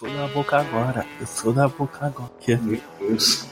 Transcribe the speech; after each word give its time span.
Sou 0.00 0.08
da 0.08 0.26
boca 0.28 0.56
agora, 0.56 1.06
eu 1.20 1.26
sou 1.26 1.52
da 1.52 1.68
boca 1.68 2.06
agora. 2.06 2.30
Que 2.40 2.54
é? 2.54 2.56
Meu 2.56 2.80
Deus. 2.98 3.46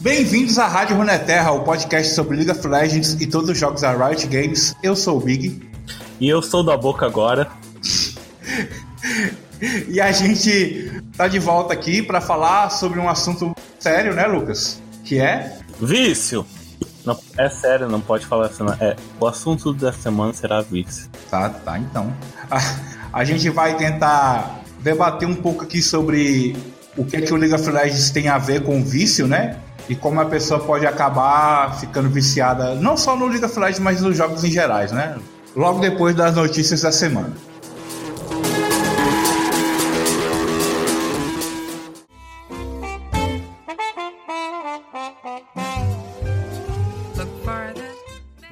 Bem-vindos 0.00 0.58
à 0.58 0.66
Rádio 0.66 0.96
Runeterra, 0.96 1.52
o 1.52 1.64
podcast 1.64 2.14
sobre 2.14 2.38
League 2.38 2.52
of 2.52 2.66
Legends 2.66 3.20
e 3.20 3.26
todos 3.26 3.50
os 3.50 3.58
jogos 3.58 3.82
da 3.82 3.92
Riot 3.92 4.26
Games. 4.28 4.74
Eu 4.82 4.96
sou 4.96 5.18
o 5.18 5.20
Big. 5.20 5.60
E 6.18 6.26
eu 6.26 6.40
sou 6.40 6.64
da 6.64 6.78
boca 6.78 7.04
agora. 7.04 7.52
E 9.88 10.00
a 10.00 10.10
gente 10.10 10.91
tá 11.16 11.28
de 11.28 11.38
volta 11.38 11.72
aqui 11.72 12.02
para 12.02 12.20
falar 12.20 12.70
sobre 12.70 12.98
um 12.98 13.08
assunto 13.08 13.54
sério, 13.78 14.14
né, 14.14 14.26
Lucas? 14.26 14.80
Que 15.04 15.18
é 15.18 15.58
Vício! 15.80 16.46
Não, 17.04 17.18
é 17.36 17.48
sério, 17.48 17.88
não 17.88 18.00
pode 18.00 18.24
falar 18.26 18.46
assim. 18.46 18.62
não. 18.62 18.74
É, 18.74 18.94
o 19.18 19.26
assunto 19.26 19.72
da 19.72 19.92
semana 19.92 20.32
será 20.32 20.60
vício. 20.60 21.10
Tá, 21.28 21.48
tá, 21.48 21.78
então. 21.78 22.14
A, 22.50 22.60
a 23.12 23.24
gente 23.24 23.50
vai 23.50 23.76
tentar 23.76 24.60
debater 24.80 25.28
um 25.28 25.34
pouco 25.34 25.64
aqui 25.64 25.82
sobre 25.82 26.56
o 26.96 27.04
que, 27.04 27.16
é 27.16 27.20
que 27.22 27.32
o 27.32 27.36
League 27.36 27.54
of 27.54 27.68
Legends 27.68 28.10
tem 28.10 28.28
a 28.28 28.38
ver 28.38 28.62
com 28.62 28.80
o 28.80 28.84
vício, 28.84 29.26
né? 29.26 29.56
E 29.88 29.96
como 29.96 30.20
a 30.20 30.24
pessoa 30.24 30.60
pode 30.60 30.86
acabar 30.86 31.78
ficando 31.80 32.08
viciada, 32.08 32.74
não 32.76 32.96
só 32.96 33.16
no 33.16 33.26
League 33.26 33.44
of 33.44 33.58
Legends, 33.58 33.80
mas 33.80 34.00
nos 34.00 34.16
jogos 34.16 34.44
em 34.44 34.50
gerais, 34.50 34.92
né? 34.92 35.16
Logo 35.56 35.80
depois 35.80 36.14
das 36.14 36.36
notícias 36.36 36.82
da 36.82 36.92
semana. 36.92 37.32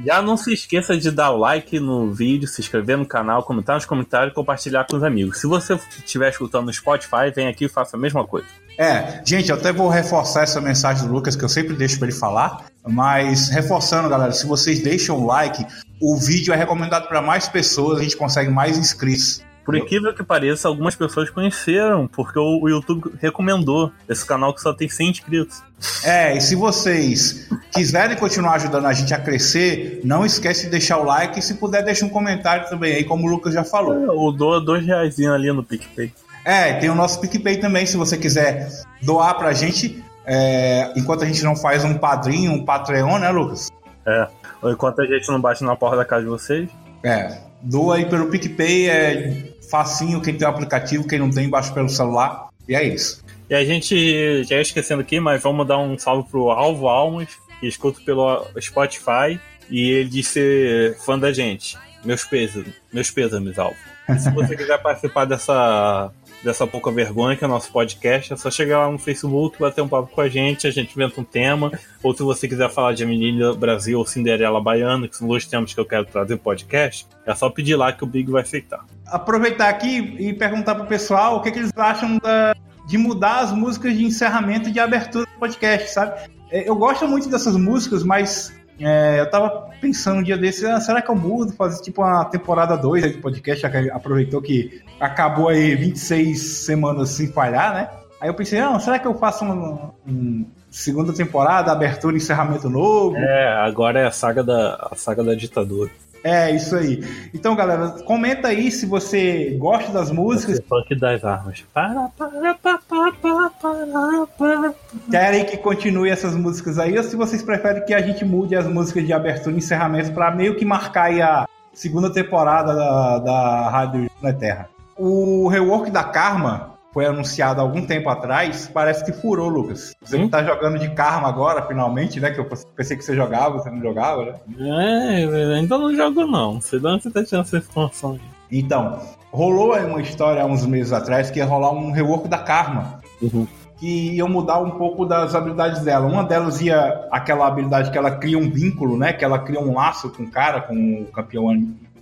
Já 0.05 0.23
não 0.23 0.37
se 0.37 0.53
esqueça 0.53 0.97
de 0.97 1.11
dar 1.11 1.31
like 1.31 1.79
no 1.79 2.11
vídeo, 2.11 2.49
se 2.49 2.61
inscrever 2.61 2.97
no 2.97 3.05
canal, 3.05 3.43
comentar 3.43 3.77
nos 3.77 3.85
comentários 3.85 4.33
e 4.33 4.35
compartilhar 4.35 4.87
com 4.87 4.97
os 4.97 5.03
amigos. 5.03 5.39
Se 5.39 5.47
você 5.47 5.75
estiver 5.75 6.31
escutando 6.31 6.67
no 6.67 6.73
Spotify, 6.73 7.31
vem 7.35 7.49
aqui 7.49 7.67
e 7.67 7.69
faça 7.69 7.97
a 7.97 8.01
mesma 8.01 8.27
coisa. 8.27 8.47
É, 8.79 9.21
gente, 9.27 9.51
eu 9.51 9.57
até 9.57 9.73
vou 9.73 9.89
reforçar 9.89 10.43
essa 10.43 10.61
mensagem 10.61 11.07
do 11.07 11.13
Lucas 11.13 11.37
que 11.37 11.45
eu 11.45 11.49
sempre 11.51 11.75
deixo 11.75 11.99
para 11.99 12.09
ele 12.09 12.17
falar, 12.17 12.65
mas 12.89 13.51
reforçando, 13.51 14.09
galera, 14.09 14.33
se 14.33 14.47
vocês 14.47 14.83
deixam 14.83 15.19
o 15.19 15.27
like, 15.27 15.67
o 16.01 16.17
vídeo 16.17 16.55
é 16.55 16.57
recomendado 16.57 17.07
para 17.07 17.21
mais 17.21 17.47
pessoas, 17.47 17.99
a 17.99 18.03
gente 18.03 18.17
consegue 18.17 18.51
mais 18.51 18.79
inscritos. 18.79 19.45
Por 19.65 19.77
incrível 19.77 20.15
que 20.15 20.23
pareça, 20.23 20.69
algumas 20.69 20.95
pessoas 20.95 21.31
conheceram, 21.31 22.07
porque 22.07 22.39
o 22.39 22.61
o 22.61 22.69
YouTube 22.69 23.15
recomendou 23.21 23.91
esse 24.09 24.25
canal 24.27 24.55
que 24.55 24.61
só 24.61 24.73
tem 24.73 24.89
100 24.89 25.11
inscritos. 25.11 25.63
É, 26.05 26.37
e 26.37 26.41
se 26.41 26.55
vocês 26.55 27.49
quiserem 27.73 28.17
continuar 28.17 28.55
ajudando 28.55 28.87
a 28.87 28.93
gente 28.93 29.15
a 29.15 29.19
crescer, 29.19 30.01
não 30.05 30.27
esquece 30.27 30.65
de 30.65 30.71
deixar 30.71 30.99
o 30.99 31.05
like 31.05 31.39
e 31.39 31.43
se 31.43 31.55
puder 31.55 31.83
deixa 31.83 32.05
um 32.05 32.09
comentário 32.09 32.69
também 32.69 32.95
aí, 32.95 33.05
como 33.05 33.27
o 33.27 33.31
Lucas 33.31 33.55
já 33.55 33.65
falou. 33.65 34.15
Ou 34.15 34.33
doa 34.33 34.61
dois 34.61 34.85
reais 34.85 35.19
ali 35.21 35.51
no 35.53 35.65
PicPay. 35.65 36.13
É, 36.45 36.75
tem 36.75 36.91
o 36.91 36.95
nosso 36.95 37.21
PicPay 37.21 37.59
também, 37.59 37.87
se 37.87 37.97
você 37.97 38.17
quiser 38.17 38.69
doar 39.03 39.37
pra 39.37 39.53
gente, 39.53 40.03
é, 40.27 40.93
enquanto 40.97 41.23
a 41.23 41.27
gente 41.27 41.43
não 41.43 41.57
faz 41.57 41.85
um 41.85 41.97
padrinho, 41.97 42.53
um 42.53 42.65
Patreon, 42.65 43.19
né, 43.19 43.31
Lucas? 43.31 43.71
É. 44.07 44.29
Ou 44.63 44.71
enquanto 44.71 45.01
a 45.01 45.07
gente 45.07 45.29
não 45.29 45.41
bate 45.41 45.65
na 45.65 45.77
porta 45.77 45.97
da 45.97 46.05
casa 46.05 46.23
de 46.23 46.29
vocês. 46.29 46.69
É, 47.03 47.39
doa 47.63 47.97
aí 47.97 48.07
pelo 48.07 48.29
PicPay, 48.29 48.89
é 48.89 49.53
facinho, 49.71 50.21
quem 50.21 50.37
tem 50.37 50.47
o 50.47 50.51
aplicativo, 50.51 51.07
quem 51.07 51.19
não 51.19 51.31
tem, 51.31 51.49
baixa 51.49 51.73
pelo 51.73 51.89
celular, 51.89 52.49
e 52.69 52.75
é 52.75 52.83
isso. 52.83 53.23
E 53.49 53.55
a 53.55 53.65
gente, 53.65 54.45
já 54.45 54.57
ia 54.57 54.63
esquecendo 54.63 55.01
aqui, 55.01 55.19
mas 55.19 55.43
vamos 55.43 55.67
dar 55.67 55.79
um 55.79 55.99
salve 55.99 56.29
pro 56.29 56.51
Alvo 56.51 56.89
Almas, 56.89 57.29
que 57.59 57.67
escuta 57.67 58.01
pelo 58.05 58.47
Spotify, 58.61 59.41
e 59.69 59.91
ele 59.91 60.09
disse 60.09 60.33
ser 60.33 60.99
fã 60.99 61.19
da 61.19 61.33
gente. 61.33 61.77
Meus 62.05 62.25
pêsames, 62.25 62.73
meus 62.93 63.11
pêsames, 63.11 63.59
Alvo. 63.59 63.77
E 64.09 64.19
se 64.19 64.31
você 64.31 64.57
quiser 64.57 64.79
participar 64.83 65.25
dessa, 65.25 66.11
dessa 66.43 66.67
pouca 66.67 66.91
vergonha 66.91 67.37
que 67.37 67.45
é 67.45 67.47
o 67.47 67.51
nosso 67.51 67.71
podcast, 67.71 68.33
é 68.33 68.37
só 68.37 68.51
chegar 68.51 68.79
lá 68.87 68.91
no 68.91 68.99
Facebook, 68.99 69.59
bater 69.61 69.83
um 69.83 69.89
papo 69.89 70.09
com 70.15 70.21
a 70.21 70.29
gente, 70.29 70.67
a 70.67 70.71
gente 70.71 70.93
inventa 70.95 71.21
um 71.21 71.25
tema. 71.25 71.71
Ou 72.03 72.15
se 72.15 72.23
você 72.23 72.49
quiser 72.49 72.71
falar 72.71 72.93
de 72.95 73.05
Menina 73.05 73.53
Brasil 73.55 73.99
ou 73.99 74.07
Cinderela 74.07 74.61
Baiana, 74.61 75.07
que 75.09 75.17
são 75.17 75.29
dois 75.29 75.45
temas 75.45 75.75
que 75.75 75.81
eu 75.81 75.85
quero 75.85 76.05
trazer 76.07 76.37
podcast, 76.39 77.07
é 77.27 77.35
só 77.35 77.51
pedir 77.51 77.77
lá 77.77 77.93
que 77.93 78.03
o 78.05 78.07
Big 78.07 78.31
vai 78.31 78.43
aceitar. 78.43 78.85
Aproveitar 79.07 79.69
aqui 79.69 80.17
e 80.19 80.33
perguntar 80.33 80.75
pro 80.77 80.87
pessoal 80.87 81.37
o 81.37 81.41
que, 81.43 81.51
que 81.51 81.59
eles 81.59 81.73
acham 81.77 82.19
da- 82.19 82.55
de 82.87 82.97
mudar 82.99 83.41
as 83.41 83.53
músicas 83.53 83.97
de 83.97 84.05
encerramento 84.05 84.69
e 84.69 84.73
de 84.73 84.81
abertura 84.81 85.25
do 85.27 85.39
podcast, 85.39 85.91
sabe? 85.91 86.29
É, 86.51 86.69
Eu 86.69 86.75
gosto 86.75 87.07
muito 87.07 87.29
dessas 87.29 87.57
músicas, 87.57 88.03
mas 88.03 88.53
é, 88.81 89.21
eu 89.21 89.31
tava 89.31 89.71
pensando 89.81 90.21
um 90.21 90.23
dia 90.23 90.37
desse, 90.37 90.67
ah, 90.67 90.81
será 90.81 91.03
que 91.03 91.11
eu 91.11 91.15
mudo, 91.15 91.53
fazer 91.53 91.83
tipo 91.83 92.03
uma 92.03 92.25
temporada 92.25 92.77
2 92.77 93.05
aí 93.05 93.13
do 93.13 93.19
podcast, 93.19 93.63
já 93.63 93.71
que 93.71 93.91
aproveitou 93.91 94.41
que 94.41 94.83
acabou 94.99 95.49
aí 95.49 95.75
26 95.75 96.39
semanas 96.41 97.11
sem 97.11 97.29
falhar, 97.29 97.75
né? 97.75 97.91
Aí 98.21 98.29
eu 98.29 98.35
pensei, 98.35 98.61
não, 98.61 98.79
será 98.79 98.99
que 98.99 99.07
eu 99.07 99.15
faço 99.15 99.45
uma, 99.45 99.95
um 100.07 100.45
segunda 100.71 101.13
temporada, 101.13 101.73
abertura 101.73 102.15
e 102.15 102.19
encerramento 102.19 102.69
novo? 102.69 103.17
É, 103.17 103.49
agora 103.67 104.01
é 104.01 104.07
a 104.07 104.11
saga 104.11 104.45
da, 104.45 104.89
a 104.91 104.95
saga 104.95 105.25
da 105.25 105.35
ditadura. 105.35 105.91
É, 106.23 106.51
isso 106.51 106.77
aí. 106.77 107.03
Então, 107.33 107.57
galera, 107.57 107.91
comenta 108.05 108.49
aí 108.49 108.71
se 108.71 108.87
você 108.87 109.57
gosta 109.59 109.91
das 109.91 110.11
músicas, 110.11 110.59
Esse 110.59 110.69
funk 110.69 110.95
das 110.95 111.25
armas. 111.25 111.65
Para, 111.73 112.09
para, 112.17 112.55
para, 112.55 112.79
para, 112.89 113.51
para, 113.51 114.27
para. 114.39 114.75
querem 115.11 115.45
que 115.45 115.57
continue 115.57 116.11
essas 116.11 116.35
músicas 116.35 116.79
aí, 116.79 116.97
ou 116.97 117.03
se 117.03 117.17
vocês 117.17 117.43
preferem 117.43 117.85
que 117.85 117.95
a 117.95 118.03
gente 118.03 118.25
mude 118.25 118.55
as 118.55 118.67
músicas 118.67 119.07
de 119.07 119.13
abertura 119.13 119.55
e 119.55 119.59
encerramento 119.59 120.13
para 120.13 120.31
meio 120.31 120.57
que 120.57 120.65
marcar 120.65 121.05
aí 121.05 121.23
a 121.23 121.47
segunda 121.73 122.13
temporada 122.13 122.75
da, 122.75 123.19
da 123.19 123.71
Rádio 123.71 124.11
na 124.21 124.33
Terra. 124.33 124.69
O 124.97 125.49
rework 125.49 125.91
da 125.91 126.05
Karma 126.05 126.70
foi 126.93 127.07
anunciado 127.07 127.61
algum 127.61 127.87
tempo 127.87 128.09
atrás, 128.09 128.69
parece 128.73 129.05
que 129.05 129.13
furou, 129.13 129.49
Lucas. 129.49 129.95
Você 130.03 130.17
Hum? 130.17 130.25
que 130.25 130.29
tá 130.31 130.43
jogando 130.43 130.79
de 130.79 130.91
Karma 130.91 131.29
agora, 131.29 131.63
finalmente, 131.63 132.19
né? 132.19 132.31
Que 132.31 132.41
eu 132.41 132.49
pensei 132.77 132.97
que 132.97 133.05
você 133.05 133.15
jogava, 133.15 133.59
você 133.59 133.71
não 133.71 133.81
jogava, 133.81 134.25
né? 134.25 134.35
É, 134.59 135.55
ainda 135.55 135.79
não 135.79 135.95
jogo 135.95 136.27
não. 136.27 136.61
Sei 136.61 136.81
de 136.81 136.87
onde 136.87 137.03
você 137.03 137.11
tá 137.11 137.25
tirando 137.25 137.45
essa 137.45 137.59
informação. 137.59 138.19
Então, 138.51 138.99
rolou 139.31 139.73
aí 139.73 139.85
uma 139.85 140.03
história 140.03 140.43
há 140.43 140.47
uns 140.47 140.67
meses 140.67 140.93
atrás 140.93 141.31
que 141.31 141.39
ia 141.39 141.47
rolar 141.47 141.71
um 141.71 141.93
rework 141.93 142.29
da 142.29 142.39
Karma. 142.39 143.01
Uhum. 143.23 143.47
que 143.79 144.17
iam 144.17 144.29
mudar 144.29 144.59
um 144.61 144.73
pouco 144.73 145.07
das 145.07 145.35
habilidades 145.35 145.83
dela. 145.83 146.07
Uma 146.07 146.25
delas 146.25 146.61
ia 146.61 147.07
aquela 147.11 147.47
habilidade 147.47 147.91
que 147.91 147.97
ela 147.97 148.11
cria 148.11 148.37
um 148.37 148.51
vínculo, 148.51 148.97
né? 148.97 149.13
Que 149.13 149.25
ela 149.25 149.39
cria 149.39 149.61
um 149.61 149.75
laço 149.75 150.11
com 150.11 150.25
o 150.25 150.31
cara, 150.31 150.61
com 150.61 150.75
o 151.03 151.07
campeão 151.07 151.47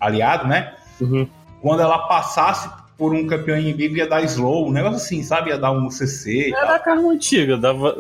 aliado, 0.01 0.47
né? 0.49 0.73
Uhum. 1.01 1.29
Quando 1.61 1.83
ela 1.83 1.99
passasse 2.09 2.69
por 2.99 3.15
um 3.15 3.27
campeão 3.27 3.57
inimigo 3.57 3.97
ia 3.97 4.09
dar 4.09 4.23
slow, 4.25 4.67
um 4.69 4.73
negócio 4.73 4.97
assim, 4.97 5.23
sabe? 5.23 5.51
Ia 5.51 5.59
dar 5.59 5.71
um 5.71 5.89
CC 5.89 6.49
Era 6.53 6.67
tal. 6.67 6.75
a 6.75 6.79
carne 6.81 7.09
antiga. 7.09 7.57
Dava, 7.57 7.97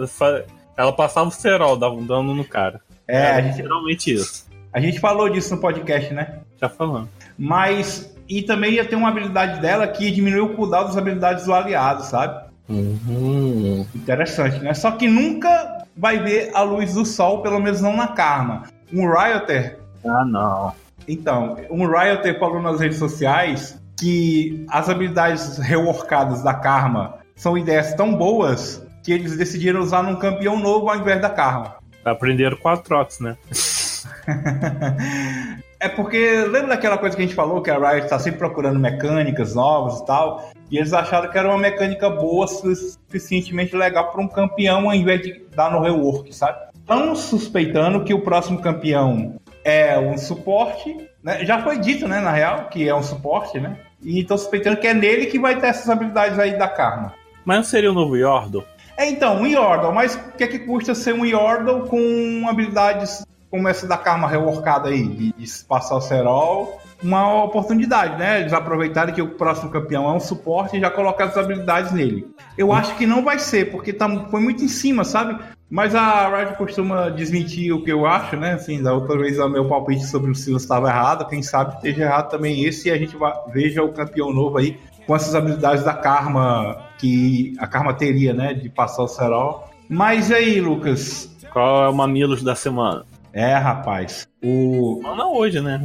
ela 0.77 0.93
passava 0.93 1.29
o 1.29 1.33
cerol, 1.33 1.77
dava 1.77 1.95
um 1.95 2.05
dano 2.05 2.35
no 2.35 2.45
cara. 2.45 2.81
É, 3.07 3.17
Era 3.39 3.53
geralmente 3.53 4.13
isso. 4.13 4.45
a 4.73 4.81
gente 4.81 4.99
falou 5.01 5.31
disso 5.31 5.55
no 5.55 5.61
podcast, 5.61 6.13
né? 6.13 6.41
Já 6.61 6.69
falando. 6.69 7.09
Mas. 7.39 8.13
E 8.29 8.43
também 8.43 8.73
ia 8.75 8.85
ter 8.85 8.95
uma 8.97 9.09
habilidade 9.09 9.59
dela 9.61 9.87
que 9.87 10.05
ia 10.05 10.13
diminuir 10.13 10.41
o 10.43 10.55
cooldown 10.55 10.85
das 10.85 10.99
habilidades 10.99 11.47
do 11.47 11.55
aliado, 11.55 12.03
sabe? 12.05 12.47
Uhum. 12.69 13.87
Interessante, 13.95 14.59
né? 14.59 14.75
Só 14.75 14.91
que 14.91 15.09
nunca 15.09 15.87
vai 15.97 16.19
ver 16.23 16.51
a 16.53 16.61
luz 16.63 16.93
do 16.93 17.07
sol, 17.07 17.41
pelo 17.41 17.59
menos 17.59 17.81
não 17.81 17.97
na 17.97 18.09
Karma. 18.09 18.65
Um 18.93 19.07
Rioter 19.11 19.79
Ah, 20.05 20.25
não. 20.27 20.73
Então, 21.07 21.57
um 21.71 21.87
Rioter 21.87 22.39
falou 22.39 22.61
nas 22.61 22.81
redes 22.81 22.99
sociais 22.99 23.81
que 23.99 24.65
as 24.69 24.89
habilidades 24.89 25.59
reworkadas 25.59 26.43
da 26.43 26.55
Karma 26.55 27.17
são 27.35 27.59
ideias 27.59 27.95
tão 27.95 28.15
boas 28.15 28.87
que 29.03 29.13
eles 29.13 29.37
decidiram 29.37 29.81
usar 29.81 30.03
num 30.03 30.17
campeão 30.17 30.59
novo 30.59 30.89
ao 30.89 30.97
invés 30.97 31.21
da 31.21 31.31
Karma. 31.31 31.77
Aprenderam 32.05 32.57
com 32.57 32.69
a 32.69 32.77
Trox, 32.77 33.21
né? 33.21 33.37
É 35.81 35.89
porque 35.89 36.43
lembra 36.43 36.69
daquela 36.69 36.99
coisa 36.99 37.15
que 37.15 37.23
a 37.23 37.25
gente 37.25 37.37
falou 37.37 37.63
que 37.63 37.71
a 37.71 37.79
Riot 37.79 38.05
está 38.05 38.19
sempre 38.19 38.41
procurando 38.41 38.81
mecânicas 38.81 39.55
novas 39.55 40.01
e 40.01 40.07
tal, 40.07 40.51
e 40.71 40.77
eles 40.77 40.93
acharam 40.93 41.31
que 41.31 41.39
era 41.39 41.49
uma 41.49 41.59
mecânica 41.59 42.11
boa, 42.11 42.49
su- 42.49 42.75
suficientemente 42.75 43.77
legal 43.77 44.11
para 44.11 44.21
um 44.21 44.27
campeão 44.27 44.89
ao 44.89 44.95
invés 44.95 45.23
de 45.23 45.45
dar 45.55 45.71
no 45.71 45.81
rework, 45.81 46.35
sabe? 46.35 46.59
Estão 46.81 47.15
suspeitando 47.15 48.03
que 48.03 48.13
o 48.13 48.23
próximo 48.23 48.61
campeão 48.61 49.37
é 49.63 49.97
um 49.99 50.19
suporte, 50.19 50.97
né? 51.23 51.45
Já 51.45 51.63
foi 51.63 51.79
dito, 51.79 52.09
né, 52.09 52.21
na 52.21 52.33
real, 52.33 52.69
que 52.69 52.89
é 52.89 52.95
um 52.95 53.03
suporte, 53.03 53.61
né? 53.61 53.79
E 54.03 54.21
estão 54.21 54.39
suspeitando 54.39 54.77
que 54.77 54.87
é 54.87 54.95
nele 54.95 55.27
que 55.27 55.39
vai 55.39 55.59
ter 55.59 55.69
essas 55.69 55.89
habilidades 55.89 56.39
aí 56.39 56.57
da 56.59 56.69
Karma. 56.69 57.15
Mas 57.45 57.57
não 57.57 57.65
seria 57.65 57.91
o 57.91 57.95
novo 57.95 58.17
Yordle? 58.17 58.65
É, 58.97 59.09
então, 59.09 59.41
um 59.41 59.47
Yordle, 59.47 59.93
mas 59.93 60.15
o 60.15 60.37
que 60.37 60.45
é 60.45 60.47
que 60.47 60.59
custa 60.61 60.95
ser 60.95 61.15
um 61.15 61.25
Yordle 61.25 61.89
com 61.89 62.47
habilidades 62.49 63.25
como 63.51 63.69
essa 63.69 63.87
da 63.87 63.97
Karma 63.97 64.29
reworkada 64.29 64.89
aí, 64.89 65.07
de, 65.07 65.33
de 65.33 65.65
passar 65.65 65.97
o 65.97 66.01
Serol 66.01 66.81
uma 67.03 67.45
oportunidade, 67.45 68.17
né? 68.19 68.41
Eles 68.41 68.53
aproveitaram 68.53 69.13
que 69.13 69.23
o 69.23 69.31
próximo 69.31 69.71
campeão 69.71 70.09
é 70.09 70.13
um 70.13 70.21
suporte 70.21 70.77
e 70.77 70.81
já 70.81 70.91
colocaram 70.91 71.31
as 71.31 71.37
habilidades 71.37 71.93
nele. 71.93 72.27
Eu 72.57 72.73
acho 72.73 72.97
que 72.97 73.07
não 73.07 73.23
vai 73.23 73.39
ser, 73.39 73.71
porque 73.71 73.93
tá, 73.93 74.09
foi 74.31 74.41
muito 74.41 74.65
em 74.65 74.69
cima, 74.69 75.05
sabe? 75.05 75.39
Mas 75.71 75.95
a 75.95 76.29
Riot 76.29 76.57
costuma 76.57 77.11
desmentir 77.11 77.73
o 77.75 77.83
que 77.83 77.93
eu 77.93 78.07
acho, 78.07 78.37
né? 78.37 78.55
Assim, 78.55 78.83
da 78.83 78.95
outra 78.95 79.19
vez 79.19 79.39
o 79.39 79.49
meu 79.49 79.69
palpite 79.69 80.05
sobre 80.07 80.31
o 80.31 80.35
Silas 80.35 80.63
estava 80.63 80.89
errado, 80.89 81.29
quem 81.29 81.43
sabe 81.43 81.75
esteja 81.75 82.05
errado 82.05 82.31
também 82.31 82.65
esse 82.65 82.89
e 82.89 82.91
a 82.91 82.97
gente 82.97 83.17
veja 83.53 83.83
o 83.83 83.93
campeão 83.93 84.33
novo 84.33 84.57
aí 84.57 84.79
com 85.07 85.15
essas 85.15 85.35
habilidades 85.35 85.85
da 85.85 85.93
Karma 85.93 86.85
que 86.99 87.55
a 87.59 87.67
Karma 87.67 87.93
teria, 87.93 88.33
né? 88.33 88.55
De 88.55 88.69
passar 88.71 89.03
o 89.03 89.09
Serol. 89.09 89.69
Mas 89.89 90.31
e 90.31 90.35
aí, 90.35 90.61
Lucas? 90.61 91.35
Qual 91.53 91.85
é 91.85 91.89
o 91.89 91.95
Mamilos 91.95 92.43
da 92.43 92.55
semana? 92.55 93.05
É, 93.33 93.55
rapaz. 93.55 94.27
O. 94.43 95.01
Não 95.03 95.35
hoje, 95.35 95.61
né? 95.61 95.81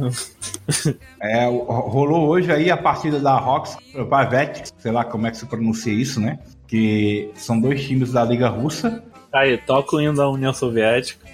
é, 1.20 1.46
rolou 1.46 2.28
hoje 2.28 2.50
aí 2.50 2.70
a 2.70 2.76
partida 2.76 3.20
da 3.20 3.36
Rox 3.38 3.76
Pavet, 4.08 4.72
sei 4.78 4.92
lá 4.92 5.04
como 5.04 5.26
é 5.26 5.30
que 5.30 5.36
se 5.36 5.46
pronuncia 5.46 5.92
isso, 5.92 6.20
né? 6.20 6.38
Que 6.66 7.30
são 7.34 7.60
dois 7.60 7.84
times 7.84 8.12
da 8.12 8.24
Liga 8.24 8.48
Russa. 8.48 9.02
Aí, 9.34 9.58
toca 9.58 9.96
o 9.96 10.00
hino 10.00 10.14
da 10.14 10.28
União 10.28 10.54
Soviética. 10.54 11.26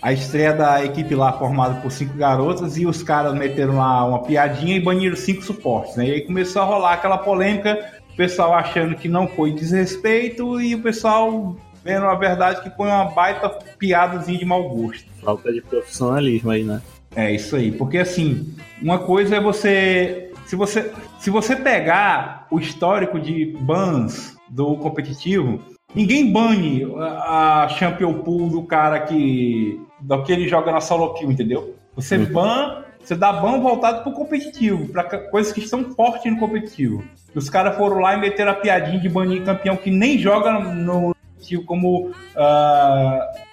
A 0.00 0.12
estreia 0.12 0.52
da 0.52 0.84
equipe 0.84 1.14
lá 1.14 1.32
formada 1.32 1.80
por 1.80 1.90
cinco 1.90 2.16
garotas 2.16 2.76
e 2.76 2.86
os 2.86 3.02
caras 3.02 3.34
meteram 3.34 3.78
lá 3.78 4.04
uma 4.04 4.22
piadinha 4.22 4.76
e 4.76 4.80
baniram 4.80 5.16
cinco 5.16 5.42
suportes, 5.42 5.96
né? 5.96 6.06
E 6.06 6.12
aí 6.12 6.20
começou 6.20 6.62
a 6.62 6.64
rolar 6.64 6.92
aquela 6.92 7.18
polêmica, 7.18 7.92
o 8.12 8.16
pessoal 8.16 8.54
achando 8.54 8.94
que 8.94 9.08
não 9.08 9.26
foi 9.26 9.50
desrespeito 9.50 10.60
e 10.60 10.74
o 10.74 10.82
pessoal 10.82 11.56
vendo 11.82 12.06
a 12.06 12.14
verdade 12.14 12.62
que 12.62 12.70
foi 12.70 12.86
uma 12.86 13.06
baita 13.06 13.48
piadazinha 13.78 14.38
de 14.38 14.44
mau 14.44 14.68
gosto. 14.68 15.06
Falta 15.22 15.52
de 15.52 15.60
profissionalismo 15.60 16.50
aí, 16.50 16.62
né? 16.62 16.80
É 17.16 17.32
isso 17.32 17.56
aí, 17.56 17.72
porque 17.72 17.98
assim, 17.98 18.54
uma 18.80 18.98
coisa 18.98 19.36
é 19.36 19.40
você. 19.40 20.30
Se 20.46 20.54
você, 20.54 20.92
se 21.18 21.30
você 21.30 21.56
pegar 21.56 22.46
o 22.50 22.60
histórico 22.60 23.18
de 23.18 23.56
bans 23.60 24.36
do 24.48 24.76
competitivo, 24.76 25.60
ninguém 25.94 26.32
bane 26.32 26.84
a 26.96 27.68
Champion 27.78 28.14
Pool 28.14 28.48
do 28.48 28.62
cara 28.62 29.00
que. 29.00 29.80
do 30.00 30.22
que 30.22 30.32
ele 30.32 30.48
joga 30.48 30.72
na 30.72 30.80
solo 30.80 31.14
kill, 31.14 31.30
entendeu? 31.30 31.74
Você 31.94 32.16
uhum. 32.16 32.26
ban, 32.26 32.84
você 33.02 33.14
dá 33.14 33.32
ban 33.32 33.60
voltado 33.60 34.02
pro 34.02 34.12
competitivo, 34.12 34.88
para 34.88 35.04
coisas 35.04 35.52
que 35.52 35.60
estão 35.60 35.84
fortes 35.94 36.30
no 36.32 36.38
competitivo. 36.38 37.04
Os 37.34 37.48
caras 37.48 37.76
foram 37.76 37.98
lá 37.98 38.14
e 38.14 38.20
meteram 38.20 38.52
a 38.52 38.54
piadinha 38.54 39.00
de 39.00 39.08
banir 39.08 39.44
campeão 39.44 39.76
que 39.76 39.90
nem 39.90 40.18
joga 40.18 40.58
no 40.58 41.14
competitivo, 41.14 41.64
como 41.64 42.08
uh, 42.08 42.14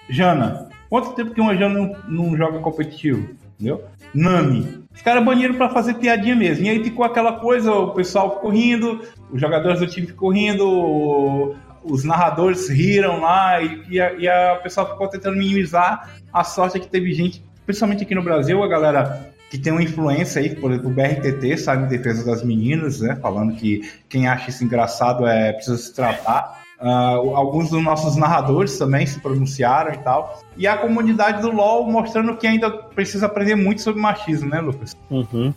Jana. 0.08 0.68
Quanto 0.88 1.12
tempo 1.12 1.32
que 1.32 1.40
uma 1.40 1.56
Jana 1.56 1.78
não, 1.78 1.96
não 2.08 2.36
joga 2.36 2.58
competitivo? 2.58 3.30
Entendeu? 3.58 3.84
Nami. 4.14 4.82
Os 4.94 5.00
caras 5.00 5.24
baniram 5.24 5.54
para 5.54 5.70
fazer 5.70 5.94
piadinha 5.94 6.36
mesmo. 6.36 6.66
E 6.66 6.68
aí 6.68 6.84
ficou 6.84 7.04
aquela 7.04 7.34
coisa, 7.34 7.72
o 7.72 7.92
pessoal 7.92 8.34
ficou 8.34 8.50
rindo, 8.50 9.00
os 9.30 9.40
jogadores 9.40 9.80
do 9.80 9.86
time 9.86 10.06
ficou 10.06 10.30
rindo, 10.30 11.54
os 11.84 12.04
narradores 12.04 12.68
riram 12.68 13.20
lá 13.20 13.60
e, 13.60 13.82
e, 13.90 14.00
a, 14.00 14.12
e 14.14 14.28
a 14.28 14.56
pessoa 14.62 14.88
ficou 14.90 15.08
tentando 15.08 15.36
minimizar 15.36 16.10
a 16.32 16.44
sorte 16.44 16.80
que 16.80 16.88
teve 16.88 17.12
gente, 17.12 17.44
principalmente 17.66 18.04
aqui 18.04 18.14
no 18.14 18.22
Brasil, 18.22 18.62
a 18.62 18.68
galera 18.68 19.32
que 19.50 19.58
tem 19.58 19.70
uma 19.70 19.82
influência 19.82 20.40
aí, 20.40 20.56
por 20.56 20.70
exemplo, 20.70 20.90
o 20.90 20.94
BRTT 20.94 21.58
sabe 21.58 21.84
em 21.84 21.88
defesa 21.88 22.24
das 22.24 22.42
meninas, 22.42 23.02
né? 23.02 23.16
Falando 23.20 23.54
que 23.54 23.82
quem 24.08 24.26
acha 24.26 24.48
isso 24.48 24.64
engraçado 24.64 25.26
é 25.26 25.52
precisa 25.52 25.76
se 25.76 25.94
tratar. 25.94 26.62
Uh, 26.80 27.36
alguns 27.36 27.68
dos 27.68 27.82
nossos 27.82 28.16
narradores 28.16 28.78
também 28.78 29.06
se 29.06 29.20
pronunciaram 29.20 29.92
e 29.92 29.98
tal. 29.98 30.42
E 30.56 30.66
a 30.66 30.78
comunidade 30.78 31.42
do 31.42 31.50
LoL 31.50 31.86
mostrando 31.86 32.34
que 32.36 32.46
ainda 32.46 32.70
precisa 32.70 33.26
aprender 33.26 33.54
muito 33.54 33.82
sobre 33.82 34.00
machismo, 34.00 34.48
né, 34.48 34.58
Lucas? 34.58 34.96
Uhum. 35.10 35.52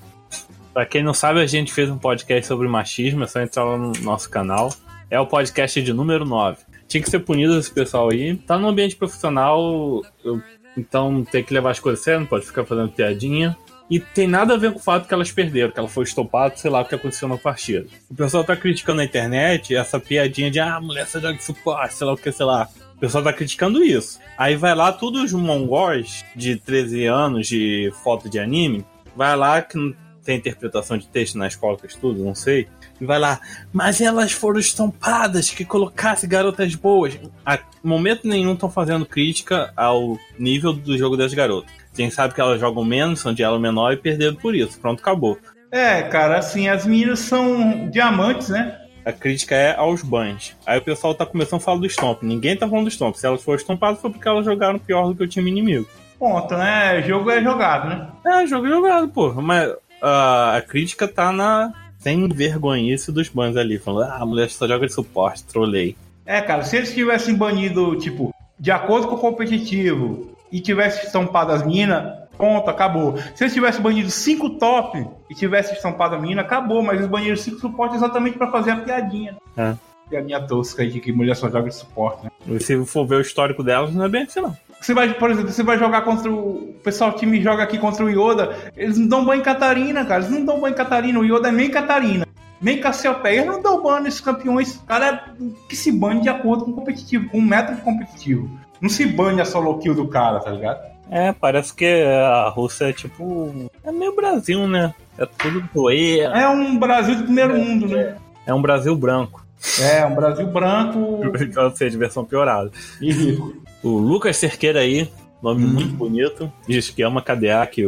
Pra 0.73 0.85
quem 0.85 1.01
não 1.01 1.13
sabe, 1.13 1.39
a 1.39 1.45
gente 1.45 1.71
fez 1.71 1.89
um 1.89 1.97
podcast 1.97 2.45
sobre 2.47 2.67
machismo, 2.67 3.23
é 3.23 3.27
só 3.27 3.39
entrar 3.39 3.63
lá 3.63 3.77
no 3.77 3.93
nosso 4.01 4.29
canal. 4.29 4.73
É 5.09 5.19
o 5.19 5.27
podcast 5.27 5.81
de 5.81 5.93
número 5.93 6.25
9. 6.25 6.57
Tinha 6.87 7.01
que 7.01 7.09
ser 7.09 7.19
punido 7.19 7.57
esse 7.57 7.71
pessoal 7.71 8.09
aí. 8.09 8.35
Tá 8.35 8.57
no 8.57 8.67
ambiente 8.67 8.95
profissional, 8.95 10.01
eu, 10.23 10.41
então 10.77 11.23
tem 11.23 11.43
que 11.43 11.53
levar 11.53 11.71
as 11.71 11.79
coisas 11.79 12.03
sérias, 12.03 12.21
não 12.21 12.27
pode 12.27 12.45
ficar 12.45 12.65
fazendo 12.65 12.89
piadinha. 12.89 13.55
E 13.89 13.99
tem 13.99 14.27
nada 14.27 14.55
a 14.55 14.57
ver 14.57 14.71
com 14.71 14.79
o 14.79 14.81
fato 14.81 15.07
que 15.07 15.13
elas 15.13 15.31
perderam, 15.31 15.71
que 15.71 15.77
ela 15.77 15.87
foi 15.87 16.05
estopada, 16.05 16.57
sei 16.57 16.71
lá 16.71 16.81
o 16.81 16.85
que 16.85 16.95
aconteceu 16.95 17.27
na 17.27 17.37
partida. 17.37 17.85
O 18.09 18.15
pessoal 18.15 18.43
tá 18.43 18.55
criticando 18.55 18.97
na 18.97 19.05
internet 19.05 19.75
essa 19.75 19.99
piadinha 19.99 20.49
de 20.49 20.59
ah, 20.59 20.81
mulher 20.81 21.05
você 21.05 21.19
joga 21.19 21.39
suporte, 21.39 21.93
sei 21.93 22.07
lá 22.07 22.13
o 22.13 22.17
que, 22.17 22.31
sei 22.31 22.45
lá. 22.45 22.67
O 22.95 22.99
pessoal 22.99 23.23
tá 23.23 23.31
criticando 23.31 23.83
isso. 23.83 24.19
Aí 24.37 24.55
vai 24.55 24.73
lá, 24.73 24.91
todos 24.91 25.21
os 25.21 25.33
mongóis 25.33 26.25
de 26.35 26.55
13 26.55 27.05
anos 27.05 27.47
de 27.47 27.93
foto 28.03 28.27
de 28.27 28.39
anime, 28.39 28.83
vai 29.15 29.35
lá 29.35 29.61
que 29.61 29.77
tem 30.25 30.37
interpretação 30.37 30.97
de 30.97 31.07
texto 31.07 31.37
na 31.37 31.47
escola 31.47 31.77
que 31.77 31.85
estudo, 31.85 32.23
não 32.23 32.33
sei. 32.33 32.67
E 32.99 33.05
vai 33.05 33.19
lá, 33.19 33.39
mas 33.71 34.01
elas 34.01 34.31
foram 34.31 34.59
estampadas, 34.59 35.51
que 35.51 35.63
colocasse 35.63 36.25
garotas 36.25 36.73
boas. 36.75 37.17
A 37.45 37.59
momento 37.83 38.27
nenhum 38.27 38.53
estão 38.53 38.69
fazendo 38.69 39.05
crítica 39.05 39.71
ao 39.77 40.17
nível 40.39 40.73
do 40.73 40.97
jogo 40.97 41.15
das 41.15 41.33
garotas. 41.33 41.71
Quem 41.93 42.09
sabe 42.09 42.33
que 42.33 42.41
elas 42.41 42.59
jogam 42.59 42.83
menos, 42.83 43.19
são 43.19 43.33
de 43.33 43.43
elo 43.43 43.59
menor 43.59 43.93
e 43.93 43.97
perderam 43.97 44.35
por 44.35 44.55
isso. 44.55 44.79
Pronto, 44.79 44.99
acabou. 44.99 45.37
É, 45.71 46.01
cara, 46.03 46.39
assim, 46.39 46.67
as 46.67 46.85
meninas 46.85 47.19
são 47.19 47.89
diamantes, 47.89 48.49
né? 48.49 48.81
A 49.05 49.11
crítica 49.11 49.55
é 49.55 49.75
aos 49.75 50.01
bans. 50.01 50.55
Aí 50.65 50.79
o 50.79 50.81
pessoal 50.81 51.13
tá 51.13 51.25
começando 51.25 51.59
a 51.59 51.63
falar 51.63 51.79
do 51.79 51.89
Stomp. 51.89 52.23
Ninguém 52.23 52.57
tá 52.57 52.67
falando 52.67 52.85
do 52.85 52.91
Stomp. 52.91 53.15
Se 53.15 53.27
elas 53.27 53.43
foram 53.43 53.57
estampadas 53.57 54.01
foi 54.01 54.09
porque 54.09 54.27
elas 54.27 54.43
jogaram 54.43 54.79
pior 54.79 55.07
do 55.07 55.15
que 55.15 55.23
o 55.23 55.27
time 55.27 55.51
inimigo. 55.51 55.87
Ponto, 56.17 56.55
né? 56.57 57.03
Jogo 57.03 57.29
é 57.29 57.43
jogado, 57.43 57.89
né? 57.89 58.07
É, 58.25 58.47
jogo 58.47 58.65
é 58.65 58.69
jogado, 58.69 59.07
pô. 59.09 59.33
Mas 59.33 59.73
a 60.01 60.61
crítica 60.67 61.07
tá 61.07 61.31
na 61.31 61.73
sem 61.99 62.27
vergonhice 62.27 63.11
dos 63.11 63.29
bans 63.29 63.57
ali, 63.57 63.79
falando, 63.79 64.11
ah, 64.11 64.17
a 64.21 64.25
mulher 64.25 64.49
só 64.49 64.67
joga 64.67 64.85
de 64.85 64.93
suporte, 64.93 65.43
trolei. 65.43 65.95
É, 66.23 66.39
cara, 66.39 66.63
se 66.63 66.77
eles 66.77 66.93
tivessem 66.93 67.33
banido, 67.33 67.95
tipo, 67.97 68.33
de 68.59 68.71
acordo 68.71 69.07
com 69.07 69.15
o 69.15 69.19
competitivo, 69.19 70.35
e 70.51 70.59
tivesse 70.61 71.05
estampado 71.05 71.51
as 71.51 71.65
minas, 71.65 72.13
ponto, 72.37 72.69
acabou. 72.69 73.17
Se 73.35 73.43
eles 73.43 73.53
tivessem 73.53 73.81
banido 73.81 74.09
cinco 74.09 74.51
top 74.51 75.05
e 75.29 75.35
tivesse 75.35 75.73
estampado 75.73 76.15
a 76.15 76.19
mina, 76.19 76.41
acabou, 76.41 76.81
mas 76.81 76.97
eles 76.97 77.09
baniram 77.09 77.35
cinco 77.35 77.59
suporte 77.59 77.95
exatamente 77.95 78.37
para 78.37 78.51
fazer 78.51 78.71
a 78.71 78.77
piadinha. 78.77 79.35
É. 79.57 79.75
Piadinha 80.09 80.39
tosca 80.39 80.83
aí 80.83 80.89
de 80.89 80.99
que 80.99 81.11
mulher 81.11 81.35
só 81.35 81.49
joga 81.49 81.69
de 81.69 81.75
suporte, 81.75 82.23
né? 82.23 82.59
Se 82.59 82.85
for 82.85 83.05
ver 83.05 83.15
o 83.15 83.21
histórico 83.21 83.63
delas, 83.63 83.93
não 83.93 84.05
é 84.05 84.09
bem 84.09 84.23
assim, 84.23 84.39
não. 84.39 84.55
Você 84.85 84.93
vai, 84.93 85.11
por 85.15 85.31
exemplo, 85.31 85.51
você 85.51 85.63
vai 85.63 85.79
jogar 85.79 86.03
contra 86.03 86.31
o. 86.31 86.75
O 86.75 86.79
pessoal, 86.85 87.09
o 87.09 87.13
time 87.13 87.41
joga 87.41 87.63
aqui 87.63 87.79
contra 87.79 88.05
o 88.05 88.09
Yoda. 88.09 88.71
Eles 88.77 88.99
não 88.99 89.07
dão 89.07 89.25
banho 89.25 89.41
em 89.41 89.43
Catarina, 89.43 90.05
cara. 90.05 90.21
Eles 90.21 90.31
não 90.31 90.45
dão 90.45 90.61
banho 90.61 90.73
em 90.73 90.77
Catarina. 90.77 91.19
O 91.19 91.25
Yoda 91.25 91.47
é 91.47 91.51
meio 91.51 91.71
Catarina. 91.71 92.27
Meio 92.61 92.79
Cassiopeia. 92.79 93.37
Eles 93.37 93.47
não 93.47 93.63
dão 93.63 93.81
banho 93.81 94.03
nesses 94.03 94.21
campeões. 94.21 94.75
O 94.75 94.83
cara 94.83 95.07
é 95.07 95.19
que 95.67 95.75
se 95.75 95.91
bane 95.91 96.21
de 96.21 96.29
acordo 96.29 96.65
com 96.65 96.69
o 96.71 96.75
competitivo, 96.75 97.27
com 97.29 97.39
o 97.39 97.41
método 97.41 97.81
competitivo. 97.81 98.47
Não 98.79 98.87
se 98.87 99.07
bane 99.07 99.41
a 99.41 99.45
solo 99.45 99.79
kill 99.79 99.95
do 99.95 100.07
cara, 100.07 100.39
tá 100.39 100.51
ligado? 100.51 100.79
É, 101.09 101.31
parece 101.31 101.73
que 101.73 102.03
a 102.03 102.47
Rússia 102.49 102.89
é 102.89 102.93
tipo. 102.93 103.71
É 103.83 103.91
meio 103.91 104.15
Brasil, 104.15 104.67
né? 104.67 104.93
É 105.17 105.25
tudo 105.25 105.67
poeira. 105.73 106.37
É 106.37 106.47
um 106.47 106.77
Brasil 106.77 107.15
do 107.15 107.23
primeiro 107.23 107.57
mundo, 107.57 107.87
né? 107.87 108.17
É 108.45 108.53
um 108.53 108.61
Brasil 108.61 108.95
branco. 108.95 109.43
É, 109.81 110.05
um 110.05 110.13
Brasil 110.13 110.45
branco. 110.45 110.99
Ou 111.57 111.71
seja, 111.71 111.97
versão 111.97 112.23
piorada. 112.23 112.69
E 113.01 113.11
rico. 113.11 113.65
O 113.85 113.99
Lucas 113.99 114.37
Cerqueira 114.37 114.79
aí, 114.79 115.07
nome 115.43 115.63
hum. 115.63 115.67
muito 115.67 115.93
bonito. 115.93 116.51
Diz 116.67 116.89
que 116.89 117.03
ama 117.03 117.21
KDA, 117.21 117.67
que 117.67 117.85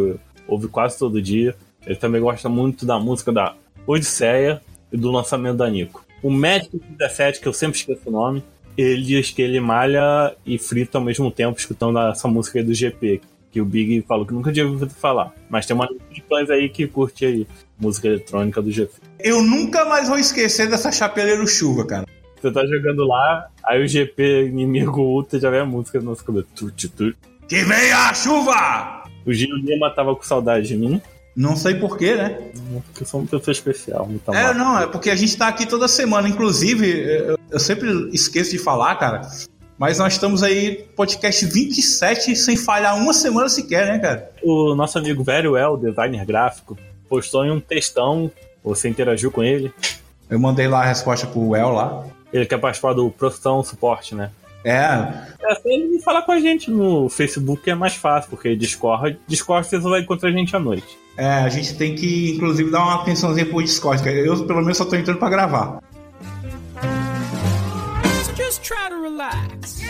ouve 0.47 0.67
quase 0.67 0.95
todo 0.95 1.19
dia. 1.19 1.55
Ele 1.87 1.95
também 1.95 2.21
gosta 2.21 2.47
muito 2.47 2.85
da 2.85 2.99
música 2.99 3.31
da 3.31 3.55
Odisseia 3.87 4.61
e 4.91 4.95
do 4.95 5.09
lançamento 5.09 5.57
da 5.57 5.67
Nico. 5.67 6.05
O 6.21 6.29
Médico 6.29 6.79
17, 6.99 7.39
que 7.39 7.47
eu 7.47 7.53
sempre 7.53 7.79
esqueço 7.79 8.01
o 8.05 8.11
nome, 8.11 8.43
ele 8.77 9.01
diz 9.01 9.31
que 9.31 9.41
ele 9.41 9.59
malha 9.59 10.35
e 10.45 10.59
frita 10.59 10.99
ao 10.99 11.03
mesmo 11.03 11.31
tempo 11.31 11.57
escutando 11.57 11.97
essa 11.97 12.27
música 12.27 12.59
aí 12.59 12.63
do 12.63 12.75
GP, 12.75 13.19
que 13.49 13.59
o 13.59 13.65
Big 13.65 14.03
falou 14.03 14.23
que 14.23 14.35
nunca 14.35 14.53
tinha 14.53 14.67
ouvido 14.67 14.91
falar. 14.91 15.33
Mas 15.49 15.65
tem 15.65 15.75
uma 15.75 15.87
de 15.87 16.23
fãs 16.29 16.47
aí 16.51 16.69
que 16.69 16.85
curte 16.85 17.25
aí 17.25 17.47
música 17.79 18.07
eletrônica 18.07 18.61
do 18.61 18.69
GP. 18.69 18.93
Eu 19.19 19.41
nunca 19.41 19.83
mais 19.85 20.07
vou 20.07 20.19
esquecer 20.19 20.69
dessa 20.69 20.91
chapeleiro 20.91 21.47
chuva, 21.47 21.87
cara. 21.87 22.05
Você 22.39 22.51
tá 22.51 22.65
jogando 22.65 23.05
lá, 23.05 23.47
aí 23.65 23.83
o 23.83 23.87
GP 23.87 24.47
inimigo 24.47 25.01
ultra 25.01 25.39
já 25.39 25.49
vem 25.49 25.61
a 25.61 25.65
música 25.65 25.99
no 25.99 26.05
nosso 26.05 26.23
cabelo. 26.23 26.45
Que 27.47 27.63
vem 27.63 27.91
a 27.91 28.13
chuva! 28.13 29.03
O 29.25 29.33
Gil 29.33 29.55
Lima 29.57 29.89
tava 29.89 30.15
com 30.15 30.23
saudade 30.23 30.67
de 30.67 30.77
mim. 30.77 31.01
Não 31.35 31.55
sei 31.55 31.75
porquê, 31.75 32.15
né? 32.15 32.37
Porque 32.85 33.03
eu 33.03 33.07
sou 33.07 33.19
uma 33.19 33.27
pessoa 33.27 33.51
especial. 33.51 34.07
Muito 34.07 34.33
é, 34.33 34.53
não, 34.53 34.79
é 34.79 34.87
porque 34.87 35.09
a 35.09 35.15
gente 35.15 35.37
tá 35.37 35.47
aqui 35.47 35.67
toda 35.67 35.87
semana. 35.87 36.27
Inclusive, 36.27 36.87
eu, 36.87 37.39
eu 37.51 37.59
sempre 37.59 38.09
esqueço 38.11 38.51
de 38.51 38.57
falar, 38.57 38.95
cara. 38.95 39.21
Mas 39.77 39.99
nós 39.99 40.13
estamos 40.13 40.41
aí, 40.41 40.87
podcast 40.95 41.45
27, 41.45 42.35
sem 42.35 42.57
falhar 42.57 42.97
uma 42.97 43.13
semana 43.13 43.47
sequer, 43.49 43.85
né, 43.85 43.99
cara? 43.99 44.31
O 44.41 44.73
nosso 44.73 44.97
amigo 44.97 45.23
velho 45.23 45.55
El, 45.55 45.77
designer 45.77 46.25
gráfico, 46.25 46.75
postou 47.07 47.45
em 47.45 47.51
um 47.51 47.59
textão. 47.59 48.31
Você 48.63 48.89
interagiu 48.89 49.29
com 49.29 49.43
ele? 49.43 49.71
Eu 50.27 50.39
mandei 50.39 50.67
lá 50.67 50.81
a 50.81 50.85
resposta 50.85 51.27
pro 51.27 51.55
El 51.55 51.69
lá. 51.69 52.03
Ele 52.31 52.45
quer 52.45 52.57
participar 52.57 52.93
do 52.93 53.09
Profissão 53.09 53.63
Suporte, 53.63 54.13
né? 54.15 54.31
É. 54.63 54.73
É 55.41 55.55
só 55.55 55.61
ele 55.65 55.99
falar 55.99 56.23
com 56.23 56.31
a 56.31 56.39
gente 56.39 56.69
no 56.69 57.07
Facebook 57.09 57.69
é 57.69 57.75
mais 57.75 57.95
fácil, 57.95 58.29
porque 58.29 58.55
Discord, 58.55 59.17
Discord 59.27 59.65
você 59.67 59.79
só 59.79 59.89
vai 59.89 60.01
encontrar 60.01 60.29
a 60.29 60.31
gente 60.33 60.53
à 60.55 60.59
noite. 60.59 60.97
é, 61.17 61.25
a 61.25 61.49
gente 61.49 61.75
tem 61.77 61.95
que, 61.95 62.31
inclusive, 62.35 62.69
dar 62.69 62.79
uma 62.83 62.95
atençãozinha 63.01 63.45
pro 63.45 63.63
Discord. 63.63 64.07
Eu, 64.07 64.45
pelo 64.45 64.61
menos, 64.61 64.77
só 64.77 64.85
tô 64.85 64.95
entrando 64.95 65.19
pra 65.19 65.29
gravar. 65.29 65.79
So 68.25 68.35
just 68.35 68.61
try 68.61 68.89
to 68.89 69.01
relax. 69.01 69.81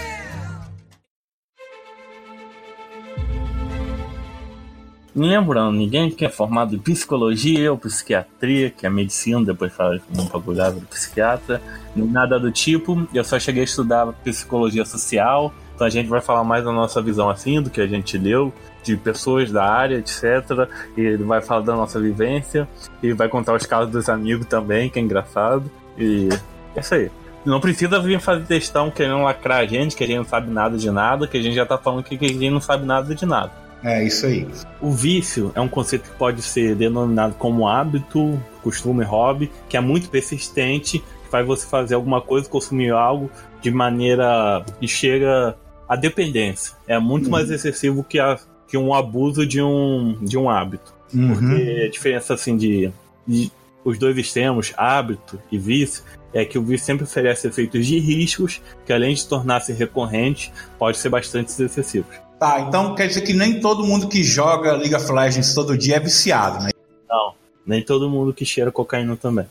Lembrando, 5.18 5.76
ninguém 5.76 6.12
que 6.12 6.24
é 6.24 6.30
formado 6.30 6.76
em 6.76 6.78
psicologia 6.78 7.72
ou 7.72 7.78
psiquiatria, 7.78 8.70
que 8.70 8.86
é 8.86 8.90
medicina, 8.90 9.44
depois 9.44 9.74
faz 9.74 10.00
uma 10.14 10.28
faculdade 10.28 10.80
de 10.80 10.86
psiquiatra, 10.86 11.60
nada 11.96 12.40
do 12.40 12.52
tipo. 12.52 13.08
Eu 13.12 13.24
só 13.24 13.40
cheguei 13.40 13.64
a 13.64 13.66
estudar 13.66 14.14
psicologia 14.24 14.86
social, 14.86 15.52
então 15.74 15.88
a 15.88 15.90
gente 15.90 16.08
vai 16.08 16.22
falar 16.22 16.44
mais 16.44 16.64
da 16.64 16.72
nossa 16.72 17.02
visão 17.02 17.32
assim, 17.32 17.60
do 17.60 17.72
que 17.72 17.82
a 17.82 17.88
gente 17.88 18.16
leu, 18.16 18.54
de 18.84 18.96
pessoas 18.96 19.52
da 19.52 19.66
área, 19.66 19.96
etc. 19.96 20.70
E 20.96 21.02
ele 21.02 21.24
vai 21.24 21.42
falar 21.42 21.62
da 21.62 21.76
nossa 21.76 22.00
vivência, 22.00 22.68
e 23.02 23.12
vai 23.12 23.28
contar 23.28 23.56
os 23.56 23.66
casos 23.66 23.92
dos 23.92 24.08
amigos 24.10 24.46
também, 24.46 24.88
que 24.88 25.00
é 25.00 25.02
engraçado. 25.02 25.64
E 25.98 26.30
é 26.76 26.80
isso 26.80 26.94
aí. 26.94 27.10
Não 27.44 27.60
precisa 27.60 28.00
vir 28.00 28.20
fazer 28.20 28.46
testão 28.46 28.92
querendo 28.92 29.24
lacrar 29.24 29.62
a 29.62 29.66
gente, 29.66 29.96
que 29.96 30.04
a 30.04 30.08
gente 30.08 30.18
não 30.18 30.26
sabe 30.26 30.52
nada 30.52 30.78
de 30.78 30.92
nada, 30.92 31.28
que 31.28 31.40
a 31.40 31.42
gente 31.42 31.56
já 31.56 31.66
tá 31.66 31.76
falando 31.76 32.04
que 32.04 32.24
a 32.24 32.28
gente 32.28 32.50
não 32.52 32.62
sabe 32.62 32.86
nada 32.86 33.16
de 33.16 33.26
nada. 33.26 33.66
É 33.84 34.03
isso 34.03 34.25
aí. 34.25 34.48
O 34.81 34.91
vício 34.91 35.51
é 35.55 35.62
um 35.62 35.67
conceito 35.67 36.10
que 36.10 36.17
pode 36.17 36.41
ser 36.41 36.75
denominado 36.75 37.36
como 37.36 37.67
hábito, 37.67 38.41
costume, 38.63 39.03
hobby, 39.03 39.51
que 39.69 39.77
é 39.77 39.81
muito 39.81 40.10
persistente, 40.10 41.00
que 41.00 41.29
faz 41.29 41.46
você 41.46 41.67
fazer 41.67 41.96
alguma 41.96 42.22
coisa, 42.22 42.50
consumir 42.50 42.91
algo 42.91 43.29
de 43.62 43.72
maneira 43.72 44.65
que 44.79 44.88
chega 44.88 45.55
à 45.88 45.96
dependência. 45.96 46.75
É 46.88 47.00
muito 47.00 47.25
uhum. 47.25 47.31
mais 47.31 47.50
excessivo 47.50 48.03
que, 48.03 48.19
a, 48.19 48.39
que 48.67 48.77
um 48.77 48.93
abuso 48.93 49.46
de 49.46 49.62
um, 49.62 50.17
de 50.22 50.38
um 50.38 50.50
hábito. 50.50 50.93
Uhum. 51.13 51.34
Porque 51.34 51.84
a 51.86 51.89
diferença 51.89 52.34
assim 52.34 52.57
de, 52.57 52.91
de 53.25 53.51
os 53.86 53.98
dois 53.98 54.17
extremos, 54.17 54.74
hábito 54.75 55.39
e 55.51 55.57
vício, 55.57 56.03
é 56.34 56.43
que 56.43 56.60
o 56.60 56.62
vício 56.62 56.86
sempre 56.86 57.05
oferece 57.05 57.48
efeitos 57.48 57.86
de 57.86 58.00
riscos 58.00 58.62
que, 58.86 58.91
além 58.91 59.15
de 59.15 59.25
tornar-se 59.25 59.72
recorrentes, 59.72 60.51
pode 60.77 60.98
ser 60.98 61.10
bastante 61.10 61.50
excessivos. 61.63 62.26
Tá, 62.39 62.62
então 62.62 62.94
quer 62.94 63.08
dizer 63.08 63.22
que 63.22 63.34
nem 63.34 63.60
todo 63.60 63.84
mundo 63.84 64.08
que 64.08 64.24
joga 64.24 64.74
League 64.74 64.94
of 64.94 65.12
Legends 65.12 65.53
todo 65.53 65.77
dia 65.77 65.96
é 65.96 66.00
viciado, 66.00 66.63
né? 66.63 66.70
Não, 67.10 67.34
nem 67.65 67.82
todo 67.82 68.10
mundo 68.10 68.34
que 68.34 68.46
cheira 68.46 68.72
cocaína 68.72 69.15
também. 69.15 69.48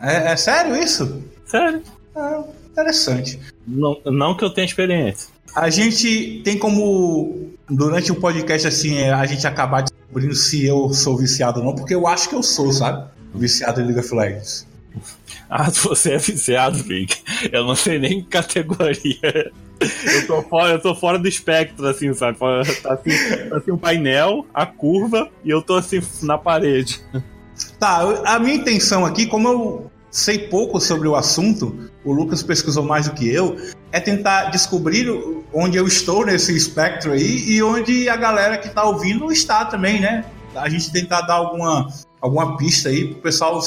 É, 0.00 0.32
é 0.32 0.36
sério 0.36 0.76
isso? 0.76 1.22
Sério. 1.46 1.82
É, 2.16 2.40
interessante. 2.70 3.38
Não, 3.66 4.00
não 4.04 4.36
que 4.36 4.44
eu 4.44 4.50
tenha 4.50 4.66
experiência. 4.66 5.28
A 5.54 5.70
gente 5.70 6.40
tem 6.44 6.58
como, 6.58 7.50
durante 7.68 8.12
o 8.12 8.16
podcast, 8.16 8.66
assim, 8.66 8.98
é, 8.98 9.12
a 9.12 9.24
gente 9.26 9.46
acabar 9.46 9.82
descobrindo 9.82 10.34
se 10.34 10.66
eu 10.66 10.92
sou 10.92 11.16
viciado 11.16 11.60
ou 11.60 11.66
não, 11.66 11.74
porque 11.74 11.94
eu 11.94 12.06
acho 12.06 12.28
que 12.28 12.34
eu 12.34 12.42
sou, 12.42 12.72
sabe? 12.72 13.08
Viciado 13.34 13.80
em 13.80 13.84
League 13.84 14.00
of 14.00 14.14
Legends. 14.14 14.66
Ah, 15.48 15.70
você 15.70 16.12
é 16.12 16.18
viciado, 16.18 16.78
Vic. 16.78 17.16
Eu 17.52 17.64
não 17.64 17.74
sei 17.74 17.98
nem 17.98 18.22
categoria. 18.22 19.52
Eu 19.80 20.26
tô 20.26 20.42
fora, 20.42 20.72
eu 20.72 20.80
tô 20.80 20.94
fora 20.94 21.18
do 21.18 21.28
espectro, 21.28 21.86
assim, 21.86 22.12
sabe? 22.12 22.38
Tá 22.38 22.94
assim, 22.94 23.48
tá 23.48 23.56
assim 23.56 23.70
um 23.70 23.78
painel, 23.78 24.46
a 24.52 24.66
curva, 24.66 25.28
e 25.44 25.50
eu 25.50 25.62
tô 25.62 25.76
assim 25.76 26.00
na 26.22 26.36
parede. 26.36 27.00
Tá, 27.78 28.00
a 28.24 28.38
minha 28.38 28.56
intenção 28.56 29.04
aqui, 29.04 29.26
como 29.26 29.48
eu 29.48 29.90
sei 30.10 30.38
pouco 30.38 30.80
sobre 30.80 31.06
o 31.06 31.14
assunto, 31.14 31.90
o 32.04 32.12
Lucas 32.12 32.42
pesquisou 32.42 32.82
mais 32.82 33.08
do 33.08 33.14
que 33.14 33.28
eu, 33.28 33.56
é 33.92 34.00
tentar 34.00 34.50
descobrir 34.50 35.08
onde 35.52 35.76
eu 35.76 35.86
estou 35.86 36.24
nesse 36.24 36.56
espectro 36.56 37.12
aí 37.12 37.50
e 37.50 37.62
onde 37.62 38.08
a 38.08 38.16
galera 38.16 38.58
que 38.58 38.68
tá 38.68 38.84
ouvindo 38.84 39.30
está 39.32 39.64
também, 39.64 40.00
né? 40.00 40.24
A 40.54 40.68
gente 40.68 40.90
tentar 40.90 41.22
dar 41.22 41.34
alguma, 41.34 41.88
alguma 42.20 42.56
pista 42.56 42.88
aí 42.88 43.08
pro 43.08 43.22
pessoal 43.22 43.60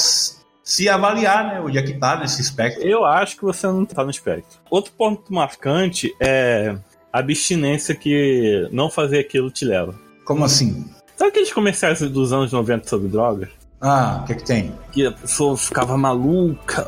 se 0.62 0.88
avaliar, 0.88 1.46
né, 1.46 1.60
onde 1.60 1.78
é 1.78 1.82
que 1.82 1.94
tá 1.94 2.16
nesse 2.16 2.40
espectro. 2.40 2.82
Eu 2.82 3.04
acho 3.04 3.36
que 3.36 3.42
você 3.42 3.66
não 3.66 3.84
tá 3.84 4.04
no 4.04 4.10
espectro. 4.10 4.60
Outro 4.70 4.92
ponto 4.92 5.32
marcante 5.32 6.14
é 6.20 6.76
a 7.12 7.18
abstinência 7.18 7.94
que 7.94 8.68
não 8.70 8.88
fazer 8.88 9.18
aquilo 9.18 9.50
te 9.50 9.64
leva. 9.64 9.94
Como 10.24 10.44
assim? 10.44 10.88
Sabe 11.16 11.30
aqueles 11.30 11.52
comerciais 11.52 12.00
dos 12.00 12.32
anos 12.32 12.52
90 12.52 12.88
sobre 12.88 13.08
drogas? 13.08 13.48
Ah, 13.80 14.20
o 14.22 14.26
que 14.26 14.36
que 14.36 14.44
tem? 14.44 14.72
Que 14.92 15.06
a 15.06 15.12
pessoa 15.12 15.56
ficava 15.56 15.98
maluca, 15.98 16.86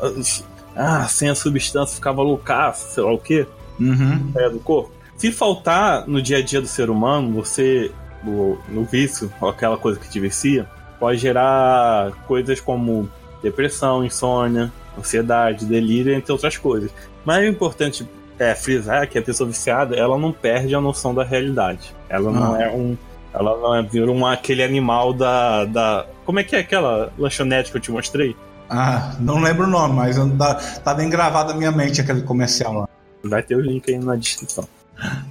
ah, 0.75 1.07
sem 1.07 1.29
a 1.29 1.35
substância 1.35 1.95
ficava 1.95 2.21
loucaça, 2.21 2.89
sei 2.89 3.03
lá 3.03 3.13
o 3.13 3.17
quê. 3.17 3.45
Uhum. 3.79 4.31
É, 4.35 4.49
do 4.49 4.59
corpo. 4.59 4.91
Se 5.17 5.31
faltar 5.31 6.07
no 6.07 6.21
dia 6.21 6.37
a 6.37 6.41
dia 6.41 6.61
do 6.61 6.67
ser 6.67 6.89
humano, 6.89 7.33
você, 7.33 7.91
no, 8.23 8.57
no 8.69 8.85
vício, 8.85 9.31
aquela 9.41 9.77
coisa 9.77 9.99
que 9.99 10.09
te 10.09 10.19
vicia, 10.19 10.67
pode 10.99 11.19
gerar 11.19 12.11
coisas 12.27 12.59
como 12.61 13.09
depressão, 13.45 14.03
insônia, 14.03 14.71
ansiedade, 14.97 15.65
delírio, 15.65 16.13
entre 16.13 16.31
outras 16.31 16.57
coisas. 16.57 16.91
Mas 17.23 17.43
o 17.43 17.47
importante 17.47 18.07
é 18.37 18.53
frisar 18.53 19.07
que 19.07 19.17
a 19.17 19.21
pessoa 19.21 19.47
viciada, 19.47 19.95
ela 19.95 20.17
não 20.17 20.31
perde 20.31 20.75
a 20.75 20.81
noção 20.81 21.13
da 21.13 21.23
realidade. 21.23 21.93
Ela 22.09 22.31
não 22.31 22.53
ah. 22.55 22.61
é 22.61 22.69
um 22.69 22.97
ela 23.33 23.57
não 23.57 23.75
é 23.75 23.83
vira 23.83 24.09
um, 24.09 24.25
aquele 24.25 24.63
animal 24.63 25.11
da, 25.11 25.65
da. 25.65 26.05
Como 26.25 26.39
é 26.39 26.43
que 26.43 26.55
é 26.55 26.59
aquela 26.59 27.11
lanchonete 27.17 27.69
que 27.69 27.75
eu 27.75 27.81
te 27.81 27.91
mostrei? 27.91 28.33
Ah, 28.69 29.13
não 29.19 29.41
lembro 29.41 29.65
o 29.65 29.69
nome, 29.69 29.93
mas 29.93 30.15
tá, 30.37 30.55
tá 30.55 30.93
bem 30.93 31.09
gravado 31.09 31.51
na 31.51 31.57
minha 31.57 31.71
mente 31.71 31.99
aquele 31.99 32.21
comercial 32.21 32.73
lá. 32.73 32.89
Vai 33.23 33.43
ter 33.43 33.55
o 33.55 33.61
link 33.61 33.91
aí 33.91 33.99
na 33.99 34.15
descrição. 34.15 34.65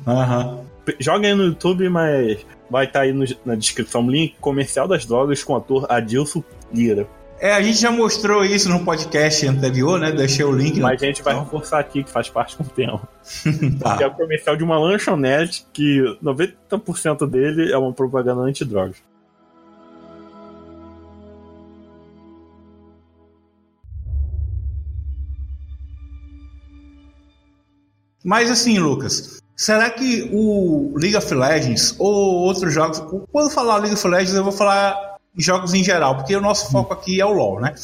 Aham. 0.06 0.60
Joga 1.00 1.26
aí 1.26 1.34
no 1.34 1.44
YouTube, 1.44 1.88
mas 1.88 2.44
vai 2.70 2.84
estar 2.84 3.00
tá 3.00 3.04
aí 3.06 3.12
no, 3.12 3.24
na 3.44 3.54
descrição 3.54 4.04
o 4.06 4.10
link 4.10 4.36
comercial 4.38 4.86
das 4.86 5.06
drogas 5.06 5.42
com 5.42 5.54
o 5.54 5.56
ator 5.56 5.86
Adilson 5.88 6.44
Lira. 6.72 7.06
É, 7.44 7.52
a 7.52 7.60
gente 7.60 7.78
já 7.78 7.90
mostrou 7.90 8.42
isso 8.42 8.70
no 8.70 8.82
podcast 8.82 9.46
anterior, 9.46 10.00
né? 10.00 10.10
Deixei 10.10 10.42
o 10.42 10.50
link. 10.50 10.80
Mas 10.80 11.02
a 11.02 11.04
gente 11.04 11.22
vai 11.22 11.38
reforçar 11.38 11.78
aqui, 11.78 12.02
que 12.02 12.08
faz 12.08 12.30
parte 12.30 12.56
com 12.56 12.62
o 12.62 12.66
tema. 12.66 13.06
tá. 13.78 13.98
é 14.00 14.06
o 14.06 14.12
comercial 14.12 14.56
de 14.56 14.64
uma 14.64 14.78
lanchonete 14.78 15.66
que 15.70 16.00
90% 16.22 17.28
dele 17.28 17.70
é 17.70 17.76
uma 17.76 17.92
propaganda 17.92 18.40
antidrogas. 18.40 18.96
Mas 28.24 28.50
assim, 28.50 28.78
Lucas, 28.78 29.42
será 29.54 29.90
que 29.90 30.30
o 30.32 30.94
League 30.96 31.14
of 31.14 31.34
Legends 31.34 31.94
ou 31.98 32.36
outros 32.36 32.72
jogos. 32.72 33.00
Quando 33.30 33.50
falar 33.50 33.76
League 33.76 33.92
of 33.92 34.08
Legends, 34.08 34.34
eu 34.34 34.44
vou 34.44 34.50
falar 34.50 35.13
jogos 35.36 35.74
em 35.74 35.82
geral, 35.82 36.16
porque 36.16 36.34
o 36.34 36.40
nosso 36.40 36.70
foco 36.70 36.92
aqui 36.92 37.20
é 37.20 37.26
o 37.26 37.32
LoL, 37.32 37.60
né? 37.60 37.74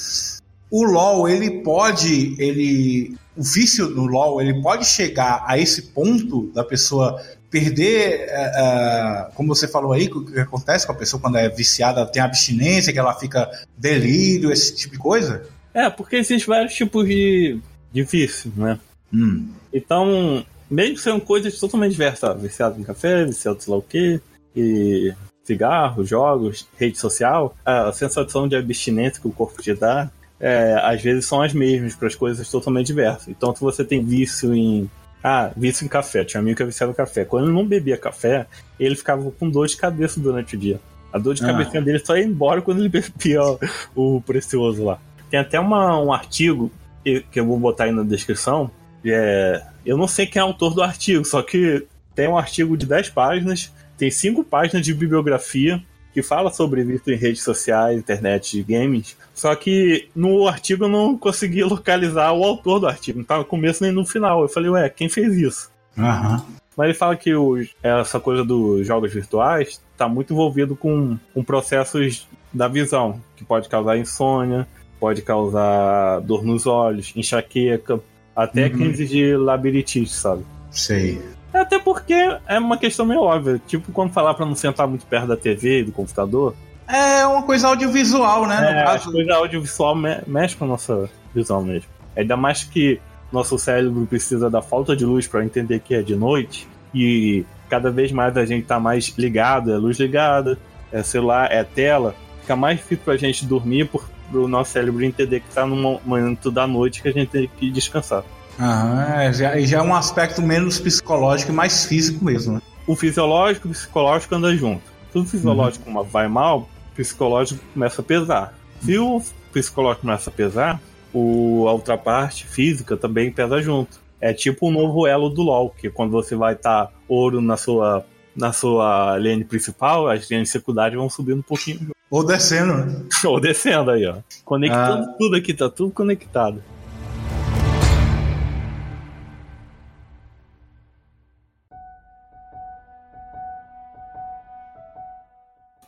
O 0.70 0.84
LoL, 0.84 1.28
ele 1.28 1.62
pode, 1.62 2.36
ele, 2.38 3.16
o 3.36 3.42
vício 3.42 3.90
no 3.90 4.06
LoL, 4.06 4.40
ele 4.40 4.62
pode 4.62 4.84
chegar 4.84 5.42
a 5.46 5.58
esse 5.58 5.82
ponto 5.82 6.50
da 6.52 6.62
pessoa 6.62 7.20
perder, 7.50 8.28
uh, 8.28 9.34
como 9.34 9.54
você 9.54 9.66
falou 9.66 9.92
aí, 9.92 10.06
o 10.06 10.24
que 10.24 10.38
acontece 10.38 10.86
com 10.86 10.92
a 10.92 10.96
pessoa 10.96 11.20
quando 11.20 11.36
é 11.36 11.48
viciada, 11.48 12.06
tem 12.06 12.22
abstinência, 12.22 12.92
que 12.92 12.98
ela 12.98 13.18
fica 13.18 13.50
delírio, 13.76 14.52
esse 14.52 14.74
tipo 14.76 14.94
de 14.94 15.00
coisa? 15.00 15.44
É, 15.74 15.90
porque 15.90 16.16
existem 16.16 16.46
vários 16.46 16.72
tipos 16.72 17.04
de, 17.06 17.58
de 17.92 18.02
vício, 18.04 18.52
né? 18.56 18.78
Hum. 19.12 19.48
Então, 19.72 20.44
mesmo 20.70 20.98
sendo 20.98 21.20
coisas 21.20 21.58
totalmente 21.58 21.92
diversas, 21.92 22.40
viciado 22.40 22.80
em 22.80 22.84
café, 22.84 23.24
viciado 23.24 23.58
em 23.58 23.60
sei 23.60 23.72
lá 23.72 23.78
o 23.78 23.82
quê, 23.82 24.20
e 24.54 25.12
cigarro, 25.50 26.04
jogos, 26.04 26.68
rede 26.78 26.98
social, 26.98 27.54
a 27.64 27.92
sensação 27.92 28.46
de 28.46 28.56
abstinência 28.56 29.20
que 29.20 29.28
o 29.28 29.32
corpo 29.32 29.60
te 29.60 29.74
dá, 29.74 30.10
é, 30.38 30.80
às 30.82 31.02
vezes 31.02 31.26
são 31.26 31.42
as 31.42 31.52
mesmas 31.52 31.94
para 31.94 32.08
as 32.08 32.14
coisas 32.14 32.48
totalmente 32.48 32.86
diversas. 32.86 33.28
Então, 33.28 33.54
se 33.54 33.60
você 33.60 33.84
tem 33.84 34.02
vício 34.02 34.54
em. 34.54 34.90
Ah, 35.22 35.50
vício 35.54 35.84
em 35.84 35.88
café. 35.88 36.24
Tinha 36.24 36.40
um 36.40 36.44
amigo 36.44 36.56
que 36.56 36.62
é 36.62 36.66
viciado 36.66 36.92
em 36.92 36.94
café. 36.94 37.26
Quando 37.26 37.44
ele 37.44 37.52
não 37.52 37.66
bebia 37.66 37.98
café, 37.98 38.46
ele 38.78 38.96
ficava 38.96 39.30
com 39.32 39.50
dor 39.50 39.66
de 39.66 39.76
cabeça 39.76 40.18
durante 40.18 40.56
o 40.56 40.58
dia. 40.58 40.80
A 41.12 41.18
dor 41.18 41.34
de 41.34 41.44
ah. 41.44 41.48
cabeça 41.48 41.78
dele 41.82 41.98
só 41.98 42.16
ia 42.16 42.24
embora 42.24 42.62
quando 42.62 42.78
ele 42.78 42.88
bebia 43.18 43.42
o, 43.42 43.58
o 43.94 44.20
precioso 44.22 44.82
lá. 44.82 44.98
Tem 45.28 45.38
até 45.38 45.60
uma, 45.60 46.00
um 46.00 46.10
artigo 46.10 46.72
que, 47.04 47.20
que 47.30 47.38
eu 47.38 47.44
vou 47.44 47.58
botar 47.58 47.84
aí 47.84 47.92
na 47.92 48.02
descrição. 48.02 48.70
É, 49.04 49.62
eu 49.84 49.98
não 49.98 50.08
sei 50.08 50.26
quem 50.26 50.40
é 50.40 50.44
o 50.44 50.48
autor 50.48 50.74
do 50.74 50.82
artigo, 50.82 51.24
só 51.24 51.42
que 51.42 51.86
tem 52.14 52.26
um 52.26 52.38
artigo 52.38 52.76
de 52.76 52.86
10 52.86 53.10
páginas 53.10 53.70
tem 54.00 54.10
cinco 54.10 54.42
páginas 54.42 54.82
de 54.82 54.94
bibliografia 54.94 55.78
que 56.14 56.22
fala 56.22 56.50
sobre 56.50 56.82
vício 56.82 57.12
em 57.12 57.16
redes 57.16 57.42
sociais, 57.42 57.98
internet 57.98 58.62
games. 58.62 59.14
Só 59.34 59.54
que 59.54 60.08
no 60.16 60.48
artigo 60.48 60.86
eu 60.86 60.88
não 60.88 61.18
consegui 61.18 61.62
localizar 61.62 62.32
o 62.32 62.42
autor 62.42 62.80
do 62.80 62.86
artigo. 62.88 63.18
Não 63.18 63.26
tá 63.26 63.36
no 63.36 63.44
começo 63.44 63.84
nem 63.84 63.92
no 63.92 64.06
final. 64.06 64.40
Eu 64.40 64.48
falei, 64.48 64.70
ué, 64.70 64.88
quem 64.88 65.10
fez 65.10 65.36
isso? 65.36 65.70
Uhum. 65.98 66.40
Mas 66.74 66.86
ele 66.86 66.94
fala 66.94 67.14
que 67.14 67.34
o, 67.34 67.62
essa 67.82 68.18
coisa 68.18 68.42
dos 68.42 68.86
jogos 68.86 69.12
virtuais 69.12 69.80
está 69.92 70.08
muito 70.08 70.32
envolvido 70.32 70.74
com, 70.74 71.18
com 71.34 71.44
processos 71.44 72.26
da 72.50 72.68
visão, 72.68 73.20
que 73.36 73.44
pode 73.44 73.68
causar 73.68 73.98
insônia, 73.98 74.66
pode 74.98 75.20
causar 75.20 76.20
dor 76.20 76.42
nos 76.42 76.66
olhos, 76.66 77.12
enxaqueca, 77.14 78.00
até 78.34 78.64
uhum. 78.64 78.70
crise 78.70 79.06
de 79.06 79.36
labirintite, 79.36 80.10
sabe? 80.10 80.42
Sei. 80.70 81.20
Até 81.52 81.78
porque 81.78 82.14
é 82.46 82.58
uma 82.58 82.76
questão 82.76 83.04
meio 83.04 83.22
óbvia. 83.22 83.60
Tipo, 83.66 83.92
quando 83.92 84.12
falar 84.12 84.34
para 84.34 84.46
não 84.46 84.54
sentar 84.54 84.86
muito 84.86 85.06
perto 85.06 85.26
da 85.28 85.36
TV 85.36 85.80
e 85.80 85.84
do 85.84 85.92
computador. 85.92 86.54
É 86.88 87.26
uma 87.26 87.42
coisa 87.42 87.68
audiovisual, 87.68 88.46
né? 88.46 88.80
É, 88.80 88.84
caso... 88.84 89.08
a 89.08 89.12
coisa 89.12 89.34
audiovisual 89.34 89.94
me 89.94 90.20
mexe 90.26 90.56
com 90.56 90.64
a 90.64 90.68
nossa 90.68 91.08
visão 91.34 91.62
mesmo. 91.62 91.88
Ainda 92.16 92.36
mais 92.36 92.64
que 92.64 93.00
nosso 93.32 93.58
cérebro 93.58 94.06
precisa 94.06 94.50
da 94.50 94.60
falta 94.60 94.96
de 94.96 95.04
luz 95.04 95.26
para 95.26 95.44
entender 95.44 95.80
que 95.80 95.94
é 95.94 96.02
de 96.02 96.16
noite 96.16 96.68
e 96.92 97.44
cada 97.68 97.90
vez 97.90 98.10
mais 98.10 98.36
a 98.36 98.44
gente 98.44 98.66
tá 98.66 98.80
mais 98.80 99.14
ligado, 99.16 99.72
é 99.72 99.76
luz 99.76 99.98
ligada, 99.98 100.58
é 100.90 101.02
celular, 101.04 101.50
é 101.52 101.62
tela, 101.62 102.16
fica 102.40 102.56
mais 102.56 102.78
difícil 102.78 103.04
pra 103.04 103.16
gente 103.16 103.46
dormir 103.46 103.86
por 103.88 104.04
o 104.32 104.46
nosso 104.46 104.72
cérebro 104.72 105.02
entender 105.02 105.40
que 105.40 105.52
tá 105.52 105.66
no 105.66 106.00
momento 106.04 106.50
da 106.50 106.66
noite 106.66 107.02
que 107.02 107.08
a 107.08 107.12
gente 107.12 107.30
tem 107.30 107.50
que 107.56 107.70
descansar. 107.70 108.22
Ah, 108.62 109.32
já, 109.32 109.58
já 109.60 109.78
é 109.78 109.82
um 109.82 109.94
aspecto 109.94 110.42
menos 110.42 110.78
psicológico 110.78 111.50
e 111.50 111.54
mais 111.54 111.86
físico 111.86 112.22
mesmo, 112.22 112.54
né? 112.54 112.62
O 112.86 112.94
fisiológico 112.94 113.68
e 113.68 113.70
o 113.70 113.72
psicológico 113.72 114.34
andam 114.34 114.54
junto. 114.54 114.82
Se 115.10 115.18
o 115.18 115.24
fisiológico 115.24 115.88
uhum. 115.88 116.02
vai 116.04 116.28
mal, 116.28 116.68
o 116.92 116.94
psicológico 116.94 117.64
começa 117.72 118.02
a 118.02 118.04
pesar. 118.04 118.54
Se 118.82 118.98
o 118.98 119.22
psicológico 119.50 120.02
começa 120.02 120.28
a 120.28 120.32
pesar, 120.32 120.80
o, 121.12 121.66
a 121.68 121.72
outra 121.72 121.96
parte 121.96 122.46
física 122.46 122.98
também 122.98 123.32
pesa 123.32 123.62
junto. 123.62 123.98
É 124.20 124.34
tipo 124.34 124.68
um 124.68 124.70
novo 124.70 125.06
elo 125.06 125.30
do 125.30 125.42
LoL, 125.42 125.70
que 125.70 125.88
quando 125.88 126.10
você 126.10 126.36
vai 126.36 126.52
estar 126.52 126.86
tá 126.86 126.92
ouro 127.08 127.40
na 127.40 127.56
sua 127.56 128.04
na 128.36 128.52
sua 128.52 129.16
lane 129.16 129.44
principal, 129.44 130.08
as 130.08 130.30
lanes 130.30 130.50
secundárias 130.50 130.98
vão 130.98 131.10
subindo 131.10 131.38
um 131.38 131.42
pouquinho. 131.42 131.90
Ou 132.10 132.24
descendo, 132.24 132.74
né? 132.74 133.02
Ou 133.24 133.40
descendo 133.40 133.90
aí, 133.90 134.06
ó. 134.06 134.16
Conectando 134.44 135.04
ah. 135.04 135.14
tudo 135.18 135.36
aqui, 135.36 135.54
tá 135.54 135.68
tudo 135.68 135.90
conectado. 135.90 136.62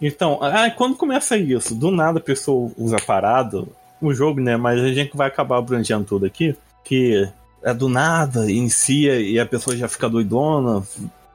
Então, 0.02 0.40
ah, 0.42 0.68
quando 0.70 0.96
começa 0.96 1.36
isso? 1.36 1.76
Do 1.76 1.92
nada 1.92 2.18
a 2.18 2.22
pessoa 2.22 2.72
usa 2.76 2.96
parado, 3.06 3.68
o 4.00 4.12
jogo, 4.12 4.40
né? 4.40 4.56
Mas 4.56 4.80
a 4.80 4.92
gente 4.92 5.16
vai 5.16 5.28
acabar 5.28 5.58
abrangendo 5.58 6.04
tudo 6.04 6.26
aqui. 6.26 6.56
Que 6.84 7.30
é 7.62 7.72
do 7.72 7.88
nada, 7.88 8.50
inicia 8.50 9.20
e 9.20 9.38
a 9.38 9.46
pessoa 9.46 9.76
já 9.76 9.86
fica 9.86 10.08
doidona, 10.08 10.82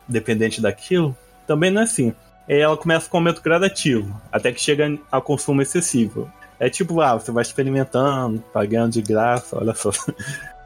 dependente 0.06 0.62
daquilo. 0.62 1.16
Também 1.48 1.72
não 1.72 1.82
é 1.82 1.86
assim. 1.86 2.14
Ela 2.46 2.76
começa 2.76 3.10
com 3.10 3.18
um 3.18 3.22
aumento 3.22 3.42
gradativo, 3.42 4.22
até 4.32 4.52
que 4.52 4.62
chega 4.62 4.98
a 5.10 5.22
consumo 5.22 5.62
excessivo. 5.62 6.30
É 6.60 6.70
tipo, 6.70 7.00
ah, 7.02 7.14
você 7.14 7.32
vai 7.32 7.44
experimentando, 7.44 8.44
pagando 8.54 8.94
de 8.94 9.02
graça, 9.02 9.58
olha 9.58 9.74
só. 9.74 9.92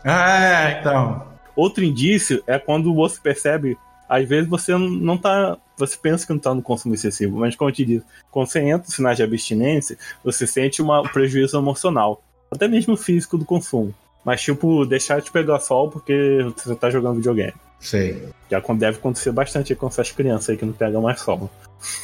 Ah, 0.04 0.72
então. 0.80 1.28
Outro 1.56 1.84
indício 1.84 2.42
é 2.48 2.58
quando 2.58 2.92
você 2.94 3.20
percebe, 3.22 3.78
às 4.12 4.28
vezes 4.28 4.50
você 4.50 4.78
não 4.78 5.18
tá. 5.18 5.58
Você 5.78 5.98
pensa 5.98 6.28
que 6.28 6.34
não 6.34 6.40
tá 6.40 6.54
no 6.54 6.62
consumo 6.62 6.94
excessivo, 6.94 7.40
mas 7.40 7.56
como 7.56 7.70
eu 7.70 7.74
te 7.74 7.86
disse, 7.86 8.06
quando 8.30 8.48
você 8.48 8.60
entra 8.60 8.86
em 8.86 8.92
sinais 8.92 9.16
de 9.16 9.24
abstinência, 9.24 9.98
você 10.22 10.46
sente 10.46 10.82
um 10.82 10.88
prejuízo 11.04 11.58
emocional, 11.58 12.22
até 12.52 12.68
mesmo 12.68 12.98
físico 12.98 13.38
do 13.38 13.46
consumo. 13.46 13.96
Mas, 14.24 14.42
tipo, 14.42 14.86
deixar 14.86 15.22
de 15.22 15.32
pegar 15.32 15.60
sol 15.60 15.90
porque 15.90 16.46
você 16.56 16.76
tá 16.76 16.90
jogando 16.90 17.16
videogame. 17.16 17.54
Sei. 17.80 18.22
Já 18.52 18.60
deve 18.60 18.98
acontecer 18.98 19.32
bastante 19.32 19.74
com 19.74 19.88
essas 19.88 20.12
crianças 20.12 20.50
aí 20.50 20.58
que 20.58 20.66
não 20.66 20.74
pegam 20.74 21.02
mais 21.02 21.22
sol. 21.22 21.50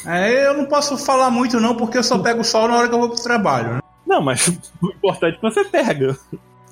É, 0.06 0.46
eu 0.46 0.54
não 0.54 0.64
posso 0.64 0.96
falar 0.96 1.30
muito 1.30 1.60
não, 1.60 1.76
porque 1.76 1.98
eu 1.98 2.02
só 2.02 2.18
pego 2.18 2.42
sol 2.42 2.66
na 2.66 2.78
hora 2.78 2.88
que 2.88 2.94
eu 2.94 2.98
vou 2.98 3.10
pro 3.10 3.22
trabalho, 3.22 3.74
né? 3.74 3.80
Não, 4.06 4.22
mas 4.22 4.48
o 4.82 4.88
importante 4.88 5.34
é 5.34 5.36
que 5.36 5.42
você 5.42 5.64
pega. 5.66 6.18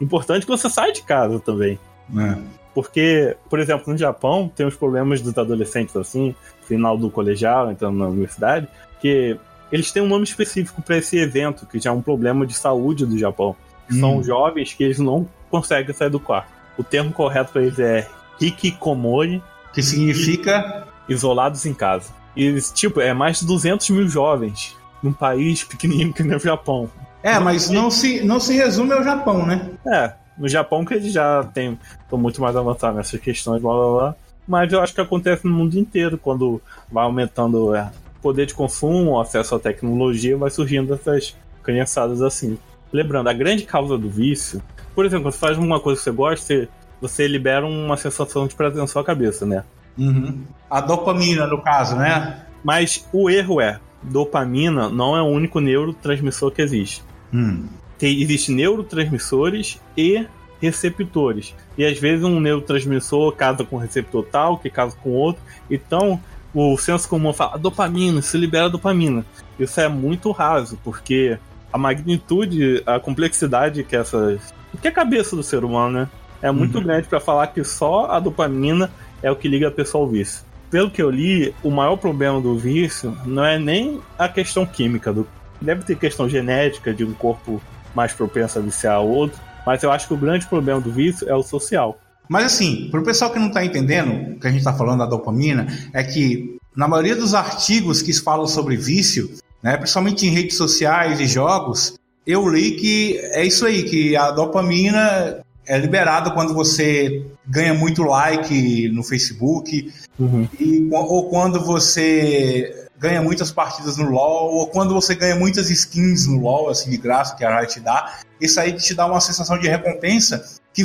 O 0.00 0.02
importante 0.04 0.42
é 0.42 0.46
que 0.46 0.50
você 0.50 0.70
sai 0.70 0.92
de 0.92 1.02
casa 1.02 1.38
também. 1.38 1.78
É. 2.16 2.65
Porque, 2.76 3.34
por 3.48 3.58
exemplo, 3.58 3.90
no 3.90 3.98
Japão, 3.98 4.52
tem 4.54 4.66
os 4.66 4.76
problemas 4.76 5.22
dos 5.22 5.38
adolescentes 5.38 5.96
assim, 5.96 6.34
final 6.66 6.98
do 6.98 7.08
colegial, 7.08 7.72
entrando 7.72 7.96
na 7.96 8.06
universidade, 8.06 8.68
que 9.00 9.34
eles 9.72 9.90
têm 9.90 10.02
um 10.02 10.06
nome 10.06 10.24
específico 10.24 10.82
para 10.82 10.98
esse 10.98 11.16
evento, 11.16 11.64
que 11.64 11.78
já 11.78 11.88
é 11.88 11.92
um 11.94 12.02
problema 12.02 12.46
de 12.46 12.52
saúde 12.52 13.06
do 13.06 13.16
Japão. 13.16 13.56
Hum. 13.90 13.98
São 13.98 14.22
jovens 14.22 14.74
que 14.74 14.84
eles 14.84 14.98
não 14.98 15.26
conseguem 15.50 15.94
sair 15.94 16.10
do 16.10 16.20
quarto. 16.20 16.52
O 16.76 16.84
termo 16.84 17.14
correto 17.14 17.52
para 17.52 17.62
eles 17.62 17.78
é 17.78 18.06
hikikomori. 18.38 19.42
Que 19.72 19.82
significa? 19.82 20.86
Isolados 21.08 21.64
em 21.64 21.72
casa. 21.72 22.12
E, 22.36 22.60
tipo, 22.74 23.00
é 23.00 23.14
mais 23.14 23.40
de 23.40 23.46
200 23.46 23.88
mil 23.88 24.06
jovens 24.06 24.76
num 25.02 25.14
país 25.14 25.64
pequenininho 25.64 26.12
que 26.12 26.22
nem 26.22 26.36
o 26.36 26.40
Japão. 26.40 26.90
É, 27.22 27.38
mas 27.38 27.70
não 27.70 27.90
se, 27.90 28.22
não 28.22 28.38
se 28.38 28.54
resume 28.54 28.92
ao 28.92 29.02
Japão, 29.02 29.46
né? 29.46 29.70
É, 29.86 30.12
no 30.38 30.48
Japão 30.48 30.84
que 30.84 30.94
eles 30.94 31.12
já 31.12 31.44
tem, 31.44 31.78
estão 32.02 32.18
muito 32.18 32.40
mais 32.40 32.56
avançados 32.56 32.96
nessas 32.96 33.20
questões, 33.20 33.60
blá 33.60 33.72
blá 33.72 33.92
blá. 33.92 34.14
Mas 34.46 34.72
eu 34.72 34.80
acho 34.80 34.94
que 34.94 35.00
acontece 35.00 35.44
no 35.46 35.52
mundo 35.52 35.78
inteiro, 35.78 36.16
quando 36.16 36.60
vai 36.90 37.04
aumentando 37.04 37.74
é, 37.74 37.90
poder 38.22 38.46
de 38.46 38.54
consumo, 38.54 39.20
acesso 39.20 39.54
à 39.54 39.58
tecnologia, 39.58 40.36
vai 40.36 40.50
surgindo 40.50 40.94
essas 40.94 41.36
criançadas 41.62 42.22
assim. 42.22 42.58
Lembrando, 42.92 43.28
a 43.28 43.32
grande 43.32 43.64
causa 43.64 43.98
do 43.98 44.08
vício, 44.08 44.62
por 44.94 45.04
exemplo, 45.04 45.24
quando 45.24 45.34
você 45.34 45.40
faz 45.40 45.58
uma 45.58 45.80
coisa 45.80 45.98
que 45.98 46.04
você 46.04 46.10
gosta, 46.12 46.46
você 46.46 46.68
você 47.00 47.28
libera 47.28 47.66
uma 47.66 47.96
sensação 47.96 48.46
de 48.46 48.54
prazer 48.54 48.78
na 48.78 48.86
sua 48.86 49.04
cabeça, 49.04 49.44
né? 49.44 49.64
Uhum. 49.98 50.44
A 50.68 50.80
dopamina, 50.80 51.46
no 51.46 51.60
caso, 51.60 51.96
né? 51.96 52.42
Mas 52.62 53.06
o 53.12 53.30
erro 53.30 53.60
é, 53.60 53.78
dopamina 54.02 54.88
não 54.88 55.16
é 55.16 55.22
o 55.22 55.26
único 55.26 55.60
neurotransmissor 55.60 56.50
que 56.50 56.62
existe. 56.62 57.02
Hum. 57.32 57.66
Tem, 57.98 58.20
existe 58.20 58.52
neurotransmissores 58.52 59.80
e 59.96 60.26
receptores. 60.60 61.54
E 61.76 61.84
às 61.84 61.98
vezes 61.98 62.24
um 62.24 62.40
neurotransmissor 62.40 63.32
casa 63.32 63.64
com 63.64 63.76
um 63.76 63.78
receptor 63.78 64.24
tal, 64.24 64.58
que 64.58 64.70
casa 64.70 64.96
com 65.02 65.10
outro. 65.10 65.42
Então, 65.70 66.20
o 66.54 66.76
senso 66.76 67.08
comum 67.08 67.32
fala 67.32 67.58
dopamina, 67.58 68.22
se 68.22 68.36
libera 68.36 68.68
dopamina. 68.68 69.24
Isso 69.58 69.80
é 69.80 69.88
muito 69.88 70.30
raso, 70.30 70.78
porque 70.82 71.38
a 71.72 71.78
magnitude, 71.78 72.82
a 72.86 72.98
complexidade 72.98 73.84
que 73.84 73.96
essas. 73.96 74.54
que 74.80 74.88
é 74.88 74.90
a 74.90 74.94
cabeça 74.94 75.36
do 75.36 75.42
ser 75.42 75.64
humano, 75.64 76.00
né? 76.00 76.08
é 76.42 76.50
muito 76.50 76.78
uhum. 76.78 76.84
grande 76.84 77.08
para 77.08 77.20
falar 77.20 77.48
que 77.48 77.62
só 77.64 78.06
a 78.10 78.20
dopamina 78.20 78.90
é 79.22 79.30
o 79.30 79.36
que 79.36 79.48
liga 79.48 79.68
a 79.68 79.70
pessoa 79.70 80.04
ao 80.04 80.10
vício. 80.10 80.44
Pelo 80.70 80.90
que 80.90 81.00
eu 81.00 81.10
li, 81.10 81.54
o 81.62 81.70
maior 81.70 81.96
problema 81.96 82.40
do 82.40 82.56
vício 82.56 83.16
não 83.24 83.44
é 83.44 83.58
nem 83.58 84.00
a 84.18 84.28
questão 84.28 84.66
química, 84.66 85.12
do... 85.12 85.26
deve 85.60 85.84
ter 85.84 85.96
questão 85.96 86.28
genética 86.28 86.92
de 86.92 87.04
um 87.04 87.12
corpo 87.12 87.60
mais 87.96 88.12
propenso 88.12 88.58
a 88.58 88.62
viciar 88.62 89.00
o 89.00 89.08
outro, 89.08 89.40
mas 89.64 89.82
eu 89.82 89.90
acho 89.90 90.06
que 90.06 90.14
o 90.14 90.18
grande 90.18 90.46
problema 90.46 90.80
do 90.80 90.92
vício 90.92 91.26
é 91.28 91.34
o 91.34 91.42
social. 91.42 91.98
Mas 92.28 92.44
assim, 92.44 92.88
para 92.90 93.00
o 93.00 93.04
pessoal 93.04 93.32
que 93.32 93.38
não 93.38 93.48
está 93.48 93.64
entendendo 93.64 94.36
o 94.36 94.38
que 94.38 94.46
a 94.46 94.50
gente 94.50 94.58
está 94.60 94.74
falando 94.74 94.98
da 94.98 95.06
dopamina, 95.06 95.66
é 95.94 96.04
que 96.04 96.58
na 96.76 96.86
maioria 96.86 97.16
dos 97.16 97.34
artigos 97.34 98.02
que 98.02 98.12
falam 98.12 98.46
sobre 98.46 98.76
vício, 98.76 99.30
né, 99.62 99.76
principalmente 99.78 100.26
em 100.26 100.30
redes 100.30 100.56
sociais 100.56 101.18
e 101.18 101.26
jogos, 101.26 101.98
eu 102.26 102.46
li 102.48 102.72
que 102.72 103.18
é 103.32 103.44
isso 103.44 103.64
aí, 103.64 103.84
que 103.84 104.14
a 104.14 104.30
dopamina 104.30 105.40
é 105.66 105.78
liberado 105.78 106.32
quando 106.32 106.52
você 106.52 107.24
ganha 107.46 107.72
muito 107.72 108.02
like 108.02 108.88
no 108.90 109.02
Facebook, 109.02 109.92
uhum. 110.18 110.48
e, 110.60 110.88
ou 110.92 111.30
quando 111.30 111.64
você 111.64 112.85
ganha 112.98 113.22
muitas 113.22 113.50
partidas 113.50 113.96
no 113.96 114.10
LoL, 114.10 114.54
ou 114.54 114.66
quando 114.68 114.94
você 114.94 115.14
ganha 115.14 115.36
muitas 115.36 115.70
skins 115.70 116.26
no 116.26 116.40
LoL, 116.40 116.70
assim, 116.70 116.90
de 116.90 116.96
graça, 116.96 117.34
que 117.36 117.44
a 117.44 117.58
Riot 117.58 117.74
te 117.74 117.80
dá. 117.80 118.18
Isso 118.40 118.58
aí 118.60 118.72
te 118.72 118.94
dá 118.94 119.06
uma 119.06 119.20
sensação 119.20 119.58
de 119.58 119.68
recompensa 119.68 120.44
que 120.72 120.84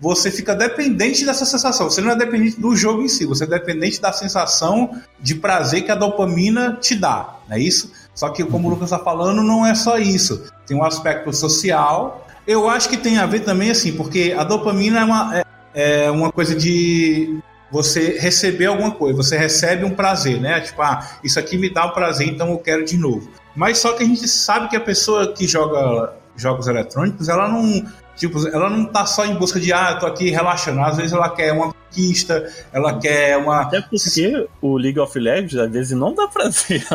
você 0.00 0.30
fica 0.30 0.54
dependente 0.54 1.24
dessa 1.24 1.46
sensação. 1.46 1.88
Você 1.88 2.00
não 2.00 2.10
é 2.10 2.16
dependente 2.16 2.60
do 2.60 2.74
jogo 2.74 3.02
em 3.02 3.08
si, 3.08 3.24
você 3.24 3.44
é 3.44 3.46
dependente 3.46 4.00
da 4.00 4.12
sensação 4.12 5.00
de 5.20 5.34
prazer 5.34 5.84
que 5.84 5.92
a 5.92 5.94
dopamina 5.94 6.76
te 6.80 6.96
dá, 6.96 7.38
não 7.48 7.56
é 7.56 7.60
isso? 7.60 7.92
Só 8.14 8.28
que, 8.30 8.44
como 8.44 8.68
o 8.68 8.70
Lucas 8.70 8.90
está 8.90 8.98
falando, 8.98 9.42
não 9.42 9.64
é 9.64 9.74
só 9.74 9.98
isso. 9.98 10.44
Tem 10.66 10.76
um 10.76 10.84
aspecto 10.84 11.32
social 11.32 12.26
eu 12.46 12.68
acho 12.68 12.88
que 12.88 12.96
tem 12.96 13.18
a 13.18 13.26
ver 13.26 13.40
também, 13.40 13.70
assim, 13.70 13.92
porque 13.92 14.34
a 14.36 14.44
dopamina 14.44 15.00
é 15.00 15.04
uma, 15.04 15.38
é, 15.38 16.04
é 16.04 16.10
uma 16.10 16.32
coisa 16.32 16.54
de 16.54 17.38
você 17.72 18.18
receber 18.18 18.66
alguma 18.66 18.90
coisa, 18.90 19.16
você 19.16 19.36
recebe 19.36 19.84
um 19.84 19.90
prazer, 19.90 20.38
né? 20.38 20.60
Tipo, 20.60 20.82
ah, 20.82 21.08
isso 21.24 21.40
aqui 21.40 21.56
me 21.56 21.72
dá 21.72 21.86
um 21.86 21.90
prazer, 21.90 22.28
então 22.28 22.50
eu 22.50 22.58
quero 22.58 22.84
de 22.84 22.98
novo. 22.98 23.30
Mas 23.56 23.78
só 23.78 23.94
que 23.94 24.02
a 24.02 24.06
gente 24.06 24.28
sabe 24.28 24.68
que 24.68 24.76
a 24.76 24.80
pessoa 24.80 25.32
que 25.32 25.46
joga 25.46 26.12
jogos 26.36 26.66
eletrônicos, 26.66 27.28
ela 27.28 27.48
não, 27.48 27.84
tipo, 28.14 28.46
ela 28.48 28.68
não 28.68 28.84
tá 28.84 29.06
só 29.06 29.24
em 29.24 29.34
busca 29.34 29.58
de, 29.58 29.72
ah, 29.72 29.92
eu 29.92 29.98
tô 30.00 30.06
aqui 30.06 30.30
relaxando. 30.30 30.80
Às 30.80 30.98
vezes 30.98 31.12
ela 31.12 31.30
quer 31.30 31.52
uma 31.52 31.72
conquista, 31.72 32.46
ela 32.72 32.98
quer 32.98 33.38
uma. 33.38 33.62
Até 33.62 33.80
porque 33.80 34.48
o 34.60 34.76
League 34.76 34.98
of 34.98 35.18
Legends, 35.18 35.56
às 35.56 35.70
vezes, 35.70 35.96
não 35.96 36.14
dá 36.14 36.28
prazer. 36.28 36.84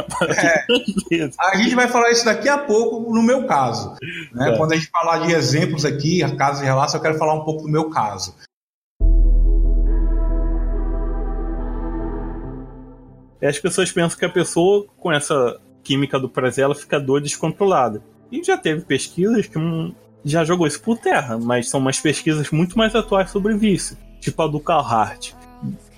É, 1.09 1.29
a 1.39 1.57
gente 1.57 1.75
vai 1.75 1.87
falar 1.87 2.11
isso 2.11 2.25
daqui 2.25 2.49
a 2.49 2.57
pouco, 2.57 3.13
no 3.13 3.23
meu 3.23 3.45
caso. 3.45 3.95
Né? 4.33 4.51
É. 4.51 4.57
Quando 4.57 4.73
a 4.73 4.75
gente 4.75 4.89
falar 4.89 5.19
de 5.19 5.31
exemplos 5.31 5.85
aqui, 5.85 6.19
casos 6.35 6.61
e 6.61 6.65
relatos, 6.65 6.93
eu 6.93 6.99
quero 6.99 7.17
falar 7.17 7.33
um 7.33 7.43
pouco 7.43 7.63
do 7.63 7.69
meu 7.69 7.89
caso. 7.89 8.35
As 13.45 13.59
pessoas 13.59 13.91
pensam 13.91 14.17
que 14.17 14.25
a 14.25 14.29
pessoa 14.29 14.87
com 14.97 15.11
essa 15.11 15.59
química 15.83 16.19
do 16.19 16.29
prazer 16.29 16.65
ela 16.65 16.75
fica 16.75 16.99
doida 16.99 17.25
descontrolada. 17.25 18.01
E 18.31 18.43
já 18.43 18.57
teve 18.57 18.81
pesquisas 18.81 19.47
que 19.47 19.57
já 20.25 20.43
jogou 20.43 20.67
isso 20.67 20.81
por 20.81 20.97
terra, 20.97 21.37
mas 21.37 21.69
são 21.69 21.79
umas 21.79 21.99
pesquisas 21.99 22.51
muito 22.51 22.77
mais 22.77 22.93
atuais 22.95 23.29
sobre 23.29 23.55
vício 23.55 23.97
tipo 24.19 24.41
a 24.41 24.47
do 24.47 24.59
Carl 24.59 24.85
Hart. 24.85 25.31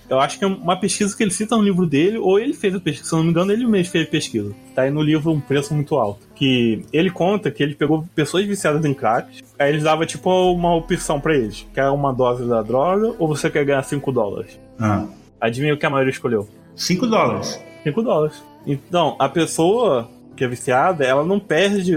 eu 0.09 0.19
acho 0.19 0.39
que 0.39 0.43
é 0.43 0.47
uma 0.47 0.79
pesquisa 0.79 1.15
que 1.15 1.23
ele 1.23 1.31
cita 1.31 1.55
no 1.55 1.63
livro 1.63 1.85
dele, 1.85 2.17
ou 2.17 2.39
ele 2.39 2.53
fez 2.53 2.73
a 2.73 2.79
pesquisa, 2.79 3.09
se 3.09 3.15
não 3.15 3.23
me 3.23 3.29
engano, 3.29 3.51
ele 3.51 3.65
mesmo 3.65 3.91
fez 3.91 4.07
a 4.07 4.09
pesquisa. 4.09 4.53
Tá 4.73 4.83
aí 4.83 4.91
no 4.91 5.01
livro 5.01 5.31
Um 5.31 5.39
Preço 5.39 5.73
Muito 5.73 5.95
Alto. 5.95 6.27
Que 6.35 6.83
ele 6.91 7.11
conta 7.11 7.51
que 7.51 7.61
ele 7.61 7.75
pegou 7.75 8.05
pessoas 8.15 8.45
viciadas 8.45 8.83
em 8.85 8.93
crack, 8.93 9.43
aí 9.57 9.69
eles 9.69 9.83
dava 9.83 10.05
tipo 10.05 10.29
uma 10.51 10.75
opção 10.75 11.19
para 11.19 11.35
eles: 11.35 11.67
quer 11.73 11.89
uma 11.89 12.11
dose 12.11 12.47
da 12.47 12.61
droga 12.61 13.15
ou 13.19 13.27
você 13.27 13.49
quer 13.49 13.65
ganhar 13.65 13.83
5 13.83 14.11
dólares? 14.11 14.59
Ah. 14.79 15.05
Adivinha 15.39 15.73
o 15.73 15.77
que 15.77 15.85
a 15.85 15.89
maioria 15.89 16.11
escolheu? 16.11 16.47
5 16.75 17.07
dólares. 17.07 17.59
5 17.83 18.01
dólares. 18.01 18.43
Então, 18.65 19.15
a 19.19 19.27
pessoa 19.29 20.09
que 20.35 20.43
é 20.43 20.47
viciada, 20.47 21.03
ela 21.03 21.25
não 21.25 21.37
perde 21.37 21.93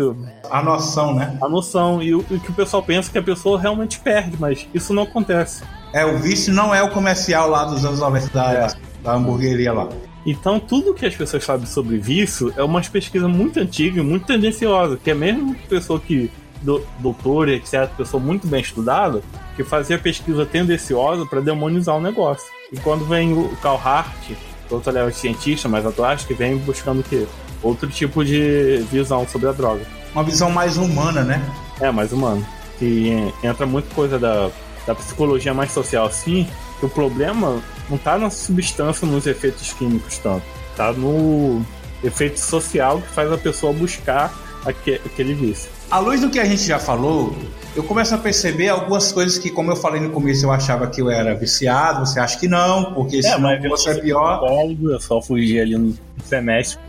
A 0.51 0.63
noção, 0.63 1.15
né? 1.15 1.39
a 1.41 1.49
noção. 1.49 2.03
E 2.03 2.13
o, 2.13 2.19
o 2.19 2.41
que 2.41 2.51
o 2.51 2.55
pessoal 2.55 2.83
pensa 2.83 3.09
é 3.09 3.13
que 3.13 3.19
a 3.19 3.23
pessoa 3.23 3.61
realmente 3.61 4.01
perde, 4.01 4.37
mas 4.39 4.67
isso 4.75 4.93
não 4.93 5.05
acontece. 5.05 5.63
É, 5.93 6.05
o 6.05 6.19
vício 6.19 6.53
não 6.53 6.75
é 6.75 6.83
o 6.83 6.91
comercial 6.91 7.49
lá 7.49 7.65
dos 7.65 7.85
anos 7.85 8.01
90 8.01 8.29
da, 8.33 8.53
É. 8.53 8.67
da 9.03 9.15
hamburgueria 9.15 9.73
lá. 9.73 9.89
Então, 10.27 10.59
tudo 10.59 10.95
que 10.95 11.07
as 11.07 11.15
pessoas 11.15 11.45
sabem 11.45 11.67
sobre 11.67 11.99
vício 11.99 12.53
é 12.57 12.63
uma 12.63 12.81
pesquisa 12.81 13.29
muito 13.29 13.61
antiga 13.61 14.01
e 14.01 14.03
muito 14.03 14.27
tendenciosa, 14.27 14.97
que 14.97 15.11
é 15.11 15.15
mesmo 15.15 15.55
pessoa 15.69 16.01
que, 16.01 16.31
do, 16.63 16.85
doutor, 16.99 17.49
etc., 17.49 17.89
pessoa 17.97 18.21
muito 18.21 18.47
bem 18.47 18.61
estudada, 18.61 19.23
que 19.55 19.63
fazia 19.63 19.99
pesquisa 19.99 20.47
tendenciosa 20.47 21.27
para 21.27 21.41
demonizar 21.41 21.97
o 21.97 22.01
negócio. 22.01 22.47
E 22.73 22.79
quando 22.79 23.05
vem 23.05 23.33
o 23.33 23.49
Karl 23.57 23.79
Hart, 23.85 24.31
outro 24.73 24.91
aliás, 24.91 25.17
cientista 25.17 25.69
mais 25.69 25.85
atuais, 25.87 26.25
que 26.25 26.35
vem 26.35 26.57
buscando 26.57 27.01
o 27.01 27.03
quê? 27.05 27.27
Outro 27.63 27.89
tipo 27.89 28.25
de 28.25 28.85
visão 28.91 29.27
sobre 29.29 29.49
a 29.49 29.53
droga. 29.53 29.83
Uma 30.13 30.25
visão 30.25 30.51
mais 30.51 30.77
humana, 30.77 31.23
né? 31.23 31.43
É, 31.81 31.91
mais 31.91 32.13
humano. 32.13 32.45
Que 32.79 33.13
entra 33.43 33.65
muito 33.67 33.95
coisa 33.95 34.19
da, 34.19 34.51
da 34.87 34.95
psicologia 34.95 35.55
mais 35.55 35.71
social 35.73 36.07
assim, 36.07 36.49
que 36.81 36.87
o 36.87 36.89
problema 36.89 37.63
não 37.89 37.97
tá 37.99 38.19
na 38.19 38.31
substância, 38.31 39.07
nos 39.07 39.27
efeitos 39.27 39.73
químicos 39.73 40.19
tanto. 40.19 40.43
Tá 40.77 40.93
no 40.93 41.65
efeito 42.03 42.41
social 42.41 43.01
que 43.01 43.09
faz 43.09 43.31
a 43.31 43.39
pessoa 43.39 43.73
buscar 43.73 44.33
aque- 44.65 45.01
aquele 45.07 45.35
vício. 45.35 45.71
À 45.93 45.99
luz 45.99 46.23
do 46.23 46.31
que 46.31 46.41
a 46.41 46.45
gente 46.47 46.63
já 46.63 46.79
falou, 46.79 47.37
eu 47.77 47.83
começo 47.83 48.15
a 48.15 48.19
perceber 48.19 48.71
algumas 48.71 49.13
coisas 49.13 49.37
que, 49.37 49.51
como 49.51 49.71
eu 49.71 49.77
falei 49.77 50.01
no 50.01 50.09
começo, 50.09 50.47
eu 50.47 50.51
achava 50.51 50.87
que 50.87 51.03
eu 51.03 51.11
era 51.11 51.35
viciado, 51.35 52.07
você 52.07 52.19
acha 52.19 52.39
que 52.39 52.49
não, 52.49 52.95
porque 52.95 53.23
senão 53.23 53.51
você 53.69 53.91
é 53.91 53.95
pior. 53.97 54.43
É 54.43 55.01
só 55.01 55.21
fugir 55.21 55.61
ali 55.61 55.77
no 55.77 55.95
semestre. 56.25 56.81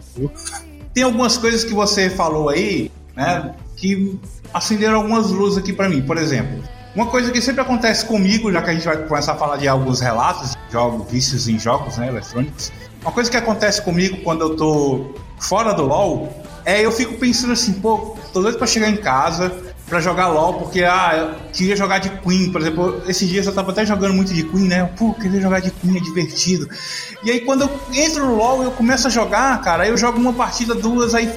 Tem 0.94 1.04
algumas 1.04 1.38
coisas 1.38 1.66
que 1.66 1.74
você 1.74 2.10
falou 2.10 2.48
aí, 2.48 2.90
né, 3.14 3.54
que 3.76 4.18
acenderam 4.54 4.96
algumas 4.96 5.32
luzes 5.32 5.58
aqui 5.58 5.74
pra 5.74 5.90
mim. 5.90 6.02
Por 6.02 6.18
exemplo, 6.18 6.64
uma 6.96 7.08
coisa 7.08 7.30
que 7.30 7.42
sempre 7.42 7.60
acontece 7.60 8.06
comigo, 8.06 8.54
já 8.54 8.62
que 8.62 8.70
a 8.70 8.74
gente 8.74 8.86
vai 8.86 8.96
começar 9.06 9.34
a 9.34 9.36
falar 9.36 9.58
de 9.58 9.68
alguns 9.68 10.00
relatos 10.00 10.52
de 10.52 10.72
jogos, 10.72 11.12
vícios 11.12 11.50
em 11.50 11.60
jogos, 11.60 11.98
né, 11.98 12.08
eletrônicos. 12.08 12.72
Uma 13.02 13.12
coisa 13.12 13.30
que 13.30 13.36
acontece 13.36 13.82
comigo 13.82 14.22
quando 14.24 14.46
eu 14.46 14.56
tô 14.56 15.08
fora 15.40 15.74
do 15.74 15.84
LoL 15.84 16.42
é 16.66 16.86
eu 16.86 16.92
fico 16.92 17.16
pensando 17.16 17.54
assim, 17.54 17.74
pô, 17.74 18.16
tô 18.32 18.42
doido 18.42 18.58
pra 18.58 18.68
chegar 18.68 18.90
em 18.90 18.98
casa 18.98 19.52
pra 19.88 20.00
jogar 20.00 20.28
LoL, 20.30 20.56
porque 20.56 20.84
ah, 20.84 21.12
eu 21.16 21.52
queria 21.52 21.76
jogar 21.76 22.00
de 22.00 22.10
Queen, 22.10 22.52
por 22.52 22.62
exemplo, 22.62 23.04
esses 23.08 23.28
dias 23.28 23.46
eu 23.46 23.54
tava 23.54 23.72
até 23.72 23.86
jogando 23.86 24.14
muito 24.14 24.34
de 24.34 24.44
Queen, 24.44 24.68
né? 24.68 24.90
Pô, 24.98 25.14
queria 25.14 25.42
jogar 25.42 25.60
de 25.60 25.72
Queen, 25.72 25.98
é 25.98 26.00
divertido. 26.00 26.68
E 27.24 27.30
aí 27.30 27.42
quando 27.42 27.64
eu 27.64 27.80
entro 27.94 28.26
no 28.26 28.36
LoL, 28.36 28.64
eu 28.64 28.72
começo 28.72 29.08
a 29.08 29.10
jogar, 29.10 29.62
cara, 29.62 29.84
aí 29.84 29.90
eu 29.90 29.98
jogo 29.98 30.20
uma 30.20 30.34
partida, 30.34 30.74
duas, 30.74 31.14
aí 31.14 31.32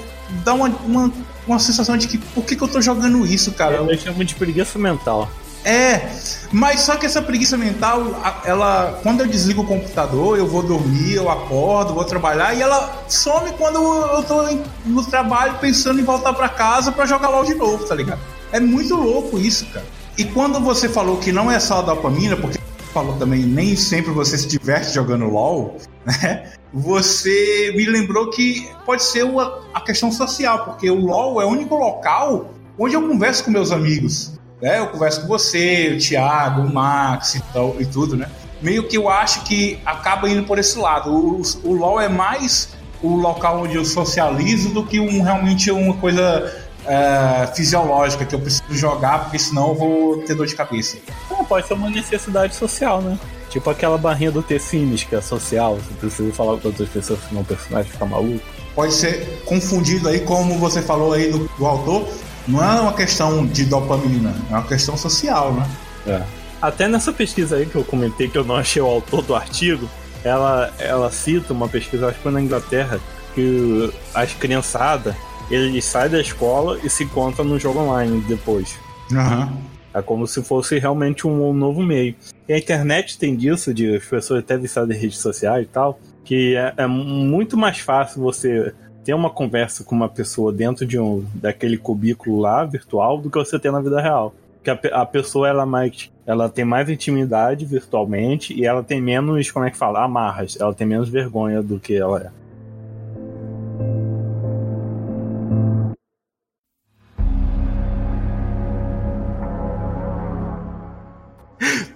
dá 0.45 0.55
uma, 0.55 0.69
uma, 0.69 1.13
uma 1.47 1.59
sensação 1.59 1.97
de 1.97 2.09
que 2.09 2.19
por 2.19 2.45
que, 2.45 2.57
que 2.57 2.63
eu 2.63 2.69
tô 2.69 2.81
jogando 2.81 3.27
isso, 3.27 3.53
cara? 3.53 3.77
Eu 3.77 3.99
chamo 3.99 4.25
de 4.25 4.35
preguiça 4.35 4.79
mental. 4.79 5.31
É, 5.67 6.13
mas 6.53 6.83
só 6.83 6.95
que 6.95 7.05
essa 7.05 7.21
preguiça 7.21 7.57
mental, 7.57 8.23
ela, 8.45 9.01
quando 9.03 9.23
eu 9.23 9.27
desligo 9.27 9.63
o 9.63 9.67
computador, 9.67 10.39
eu 10.39 10.47
vou 10.47 10.63
dormir, 10.63 11.15
eu 11.15 11.29
acordo, 11.29 11.93
vou 11.93 12.05
trabalhar 12.05 12.55
e 12.55 12.63
ela 12.63 13.05
some 13.09 13.51
quando 13.59 13.79
eu 13.79 14.23
tô 14.23 14.49
no 14.85 15.05
trabalho 15.05 15.59
pensando 15.59 16.01
em 16.01 16.05
voltar 16.05 16.33
pra 16.35 16.49
casa 16.49 16.93
pra 16.93 17.05
jogar 17.05 17.31
LOL 17.31 17.45
de 17.45 17.57
novo, 17.57 17.85
tá 17.85 17.97
ligado? 17.97 18.21
É 18.53 18.61
muito 18.61 18.95
louco 18.95 19.41
isso, 19.41 19.67
cara. 19.73 19.85
E 20.17 20.25
quando 20.25 20.61
você 20.61 20.89
falou 20.89 21.17
que 21.17 21.33
não 21.33 21.51
é 21.51 21.59
só 21.59 21.81
a 21.81 21.83
dopamina, 21.83 22.37
porque 22.37 22.61
falou 22.95 23.17
também 23.17 23.43
nem 23.43 23.75
sempre 23.75 24.13
você 24.13 24.39
se 24.39 24.47
diverte 24.47 24.95
jogando 24.95 25.27
LOL, 25.27 25.79
né? 26.07 26.53
Você 26.73 27.73
me 27.77 27.87
lembrou 27.87 28.31
que 28.31 28.69
pode 28.85 29.03
ser 29.03 29.25
uma, 29.25 29.63
a 29.75 29.81
questão 29.81 30.13
social, 30.13 30.65
porque 30.65 30.89
o 30.89 31.07
LOL 31.07 31.43
é 31.43 31.45
o 31.45 31.49
único 31.49 31.75
local 31.75 32.55
onde 32.79 32.95
eu 32.95 33.03
converso 33.03 33.43
com 33.43 33.51
meus 33.51 33.73
amigos. 33.73 34.36
Né? 34.61 34.79
Eu 34.79 34.89
converso 34.89 35.23
com 35.23 35.27
você, 35.27 35.95
o 35.95 35.99
Thiago, 35.99 36.63
o 36.63 36.73
Max 36.73 37.35
e, 37.35 37.43
tal, 37.53 37.77
e 37.79 37.87
tudo, 37.87 38.17
né? 38.17 38.29
Meio 38.61 38.89
que 38.89 38.97
eu 38.97 39.09
acho 39.09 39.45
que 39.45 39.79
acaba 39.85 40.29
indo 40.29 40.45
por 40.45 40.59
esse 40.59 40.79
lado. 40.79 41.11
O, 41.11 41.43
o 41.63 41.73
LoL 41.75 42.01
é 42.01 42.09
mais 42.09 42.75
o 43.03 43.17
local 43.17 43.63
onde 43.63 43.77
eu 43.77 43.85
socializo 43.85 44.71
do 44.71 44.85
que 44.85 44.99
um, 44.99 45.23
realmente 45.23 45.71
uma 45.71 45.95
coisa 45.95 46.55
é, 46.87 47.47
fisiológica 47.55 48.25
que 48.25 48.35
eu 48.35 48.41
preciso 48.41 48.75
jogar, 48.75 49.25
porque 49.25 49.39
senão 49.39 49.69
eu 49.69 49.75
vou 49.75 50.19
ter 50.23 50.35
dor 50.35 50.47
de 50.47 50.55
cabeça. 50.55 50.97
Bom, 51.29 51.45
pode 51.45 51.67
ser 51.67 51.75
uma 51.75 51.91
necessidade 51.91 52.55
social, 52.55 53.03
né? 53.03 53.19
Tipo 53.51 53.71
aquela 53.71 53.99
barrinha 53.99 54.31
do 54.31 54.43
T-Sims, 54.43 55.05
que 55.05 55.15
é 55.15 55.21
social, 55.21 55.77
você 55.77 55.95
precisa 55.95 56.33
falar 56.33 56.59
com 56.59 56.69
outras 56.69 56.89
pessoas 56.89 57.21
senão 57.29 57.43
o 57.43 57.45
personagem 57.45 57.91
fica 57.91 58.05
maluco. 58.07 58.45
Pode 58.75 58.93
ser 58.93 59.43
confundido 59.45 60.09
aí, 60.09 60.21
como 60.21 60.59
você 60.59 60.83
falou 60.83 61.13
aí 61.13 61.31
do, 61.31 61.49
do 61.59 61.67
autor, 61.67 62.07
não 62.47 62.63
é 62.63 62.81
uma 62.81 62.93
questão 62.93 63.47
de 63.47 63.65
dopamina, 63.65 64.35
é 64.51 64.55
uma 64.55 64.67
questão 64.67 64.97
social, 64.97 65.53
né? 65.53 65.69
É. 66.07 66.23
Até 66.61 66.89
nessa 66.89 67.13
pesquisa 67.13 67.57
aí 67.57 67.67
que 67.67 67.77
eu 67.77 67.85
comentei 67.85 68.29
que 68.29 68.39
eu 68.39 68.45
não 68.45 68.57
achei 68.57 68.81
o 68.81 68.87
autor 68.87 69.23
do 69.23 69.35
artigo, 69.35 69.89
ela, 70.25 70.73
ela 70.79 71.11
cita 71.11 71.53
uma 71.53 71.69
pesquisa, 71.69 72.09
acho 72.09 72.17
que 72.17 72.23
foi 72.23 72.33
na 72.33 72.41
Inglaterra, 72.41 73.01
que 73.35 73.93
as 74.15 74.33
criançadas, 74.33 75.15
eles 75.51 75.85
saem 75.85 76.11
da 76.11 76.21
escola 76.21 76.79
e 76.83 76.91
se 76.91 77.05
encontram 77.05 77.45
no 77.45 77.59
jogo 77.59 77.81
online 77.81 78.25
depois. 78.27 78.79
Aham. 79.13 79.53
É 79.95 80.03
como 80.03 80.27
se 80.27 80.43
fosse 80.43 80.79
realmente 80.79 81.27
um, 81.27 81.49
um 81.49 81.55
novo 81.55 81.83
meio. 81.83 82.15
E 82.47 82.53
a 82.53 82.59
internet 82.59 83.19
tem 83.19 83.35
disso, 83.35 83.73
de 83.73 83.97
as 83.97 84.05
pessoas 84.05 84.41
até 84.41 84.57
viciadas 84.57 84.95
em 84.95 85.01
redes 85.01 85.19
sociais 85.19 85.65
e 85.65 85.69
tal, 85.69 85.99
que 86.25 86.55
é, 86.55 86.75
é 86.77 86.87
muito 86.87 87.57
mais 87.57 87.79
fácil 87.79 88.21
você 88.21 88.75
ter 89.07 89.15
uma 89.15 89.31
conversa 89.31 89.85
com 89.85 89.95
uma 89.95 90.09
pessoa 90.09 90.53
dentro 90.53 90.85
de 90.85 90.99
um 90.99 91.25
daquele 91.33 91.79
cubículo 91.79 92.41
lá 92.41 92.65
virtual 92.65 93.19
do 93.19 93.31
que 93.31 93.39
você 93.39 93.57
ter 93.57 93.71
na 93.71 93.81
vida 93.81 94.01
real. 94.01 94.35
Porque 94.57 94.69
a, 94.69 95.03
a 95.03 95.07
pessoa 95.07 95.49
ela 95.49 95.63
é 95.63 95.65
mais, 95.65 96.11
ela 96.27 96.49
tem 96.49 96.65
mais 96.65 96.91
intimidade 96.91 97.65
virtualmente 97.65 98.53
e 98.53 98.67
ela 98.67 98.83
tem 98.83 99.01
menos, 99.01 99.49
como 99.53 99.65
é 99.65 99.71
que 99.71 99.77
fala, 99.77 100.03
amarras. 100.03 100.59
Ela 100.61 100.75
tem 100.75 100.85
menos 100.85 101.09
vergonha 101.09 101.63
do 101.63 101.79
que 101.79 101.95
ela 101.95 102.21
é. 102.21 102.31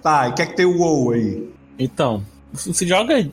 Tá, 0.01 0.29
e 0.29 0.33
quer 0.33 0.45
que 0.45 0.55
tem 0.55 0.65
o 0.65 0.77
WoW 0.77 1.11
aí? 1.11 1.53
Então, 1.77 2.23
você 2.53 2.85
joga, 2.85 3.27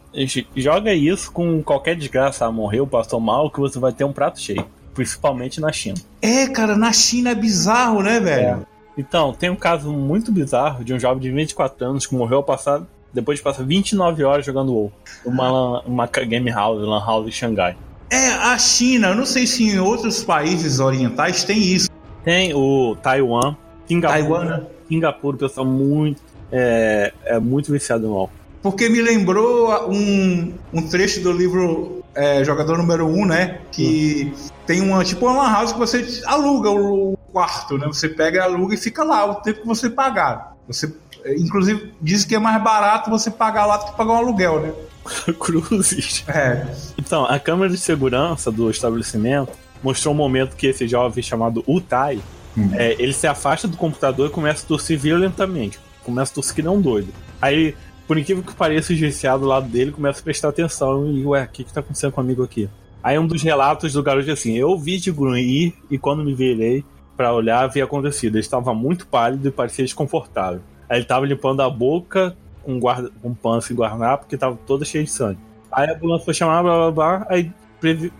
joga 0.56 0.94
isso 0.94 1.32
com 1.32 1.62
qualquer 1.62 1.96
desgraça, 1.96 2.46
ah, 2.46 2.52
morreu, 2.52 2.86
passou 2.86 3.20
mal, 3.20 3.50
que 3.50 3.58
você 3.58 3.78
vai 3.78 3.92
ter 3.92 4.04
um 4.04 4.12
prato 4.12 4.40
cheio. 4.40 4.64
Principalmente 4.94 5.60
na 5.60 5.70
China. 5.70 5.96
É, 6.20 6.46
cara, 6.48 6.76
na 6.76 6.92
China 6.92 7.30
é 7.30 7.34
bizarro, 7.34 8.02
né, 8.02 8.18
velho? 8.18 8.66
Então, 8.96 9.32
tem 9.32 9.48
um 9.48 9.56
caso 9.56 9.92
muito 9.92 10.32
bizarro 10.32 10.84
de 10.84 10.92
um 10.92 10.98
jovem 10.98 11.20
de 11.20 11.30
24 11.30 11.86
anos 11.86 12.06
que 12.06 12.16
morreu 12.16 12.38
ao 12.38 12.42
passar, 12.42 12.82
depois 13.12 13.38
de 13.38 13.44
passar 13.44 13.62
29 13.62 14.24
horas 14.24 14.44
jogando 14.44 14.72
WoW. 14.72 14.92
Uma, 15.24 15.80
uma 15.82 16.06
game 16.06 16.50
house, 16.50 16.82
lan 16.82 16.98
house 16.98 17.28
em 17.28 17.30
Xangai. 17.30 17.76
É, 18.10 18.30
a 18.30 18.58
China, 18.58 19.08
eu 19.08 19.14
não 19.14 19.26
sei 19.26 19.46
se 19.46 19.64
em 19.64 19.78
outros 19.78 20.24
países 20.24 20.80
orientais 20.80 21.44
tem 21.44 21.58
isso. 21.58 21.88
Tem 22.24 22.52
o 22.54 22.96
Taiwan, 23.00 23.54
Singapura. 23.86 24.20
Taiwan, 24.20 24.44
né? 24.44 24.66
Singapura, 24.88 25.36
o 25.36 25.38
pessoal 25.38 25.66
muito, 25.66 26.20
é, 26.50 27.12
é 27.24 27.38
muito 27.38 27.70
viciado 27.70 28.06
no 28.06 28.14
WoW. 28.14 28.30
Porque 28.62 28.88
me 28.88 29.00
lembrou 29.00 29.90
um, 29.90 30.54
um 30.72 30.82
trecho 30.88 31.20
do 31.20 31.32
livro 31.32 32.04
é, 32.14 32.42
Jogador 32.44 32.76
Número 32.78 33.06
1, 33.06 33.10
um, 33.10 33.24
né? 33.24 33.60
Que 33.70 34.32
tem 34.66 34.80
uma, 34.80 35.04
tipo 35.04 35.26
uma 35.26 35.42
lan 35.42 35.52
house 35.52 35.72
que 35.72 35.78
você 35.78 36.22
aluga 36.26 36.70
o, 36.70 37.12
o 37.12 37.16
quarto, 37.32 37.78
né? 37.78 37.86
Você 37.86 38.08
pega, 38.08 38.44
aluga 38.44 38.74
e 38.74 38.78
fica 38.78 39.04
lá 39.04 39.24
o 39.24 39.36
tempo 39.36 39.60
que 39.60 39.66
você 39.66 39.88
pagar. 39.88 40.56
Você, 40.66 40.92
é, 41.24 41.34
inclusive, 41.36 41.94
diz 42.00 42.24
que 42.24 42.34
é 42.34 42.38
mais 42.38 42.62
barato 42.62 43.10
você 43.10 43.30
pagar 43.30 43.66
lá 43.66 43.76
do 43.76 43.86
que 43.86 43.96
pagar 43.96 44.12
um 44.12 44.16
aluguel, 44.16 44.60
né? 44.60 44.72
Cruzes. 45.38 46.24
É. 46.28 46.66
Então, 46.98 47.24
a 47.24 47.38
câmera 47.38 47.70
de 47.70 47.78
segurança 47.78 48.50
do 48.50 48.70
estabelecimento 48.70 49.52
mostrou 49.82 50.12
um 50.12 50.16
momento 50.16 50.56
que 50.56 50.66
esse 50.66 50.88
jovem 50.88 51.22
chamado 51.22 51.62
Utai, 51.66 52.20
Hum. 52.58 52.70
é, 52.74 52.96
ele 52.98 53.12
se 53.12 53.26
afasta 53.26 53.68
do 53.68 53.76
computador 53.76 54.28
e 54.28 54.32
começa 54.32 54.64
a 54.64 54.68
tossir 54.68 54.98
violentamente. 54.98 55.78
Começa 56.04 56.32
a 56.32 56.34
tossir 56.34 56.54
que 56.54 56.68
um 56.68 56.80
doido. 56.80 57.12
Aí, 57.40 57.76
por 58.08 58.16
incrível 58.16 58.42
que 58.42 58.54
pareça, 58.54 58.92
o 58.92 58.96
gerenciado 58.96 59.42
do 59.42 59.46
lado 59.46 59.68
dele 59.68 59.92
começa 59.92 60.20
a 60.20 60.22
prestar 60.22 60.48
atenção 60.48 61.06
e, 61.12 61.26
ué, 61.26 61.44
o 61.44 61.48
que 61.48 61.62
que 61.62 61.72
tá 61.72 61.80
acontecendo 61.80 62.12
comigo 62.12 62.42
aqui? 62.42 62.66
Aí 63.02 63.18
um 63.18 63.26
dos 63.26 63.42
relatos 63.42 63.92
do 63.92 64.02
garoto 64.02 64.30
é 64.30 64.32
assim, 64.32 64.56
eu 64.56 64.76
vi 64.78 64.96
de 64.96 65.12
grunhir 65.12 65.74
e 65.90 65.98
quando 65.98 66.24
me 66.24 66.34
virei 66.34 66.82
pra 67.14 67.34
olhar, 67.34 67.64
havia 67.64 67.84
acontecido. 67.84 68.36
Ele 68.36 68.40
estava 68.40 68.72
muito 68.72 69.06
pálido 69.06 69.48
e 69.48 69.50
parecia 69.50 69.84
desconfortável. 69.84 70.62
Aí 70.88 70.96
ele 70.96 71.04
estava 71.04 71.26
limpando 71.26 71.60
a 71.60 71.68
boca 71.68 72.34
com, 72.62 72.80
guarda, 72.80 73.10
com 73.20 73.34
pança 73.34 73.72
e 73.72 73.76
guardanapo, 73.76 74.24
porque 74.24 74.38
tava 74.38 74.58
toda 74.66 74.86
cheia 74.86 75.04
de 75.04 75.10
sangue. 75.10 75.38
Aí 75.70 75.90
a 75.90 75.94
ambulância 75.94 76.24
foi 76.24 76.32
chamada, 76.32 76.62
blá 76.62 76.90
blá 76.90 76.92
blá, 76.92 77.26
aí 77.28 77.52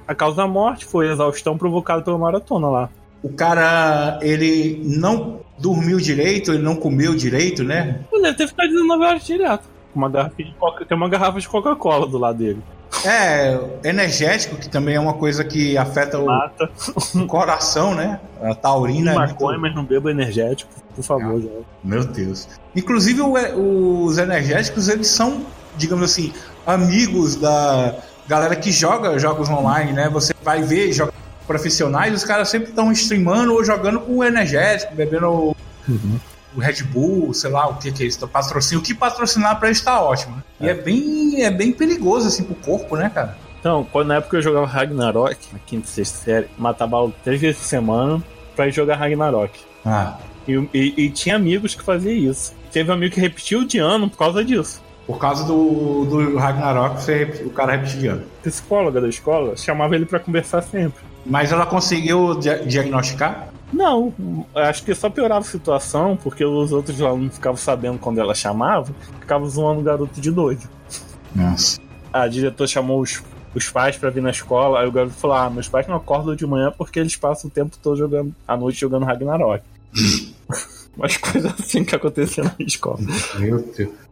a 0.06 0.14
causa 0.14 0.36
da 0.36 0.46
morte 0.46 0.84
foi 0.84 1.10
exaustão 1.10 1.56
provocada 1.56 2.02
pela 2.02 2.18
maratona 2.18 2.68
lá. 2.68 2.90
O 3.22 3.30
cara, 3.30 4.18
ele 4.20 4.82
não 4.84 5.40
dormiu 5.58 5.98
direito, 5.98 6.52
ele 6.52 6.62
não 6.62 6.76
comeu 6.76 7.14
direito, 7.16 7.64
né? 7.64 8.04
Ele 8.12 8.22
deve 8.22 8.36
ter 8.36 8.48
ficado 8.48 8.68
19 8.68 9.04
horas 9.04 9.26
direto. 9.26 9.77
Uma 9.94 10.08
garrafa 10.08 10.34
de 10.42 10.54
Coca, 10.58 10.84
tem 10.84 10.96
uma 10.96 11.08
garrafa 11.08 11.40
de 11.40 11.48
Coca-Cola 11.48 12.06
do 12.06 12.18
lado 12.18 12.38
dele. 12.38 12.62
É, 13.04 13.58
energético, 13.84 14.56
que 14.56 14.68
também 14.68 14.94
é 14.94 15.00
uma 15.00 15.12
coisa 15.14 15.44
que 15.44 15.76
afeta 15.76 16.18
o, 16.18 16.26
Mata. 16.26 16.70
o 17.14 17.26
coração, 17.26 17.94
né? 17.94 18.18
A 18.42 18.54
taurina. 18.54 19.12
é 19.12 19.14
Maconha, 19.14 19.50
muito- 19.58 19.60
mas 19.62 19.74
não 19.74 19.84
beba 19.84 20.10
energético, 20.10 20.70
por 20.94 21.02
favor. 21.04 21.40
já. 21.40 21.48
Meu 21.84 22.04
Deus. 22.04 22.48
Inclusive, 22.74 23.20
o- 23.20 24.04
os 24.04 24.18
energéticos, 24.18 24.88
eles 24.88 25.08
são, 25.08 25.42
digamos 25.76 26.04
assim, 26.04 26.32
amigos 26.66 27.36
da 27.36 27.94
galera 28.26 28.56
que 28.56 28.70
joga 28.72 29.18
jogos 29.18 29.48
online, 29.50 29.92
né? 29.92 30.08
Você 30.08 30.32
vai 30.42 30.62
ver 30.62 30.92
jogos 30.92 31.14
profissionais, 31.46 32.12
os 32.14 32.24
caras 32.24 32.48
sempre 32.48 32.70
estão 32.70 32.90
streamando 32.92 33.52
ou 33.54 33.64
jogando 33.64 34.00
com 34.00 34.22
energético, 34.24 34.94
bebendo 34.94 35.26
o, 35.28 35.56
o 36.58 36.60
Red 36.60 36.82
Bull, 36.82 37.32
sei 37.32 37.50
lá, 37.50 37.68
o 37.68 37.74
que 37.76 37.92
que 37.92 38.02
é 38.02 38.06
isso, 38.06 38.26
patrocínio. 38.26 38.80
O 38.80 38.82
que 38.84 38.92
patrocinar 38.94 39.58
pra 39.58 39.68
eles 39.68 39.80
tá 39.80 40.00
ótimo. 40.02 40.36
né? 40.36 40.42
E 40.60 40.68
é 40.68 40.74
bem, 40.74 41.42
é 41.44 41.50
bem 41.50 41.72
perigoso, 41.72 42.26
assim, 42.28 42.42
pro 42.42 42.54
corpo, 42.56 42.96
né, 42.96 43.08
cara? 43.14 43.36
Então, 43.60 43.86
quando, 43.92 44.08
na 44.08 44.16
época 44.16 44.36
eu 44.36 44.42
jogava 44.42 44.66
Ragnarok, 44.66 45.36
na 45.52 45.58
quinta 45.60 45.86
e 45.86 45.90
sexta 45.90 46.18
série, 46.24 46.48
matava 46.58 46.96
aula 46.96 47.12
três 47.24 47.40
vezes 47.40 47.60
por 47.60 47.66
semana 47.66 48.22
pra 48.56 48.66
ir 48.68 48.72
jogar 48.72 48.96
Ragnarok. 48.96 49.52
Ah, 49.84 50.16
E, 50.46 50.52
e- 50.74 50.94
e 51.04 51.10
tinha 51.10 51.36
amigos 51.36 51.74
que 51.74 51.82
faziam 51.82 52.14
isso. 52.14 52.54
Teve 52.72 52.90
um 52.90 52.94
amigo 52.94 53.14
que 53.14 53.20
repetiu 53.20 53.64
de 53.64 53.78
ano 53.78 54.08
por 54.10 54.16
causa 54.18 54.44
disso. 54.44 54.82
por 55.06 55.18
causa 55.18 55.42
do, 55.44 56.04
do 56.04 56.36
Ragnarok, 56.36 57.00
você, 57.00 57.42
o 57.46 57.50
cara 57.50 57.72
repetiu 57.72 57.98
de 58.00 58.06
ano. 58.08 58.24
A 58.40 58.42
psicóloga 58.42 59.00
da 59.00 59.08
escola 59.08 59.56
chamava 59.56 59.94
ele 59.94 60.04
pra 60.04 60.18
conversar 60.20 60.60
sempre. 60.62 61.02
Mas 61.24 61.50
ela 61.50 61.64
conseguiu 61.66 62.38
dia- 62.38 62.58
diagnosticar? 62.66 63.48
Não, 63.72 64.12
acho 64.54 64.82
que 64.82 64.94
só 64.94 65.10
piorava 65.10 65.40
a 65.40 65.48
situação, 65.48 66.16
porque 66.16 66.44
os 66.44 66.72
outros 66.72 67.00
alunos 67.02 67.34
ficavam 67.34 67.56
sabendo 67.56 67.98
quando 67.98 68.18
ela 68.18 68.34
chamava, 68.34 68.94
ficavam 69.20 69.48
zoando 69.48 69.80
o 69.80 69.82
garoto 69.82 70.20
de 70.20 70.30
doido. 70.30 70.68
Nossa. 71.34 71.80
A 72.12 72.26
diretora 72.26 72.66
chamou 72.66 73.00
os, 73.00 73.22
os 73.54 73.68
pais 73.68 73.96
pra 73.96 74.10
vir 74.10 74.22
na 74.22 74.30
escola, 74.30 74.80
aí 74.80 74.88
o 74.88 74.92
garoto 74.92 75.14
falou: 75.14 75.36
Ah, 75.36 75.50
meus 75.50 75.68
pais 75.68 75.86
não 75.86 75.96
acordam 75.96 76.34
de 76.34 76.46
manhã 76.46 76.72
porque 76.76 76.98
eles 76.98 77.14
passam 77.16 77.48
o 77.48 77.52
tempo 77.52 77.76
todo 77.82 77.96
jogando, 77.98 78.34
à 78.46 78.56
noite 78.56 78.80
jogando 78.80 79.04
Ragnarok. 79.04 79.62
Umas 80.96 81.16
coisas 81.16 81.52
assim 81.60 81.84
que 81.84 81.94
aconteciam 81.94 82.46
na 82.46 82.66
escola. 82.66 82.98
Meu 83.38 83.62
Deus. 83.76 84.07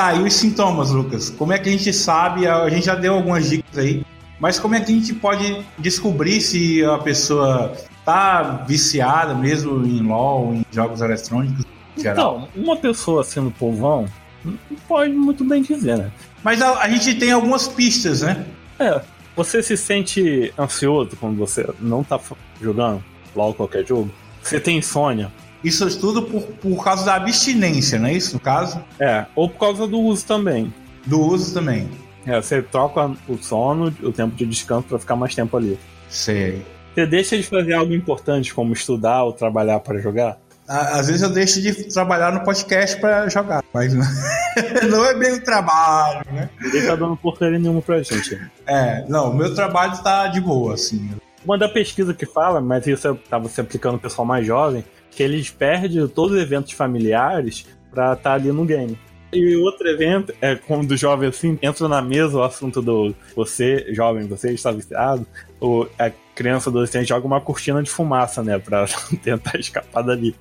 Tá, 0.00 0.14
e 0.14 0.22
os 0.22 0.32
sintomas, 0.32 0.92
Lucas? 0.92 1.28
Como 1.28 1.52
é 1.52 1.58
que 1.58 1.68
a 1.68 1.72
gente 1.72 1.92
sabe? 1.92 2.46
A 2.46 2.70
gente 2.70 2.86
já 2.86 2.94
deu 2.94 3.16
algumas 3.16 3.50
dicas 3.50 3.76
aí, 3.76 4.02
mas 4.40 4.58
como 4.58 4.74
é 4.74 4.80
que 4.80 4.90
a 4.90 4.94
gente 4.94 5.12
pode 5.12 5.62
descobrir 5.76 6.40
se 6.40 6.82
a 6.82 6.96
pessoa 6.96 7.76
tá 8.02 8.64
viciada 8.66 9.34
mesmo 9.34 9.86
em 9.86 10.00
LOL, 10.00 10.54
em 10.54 10.64
jogos 10.72 11.02
eletrônicos 11.02 11.66
em? 11.98 12.00
Então, 12.00 12.48
uma 12.56 12.78
pessoa 12.78 13.22
sendo 13.22 13.50
povão, 13.50 14.06
não 14.42 14.56
pode 14.88 15.12
muito 15.12 15.44
bem 15.44 15.60
dizer, 15.60 15.98
né? 15.98 16.10
Mas 16.42 16.62
a, 16.62 16.78
a 16.78 16.88
gente 16.88 17.16
tem 17.16 17.32
algumas 17.32 17.68
pistas, 17.68 18.22
né? 18.22 18.46
É, 18.78 19.02
você 19.36 19.62
se 19.62 19.76
sente 19.76 20.50
ansioso 20.58 21.10
quando 21.20 21.36
você 21.36 21.68
não 21.78 22.02
tá 22.02 22.18
jogando 22.58 23.04
logo 23.36 23.52
qualquer 23.52 23.86
jogo? 23.86 24.10
Você 24.42 24.58
tem 24.58 24.78
insônia? 24.78 25.30
Isso 25.62 25.86
é 25.86 25.90
tudo 25.90 26.22
por, 26.22 26.42
por 26.42 26.82
causa 26.84 27.04
da 27.04 27.14
abstinência, 27.16 27.98
não 27.98 28.08
é 28.08 28.14
isso? 28.14 28.34
No 28.34 28.40
caso, 28.40 28.82
É, 28.98 29.26
ou 29.34 29.48
por 29.48 29.58
causa 29.58 29.86
do 29.86 29.98
uso 30.00 30.24
também. 30.26 30.72
do 31.06 31.20
uso 31.20 31.52
também. 31.54 31.88
É, 32.26 32.40
você 32.40 32.60
troca 32.62 33.10
o 33.28 33.36
sono, 33.38 33.94
o 34.02 34.12
tempo 34.12 34.34
de 34.36 34.44
descanso 34.46 34.86
pra 34.88 34.98
ficar 34.98 35.16
mais 35.16 35.34
tempo 35.34 35.56
ali. 35.56 35.78
Sei. 36.08 36.64
Você 36.94 37.06
deixa 37.06 37.36
de 37.36 37.42
fazer 37.42 37.72
algo 37.74 37.94
importante, 37.94 38.52
como 38.52 38.72
estudar 38.72 39.22
ou 39.24 39.32
trabalhar 39.32 39.80
para 39.80 39.98
jogar? 39.98 40.36
Às 40.68 41.08
vezes 41.08 41.22
eu 41.22 41.30
deixo 41.30 41.60
de 41.60 41.72
trabalhar 41.92 42.32
no 42.32 42.44
podcast 42.44 43.00
pra 43.00 43.28
jogar, 43.28 43.64
mas 43.74 43.92
não, 44.88 45.04
é 45.04 45.14
bem 45.14 45.32
o 45.32 45.42
trabalho, 45.42 46.20
né? 46.32 46.48
Ninguém 46.60 46.86
tá 46.86 46.94
dando 46.94 47.16
porcaria 47.16 47.58
nenhuma 47.58 47.82
pra 47.82 48.00
gente. 48.02 48.40
É, 48.66 49.04
não, 49.08 49.30
o 49.30 49.34
meu 49.34 49.52
trabalho 49.52 49.96
tá 50.02 50.28
de 50.28 50.40
boa, 50.40 50.74
assim. 50.74 51.10
Uma 51.44 51.56
da 51.56 51.68
pesquisa 51.68 52.12
que 52.12 52.26
fala, 52.26 52.60
mas 52.60 52.86
isso 52.86 53.08
é- 53.08 53.14
tava 53.28 53.48
se 53.48 53.60
aplicando 53.60 53.94
ao 53.94 54.00
pessoal 54.00 54.26
mais 54.26 54.46
jovem, 54.46 54.84
que 55.10 55.22
eles 55.22 55.50
perdem 55.50 56.06
todos 56.08 56.36
os 56.36 56.42
eventos 56.42 56.72
familiares 56.72 57.66
pra 57.90 58.12
estar 58.12 58.34
ali 58.34 58.52
no 58.52 58.64
game. 58.64 58.98
E 59.32 59.56
outro 59.56 59.88
evento 59.88 60.34
é 60.40 60.56
quando 60.56 60.90
o 60.90 60.96
jovem 60.96 61.28
assim 61.28 61.58
entra 61.62 61.86
na 61.88 62.02
mesa 62.02 62.36
o 62.36 62.42
assunto 62.42 62.82
do 62.82 63.14
você, 63.34 63.86
jovem, 63.94 64.26
você 64.26 64.50
está 64.52 64.72
viciado, 64.72 65.24
ou 65.60 65.88
a 65.98 66.10
criança 66.34 66.68
adolescente 66.68 67.08
joga 67.08 67.26
uma 67.26 67.40
cortina 67.40 67.82
de 67.82 67.90
fumaça, 67.90 68.42
né, 68.42 68.58
pra 68.58 68.86
tentar 69.22 69.58
escapar 69.58 70.02
dali. 70.02 70.34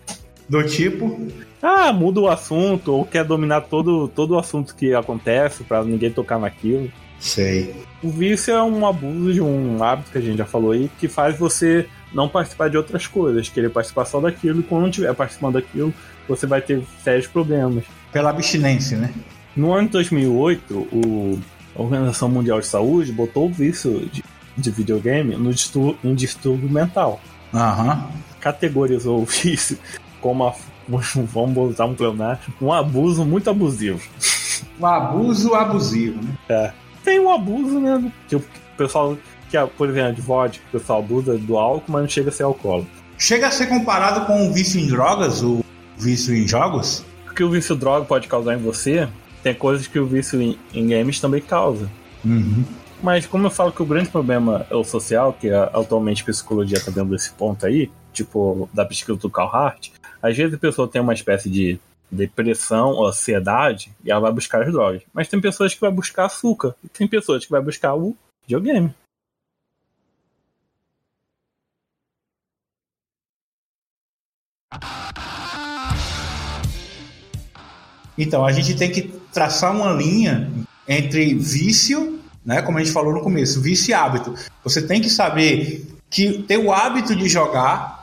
Do 0.48 0.64
tipo, 0.64 1.20
Ah, 1.62 1.94
muda 1.94 2.20
o 2.22 2.28
assunto, 2.28 2.92
ou 2.94 3.06
quer 3.06 3.24
dominar 3.24 3.62
todo, 3.62 4.08
todo 4.08 4.32
o 4.32 4.40
assunto 4.40 4.74
que 4.76 4.94
acontece 4.96 5.64
pra 5.64 5.84
ninguém 5.84 6.10
tocar 6.12 6.40
naquilo. 6.40 6.92
Sei. 7.20 7.76
O 8.02 8.10
vício 8.10 8.54
é 8.54 8.64
um 8.64 8.88
abuso 8.88 9.34
de 9.34 9.42
um 9.42 9.84
hábito 9.84 10.12
que 10.12 10.18
a 10.18 10.22
gente 10.22 10.38
já 10.38 10.46
falou 10.46 10.72
aí, 10.72 10.90
que 11.00 11.08
faz 11.08 11.38
você 11.38 11.88
não 12.14 12.28
participar 12.28 12.70
de 12.70 12.78
outras 12.78 13.06
coisas, 13.08 13.50
querer 13.50 13.70
participar 13.70 14.06
só 14.06 14.20
daquilo, 14.20 14.62
e 14.62 14.64
quando 14.64 14.84
não 14.84 14.90
estiver 14.90 15.14
participando 15.14 15.56
daquilo, 15.56 15.94
você 16.28 16.48
vai 16.48 16.62
ter 16.62 16.82
sérios 17.04 17.28
problemas. 17.28 17.84
Pela 18.12 18.30
abstinência, 18.30 18.98
né? 18.98 19.14
No 19.56 19.74
ano 19.74 19.88
de 19.88 19.94
2008, 19.94 20.74
o, 20.74 21.40
a 21.76 21.82
Organização 21.82 22.30
Mundial 22.30 22.60
de 22.60 22.68
Saúde 22.68 23.12
botou 23.12 23.48
o 23.48 23.52
vício 23.52 24.10
de, 24.12 24.24
de 24.58 24.72
videogame 24.72 25.36
no 25.36 25.52
distur, 25.52 25.96
em 26.04 26.16
distúrbio 26.16 26.70
mental. 26.70 27.20
Aham. 27.54 28.10
Categorizou 28.40 29.22
o 29.22 29.26
vício 29.28 29.78
como 30.22 30.46
a, 30.46 30.54
vamos 30.88 31.54
botar 31.54 31.86
um 31.86 31.96
pleonasmo, 31.96 32.54
um 32.62 32.72
abuso 32.72 33.26
muito 33.26 33.50
abusivo. 33.50 34.02
Um 34.80 34.86
abuso 34.86 35.54
abusivo, 35.56 36.22
né? 36.22 36.38
É. 36.48 36.74
Tem 37.10 37.20
um 37.20 37.32
abuso, 37.32 37.80
né? 37.80 38.12
Que 38.28 38.36
o 38.36 38.44
pessoal, 38.78 39.18
que, 39.50 39.58
é, 39.58 39.66
por 39.66 39.90
exemplo, 39.90 40.14
de 40.14 40.22
vodka, 40.22 40.64
o 40.68 40.72
pessoal 40.78 41.00
abusa 41.00 41.36
do 41.40 41.58
álcool, 41.58 41.92
mas 41.92 42.02
não 42.04 42.08
chega 42.08 42.30
a 42.30 42.32
ser 42.32 42.44
alcoólatra. 42.44 42.92
Chega 43.18 43.48
a 43.48 43.52
ser 43.52 43.66
comparado 43.66 44.28
com 44.28 44.48
o 44.48 44.54
vício 44.54 44.80
em 44.80 44.86
drogas, 44.86 45.42
o 45.42 45.66
vício 45.98 46.36
em 46.36 46.48
jogos? 46.48 47.04
O 47.28 47.34
que 47.34 47.44
o 47.44 47.50
vício 47.50 47.76
droga 47.76 48.06
pode 48.06 48.28
causar 48.28 48.54
em 48.54 48.62
você, 48.62 49.10
tem 49.42 49.56
coisas 49.56 49.88
que 49.88 49.98
o 49.98 50.06
vício 50.06 50.40
em, 50.40 50.56
em 50.72 50.88
games 50.88 51.20
também 51.20 51.42
causa. 51.42 51.90
Uhum. 52.24 52.64
Mas 53.02 53.26
como 53.26 53.48
eu 53.48 53.52
falo 53.52 53.72
que 53.72 53.82
o 53.82 53.88
grande 53.88 54.10
problema 54.10 54.68
é 54.70 54.76
o 54.76 54.84
social, 54.84 55.34
que 55.34 55.50
é, 55.50 55.58
atualmente 55.74 56.22
a 56.22 56.26
psicologia 56.26 56.78
está 56.78 56.92
dentro 56.92 57.10
desse 57.10 57.32
ponto 57.32 57.66
aí, 57.66 57.90
tipo 58.14 58.70
da 58.72 58.86
pesquisa 58.86 59.18
do 59.18 59.32
Carl 59.32 59.50
Hart, 59.50 59.90
às 60.22 60.38
vezes 60.38 60.54
a 60.54 60.60
pessoa 60.60 60.88
tem 60.88 61.02
uma 61.02 61.14
espécie 61.14 61.50
de 61.50 61.80
depressão 62.12 63.06
ansiedade 63.06 63.92
e 64.04 64.12
ela 64.12 64.22
vai 64.22 64.32
buscar 64.32 64.64
as 64.64 64.72
drogas. 64.72 65.04
Mas 65.14 65.28
tem 65.28 65.40
pessoas 65.40 65.74
que 65.74 65.82
vai 65.82 65.92
buscar 65.92 66.26
açúcar, 66.26 66.76
e 66.84 66.88
tem 66.88 67.08
pessoas 67.08 67.46
que 67.46 67.52
vai 67.52 67.62
buscar 67.62 67.96
o 67.96 68.16
videogame. 68.42 68.94
Então, 78.18 78.46
a 78.46 78.52
gente 78.52 78.76
tem 78.76 78.92
que 78.92 79.04
traçar 79.32 79.74
uma 79.74 79.94
linha 79.94 80.52
entre 80.86 81.34
vício, 81.36 82.20
né, 82.44 82.62
como 82.62 82.78
a 82.78 82.84
gente 82.84 82.94
falou 82.94 83.14
no 83.14 83.22
começo, 83.22 83.62
vício 83.62 83.92
e 83.92 83.94
hábito. 83.94 84.36
Você 84.62 84.86
tem 84.86 85.02
que 85.02 85.10
saber 85.10 85.88
que 86.10 86.44
ter 86.44 86.58
o 86.58 86.74
hábito 86.74 87.16
de 87.16 87.30
jogar, 87.30 87.99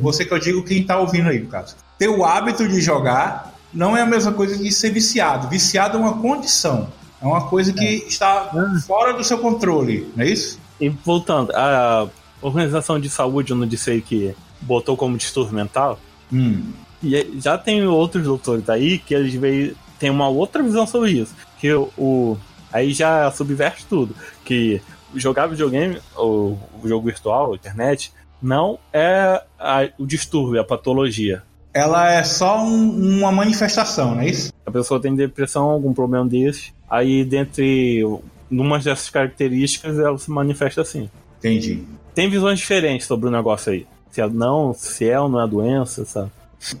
você 0.00 0.24
que 0.24 0.32
eu 0.32 0.38
digo 0.38 0.62
quem 0.64 0.80
está 0.82 0.98
ouvindo 0.98 1.28
aí, 1.28 1.38
no 1.40 1.46
caso. 1.48 1.76
Ter 1.98 2.08
o 2.08 2.24
hábito 2.24 2.68
de 2.68 2.80
jogar 2.80 3.52
não 3.72 3.96
é 3.96 4.02
a 4.02 4.06
mesma 4.06 4.32
coisa 4.32 4.56
que 4.58 4.70
ser 4.70 4.90
viciado. 4.90 5.48
Viciado 5.48 5.96
é 5.98 6.00
uma 6.00 6.18
condição, 6.18 6.88
é 7.20 7.26
uma 7.26 7.48
coisa 7.48 7.72
que 7.72 8.04
está 8.06 8.50
fora 8.86 9.12
do 9.14 9.24
seu 9.24 9.38
controle, 9.38 10.08
não 10.16 10.24
é 10.24 10.28
isso? 10.28 10.58
E 10.80 10.88
voltando, 10.88 11.50
a 11.54 12.06
Organização 12.42 13.00
de 13.00 13.08
Saúde, 13.08 13.52
eu 13.52 13.56
não 13.56 13.66
disse 13.66 13.90
aí 13.90 14.00
que 14.02 14.34
botou 14.60 14.96
como 14.96 15.16
distúrbio 15.16 15.54
mental, 15.54 15.98
Hum. 16.32 16.72
E 17.02 17.38
já 17.38 17.56
tem 17.58 17.86
outros 17.86 18.24
doutores 18.24 18.66
aí 18.70 18.98
que 18.98 19.14
eles 19.14 19.34
veio, 19.34 19.76
tem 19.98 20.08
uma 20.08 20.26
outra 20.28 20.62
visão 20.62 20.86
sobre 20.86 21.10
isso. 21.12 21.34
Que 21.60 21.70
o, 21.72 21.90
o- 21.98 22.38
aí 22.72 22.94
já 22.94 23.30
subverte 23.30 23.84
tudo. 23.86 24.16
Que 24.42 24.80
jogar 25.14 25.46
videogame, 25.46 25.98
ou 26.16 26.58
o 26.82 26.88
jogo 26.88 27.06
virtual, 27.06 27.52
a 27.52 27.56
internet, 27.56 28.10
não 28.44 28.78
é 28.92 29.42
a- 29.58 29.88
o 29.98 30.06
distúrbio, 30.06 30.60
a 30.60 30.64
patologia. 30.64 31.42
Ela 31.72 32.12
é 32.12 32.22
só 32.22 32.62
um- 32.62 33.18
uma 33.18 33.32
manifestação, 33.32 34.14
não 34.14 34.20
é 34.20 34.28
isso? 34.28 34.52
A 34.64 34.70
pessoa 34.70 35.00
tem 35.00 35.14
depressão, 35.16 35.64
algum 35.70 35.92
problema 35.92 36.26
desse, 36.26 36.72
aí 36.88 37.24
dentre 37.24 38.04
umas 38.50 38.84
dessas 38.84 39.10
características 39.10 39.98
ela 39.98 40.16
se 40.18 40.30
manifesta 40.30 40.82
assim. 40.82 41.08
Entendi. 41.38 41.82
tem 42.14 42.30
visões 42.30 42.58
diferentes 42.60 43.06
sobre 43.06 43.28
o 43.28 43.30
negócio 43.30 43.72
aí. 43.72 43.86
Se 44.10 44.20
é 44.20 44.28
não, 44.28 44.72
se 44.72 45.08
é 45.10 45.18
ou 45.18 45.28
não 45.28 45.42
é 45.42 45.48
doença, 45.48 46.04
sabe? 46.04 46.30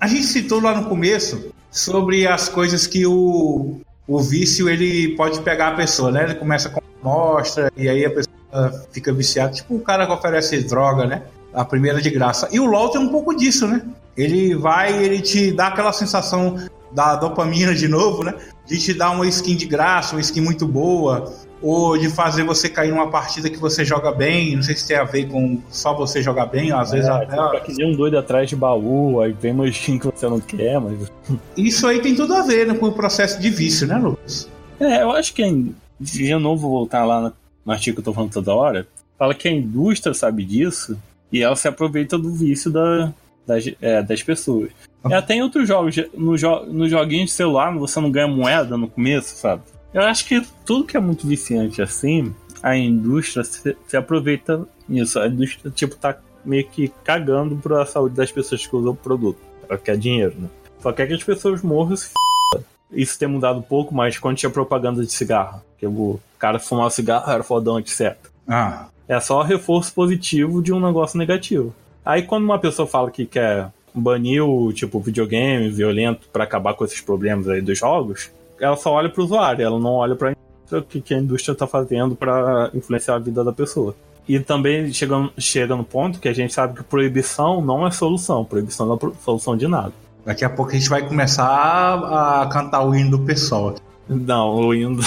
A 0.00 0.06
gente 0.06 0.22
citou 0.24 0.60
lá 0.62 0.80
no 0.80 0.88
começo 0.88 1.52
sobre 1.70 2.26
as 2.26 2.48
coisas 2.48 2.86
que 2.86 3.04
o, 3.04 3.80
o 4.06 4.20
vício 4.20 4.68
ele 4.68 5.16
pode 5.16 5.40
pegar 5.40 5.68
a 5.68 5.72
pessoa, 5.72 6.10
né? 6.12 6.22
Ele 6.24 6.34
começa 6.36 6.70
com 6.70 6.80
mostra 7.02 7.70
e 7.76 7.88
aí 7.88 8.04
a 8.06 8.10
pessoa 8.10 8.86
fica 8.92 9.12
viciada, 9.12 9.52
tipo 9.52 9.74
o 9.74 9.80
cara 9.80 10.06
que 10.06 10.12
oferece 10.12 10.62
droga, 10.62 11.04
né? 11.06 11.22
A 11.54 11.64
primeira 11.64 12.00
de 12.02 12.10
graça. 12.10 12.48
E 12.50 12.58
o 12.58 12.66
LoL 12.66 12.90
tem 12.90 13.00
um 13.00 13.08
pouco 13.08 13.34
disso, 13.34 13.66
né? 13.68 13.82
Ele 14.16 14.54
vai, 14.54 14.92
ele 15.02 15.20
te 15.20 15.52
dá 15.52 15.68
aquela 15.68 15.92
sensação 15.92 16.56
da 16.92 17.16
dopamina 17.16 17.74
de 17.74 17.88
novo, 17.88 18.22
né? 18.22 18.34
De 18.66 18.78
te 18.78 18.94
dar 18.94 19.10
uma 19.10 19.26
skin 19.26 19.56
de 19.56 19.66
graça, 19.66 20.14
uma 20.14 20.20
skin 20.20 20.40
muito 20.40 20.66
boa, 20.66 21.32
ou 21.60 21.96
de 21.96 22.08
fazer 22.08 22.44
você 22.44 22.68
cair 22.68 22.90
numa 22.90 23.10
partida 23.10 23.48
que 23.48 23.56
você 23.58 23.84
joga 23.84 24.12
bem, 24.12 24.54
não 24.54 24.62
sei 24.62 24.76
se 24.76 24.86
tem 24.86 24.96
a 24.96 25.04
ver 25.04 25.28
com 25.28 25.60
só 25.70 25.94
você 25.94 26.22
jogar 26.22 26.46
bem, 26.46 26.70
às 26.72 26.90
vezes 26.90 27.08
é, 27.08 27.12
até. 27.12 27.36
Pra 27.36 27.60
que 27.60 27.84
um 27.84 27.96
doido 27.96 28.18
atrás 28.18 28.48
de 28.48 28.54
baú, 28.54 29.20
aí 29.20 29.32
vem 29.32 29.52
uma 29.52 29.66
skin 29.68 29.98
que 29.98 30.06
você 30.06 30.28
não 30.28 30.40
quer, 30.40 30.78
mas. 30.80 31.10
Isso 31.56 31.86
aí 31.86 32.00
tem 32.00 32.14
tudo 32.14 32.34
a 32.34 32.42
ver 32.42 32.66
né, 32.66 32.74
com 32.74 32.86
o 32.86 32.92
processo 32.92 33.40
de 33.40 33.50
vício, 33.50 33.86
né, 33.86 33.96
Lucas? 33.96 34.48
É, 34.78 35.02
eu 35.02 35.10
acho 35.12 35.32
que 35.32 35.74
de 35.98 36.34
novo 36.36 36.68
voltar 36.68 37.04
lá 37.04 37.32
no 37.64 37.72
artigo 37.72 37.96
que 37.96 38.00
eu 38.00 38.04
tô 38.04 38.12
falando 38.12 38.32
toda 38.32 38.54
hora, 38.54 38.86
fala 39.18 39.34
que 39.34 39.48
a 39.48 39.52
indústria 39.52 40.12
sabe 40.12 40.44
disso 40.44 40.98
e 41.32 41.42
ela 41.42 41.56
se 41.56 41.68
aproveita 41.68 42.16
do 42.18 42.32
vício 42.32 42.70
da, 42.70 43.12
das, 43.46 43.64
é, 43.80 44.02
das 44.02 44.22
pessoas. 44.22 44.70
E 45.08 45.12
até 45.12 45.34
em 45.34 45.42
outros 45.42 45.68
jogos, 45.68 45.96
no, 46.14 46.36
jo 46.36 46.64
no 46.66 46.88
joguinho 46.88 47.26
de 47.26 47.30
celular, 47.30 47.70
você 47.76 48.00
não 48.00 48.10
ganha 48.10 48.28
moeda 48.28 48.76
no 48.76 48.88
começo, 48.88 49.36
sabe? 49.36 49.62
Eu 49.92 50.02
acho 50.02 50.26
que 50.26 50.44
tudo 50.64 50.84
que 50.84 50.96
é 50.96 51.00
muito 51.00 51.26
viciante 51.26 51.82
assim, 51.82 52.34
a 52.62 52.76
indústria 52.76 53.44
se, 53.44 53.76
se 53.86 53.96
aproveita 53.96 54.66
nisso. 54.88 55.20
A 55.20 55.28
indústria, 55.28 55.70
tipo, 55.70 55.96
tá 55.96 56.16
meio 56.44 56.66
que 56.66 56.88
cagando 57.04 57.56
pra 57.56 57.86
saúde 57.86 58.14
das 58.14 58.32
pessoas 58.32 58.66
que 58.66 58.74
usam 58.74 58.92
o 58.92 58.96
produto. 58.96 59.38
Ela 59.68 59.78
quer 59.78 59.96
dinheiro, 59.96 60.34
né? 60.38 60.48
Só 60.80 60.92
quer 60.92 61.06
que 61.06 61.14
as 61.14 61.22
pessoas 61.22 61.62
morram 61.62 61.96
se 61.96 62.06
f... 62.06 62.64
Isso 62.90 63.18
tem 63.18 63.28
mudado 63.28 63.58
um 63.58 63.62
pouco, 63.62 63.94
mas 63.94 64.18
quando 64.18 64.36
tinha 64.36 64.50
propaganda 64.50 65.04
de 65.04 65.12
cigarro, 65.12 65.62
que 65.78 65.86
o 65.86 66.20
cara 66.38 66.58
fumava 66.58 66.90
cigarro 66.90 67.30
era 67.30 67.42
fodão, 67.42 67.78
etc. 67.78 68.16
Ah. 68.46 68.88
É 69.08 69.20
só 69.20 69.42
reforço 69.42 69.92
positivo 69.92 70.62
de 70.62 70.72
um 70.72 70.80
negócio 70.80 71.18
negativo. 71.18 71.74
Aí 72.04 72.22
quando 72.22 72.44
uma 72.44 72.58
pessoa 72.58 72.86
fala 72.86 73.10
que 73.10 73.26
quer 73.26 73.70
banir 73.94 74.42
o 74.42 74.72
tipo 74.72 74.98
videogame 75.00 75.70
violento 75.70 76.28
para 76.32 76.44
acabar 76.44 76.74
com 76.74 76.84
esses 76.84 77.00
problemas 77.00 77.48
aí 77.48 77.60
dos 77.60 77.78
jogos, 77.78 78.30
ela 78.60 78.76
só 78.76 78.92
olha 78.92 79.08
para 79.08 79.20
o 79.20 79.24
usuário, 79.24 79.64
ela 79.64 79.78
não 79.78 79.92
olha 79.92 80.16
para 80.16 80.34
o 80.72 80.82
que 80.82 81.14
a 81.14 81.18
indústria 81.18 81.52
está 81.52 81.66
fazendo 81.66 82.16
para 82.16 82.70
influenciar 82.74 83.16
a 83.16 83.18
vida 83.18 83.44
da 83.44 83.52
pessoa. 83.52 83.94
E 84.26 84.40
também 84.40 84.92
chega, 84.92 85.30
chega 85.36 85.76
no 85.76 85.84
ponto 85.84 86.18
que 86.18 86.28
a 86.28 86.32
gente 86.32 86.52
sabe 86.52 86.74
que 86.74 86.82
proibição 86.82 87.60
não 87.60 87.86
é 87.86 87.90
solução, 87.90 88.44
proibição 88.44 88.86
não 88.86 88.94
é 88.96 89.22
solução 89.22 89.56
de 89.56 89.68
nada. 89.68 89.92
Daqui 90.24 90.44
a 90.44 90.50
pouco 90.50 90.72
a 90.72 90.74
gente 90.74 90.88
vai 90.88 91.06
começar 91.06 91.44
a 91.44 92.46
cantar 92.46 92.82
o 92.86 92.94
hino 92.94 93.10
do 93.10 93.18
pessoal. 93.18 93.74
Não, 94.08 94.54
o 94.54 94.74
hino 94.74 95.00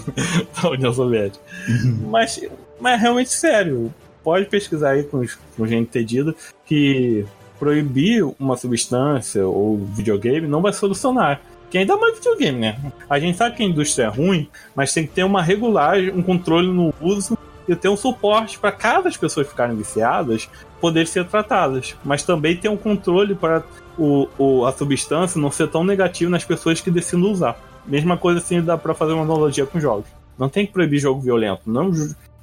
da 0.62 0.70
União 0.70 0.92
Soviética. 0.92 1.42
Uhum. 1.68 2.10
Mas, 2.10 2.40
mas 2.80 2.98
é 2.98 3.02
realmente 3.02 3.30
sério. 3.30 3.92
Pode 4.22 4.46
pesquisar 4.46 4.90
aí 4.90 5.04
com, 5.04 5.24
com 5.56 5.66
gente 5.66 5.88
entendida 5.88 6.34
que 6.66 7.24
proibir 7.58 8.24
uma 8.38 8.56
substância 8.56 9.46
ou 9.46 9.78
videogame 9.78 10.46
não 10.46 10.62
vai 10.62 10.72
solucionar. 10.72 11.40
Que 11.70 11.78
ainda 11.78 11.96
mais 11.96 12.16
videogame, 12.16 12.58
né? 12.58 12.78
A 13.10 13.18
gente 13.18 13.36
sabe 13.36 13.56
que 13.56 13.62
a 13.62 13.66
indústria 13.66 14.04
é 14.04 14.08
ruim, 14.08 14.48
mas 14.74 14.92
tem 14.92 15.06
que 15.06 15.12
ter 15.12 15.24
uma 15.24 15.42
regulagem, 15.42 16.10
um 16.14 16.22
controle 16.22 16.68
no 16.68 16.94
uso 17.00 17.36
e 17.68 17.76
ter 17.76 17.88
um 17.88 17.96
suporte 17.96 18.58
para 18.58 18.72
cada 18.72 19.08
as 19.08 19.16
pessoas 19.16 19.46
ficarem 19.46 19.76
viciadas 19.76 20.48
poder 20.80 21.06
ser 21.06 21.26
tratadas. 21.26 21.94
Mas 22.02 22.22
também 22.22 22.56
ter 22.56 22.70
um 22.70 22.76
controle 22.76 23.34
para 23.34 23.62
o, 23.98 24.28
o, 24.38 24.64
a 24.64 24.72
substância 24.72 25.40
não 25.40 25.50
ser 25.50 25.68
tão 25.68 25.84
negativa 25.84 26.30
nas 26.30 26.44
pessoas 26.44 26.80
que 26.80 26.90
decidem 26.90 27.30
usar. 27.30 27.60
Mesma 27.84 28.16
coisa 28.16 28.38
assim 28.38 28.62
dá 28.62 28.78
para 28.78 28.94
fazer 28.94 29.12
uma 29.12 29.24
analogia 29.24 29.66
com 29.66 29.78
jogos. 29.78 30.08
Não 30.38 30.48
tem 30.48 30.64
que 30.64 30.72
proibir 30.72 31.00
jogo 31.00 31.20
violento, 31.20 31.62
não 31.66 31.90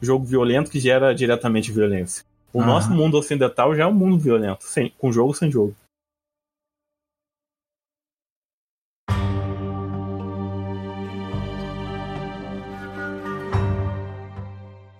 jogo 0.01 0.25
violento 0.25 0.71
que 0.71 0.79
gera 0.79 1.13
diretamente 1.13 1.71
violência. 1.71 2.23
O 2.53 2.61
ah. 2.61 2.65
nosso 2.65 2.91
mundo 2.91 3.17
ocidental 3.17 3.75
já 3.75 3.83
é 3.83 3.87
um 3.87 3.93
mundo 3.93 4.17
violento, 4.17 4.63
sem, 4.63 4.91
com 4.97 5.11
jogo 5.11 5.33
sem 5.33 5.51
jogo. 5.51 5.75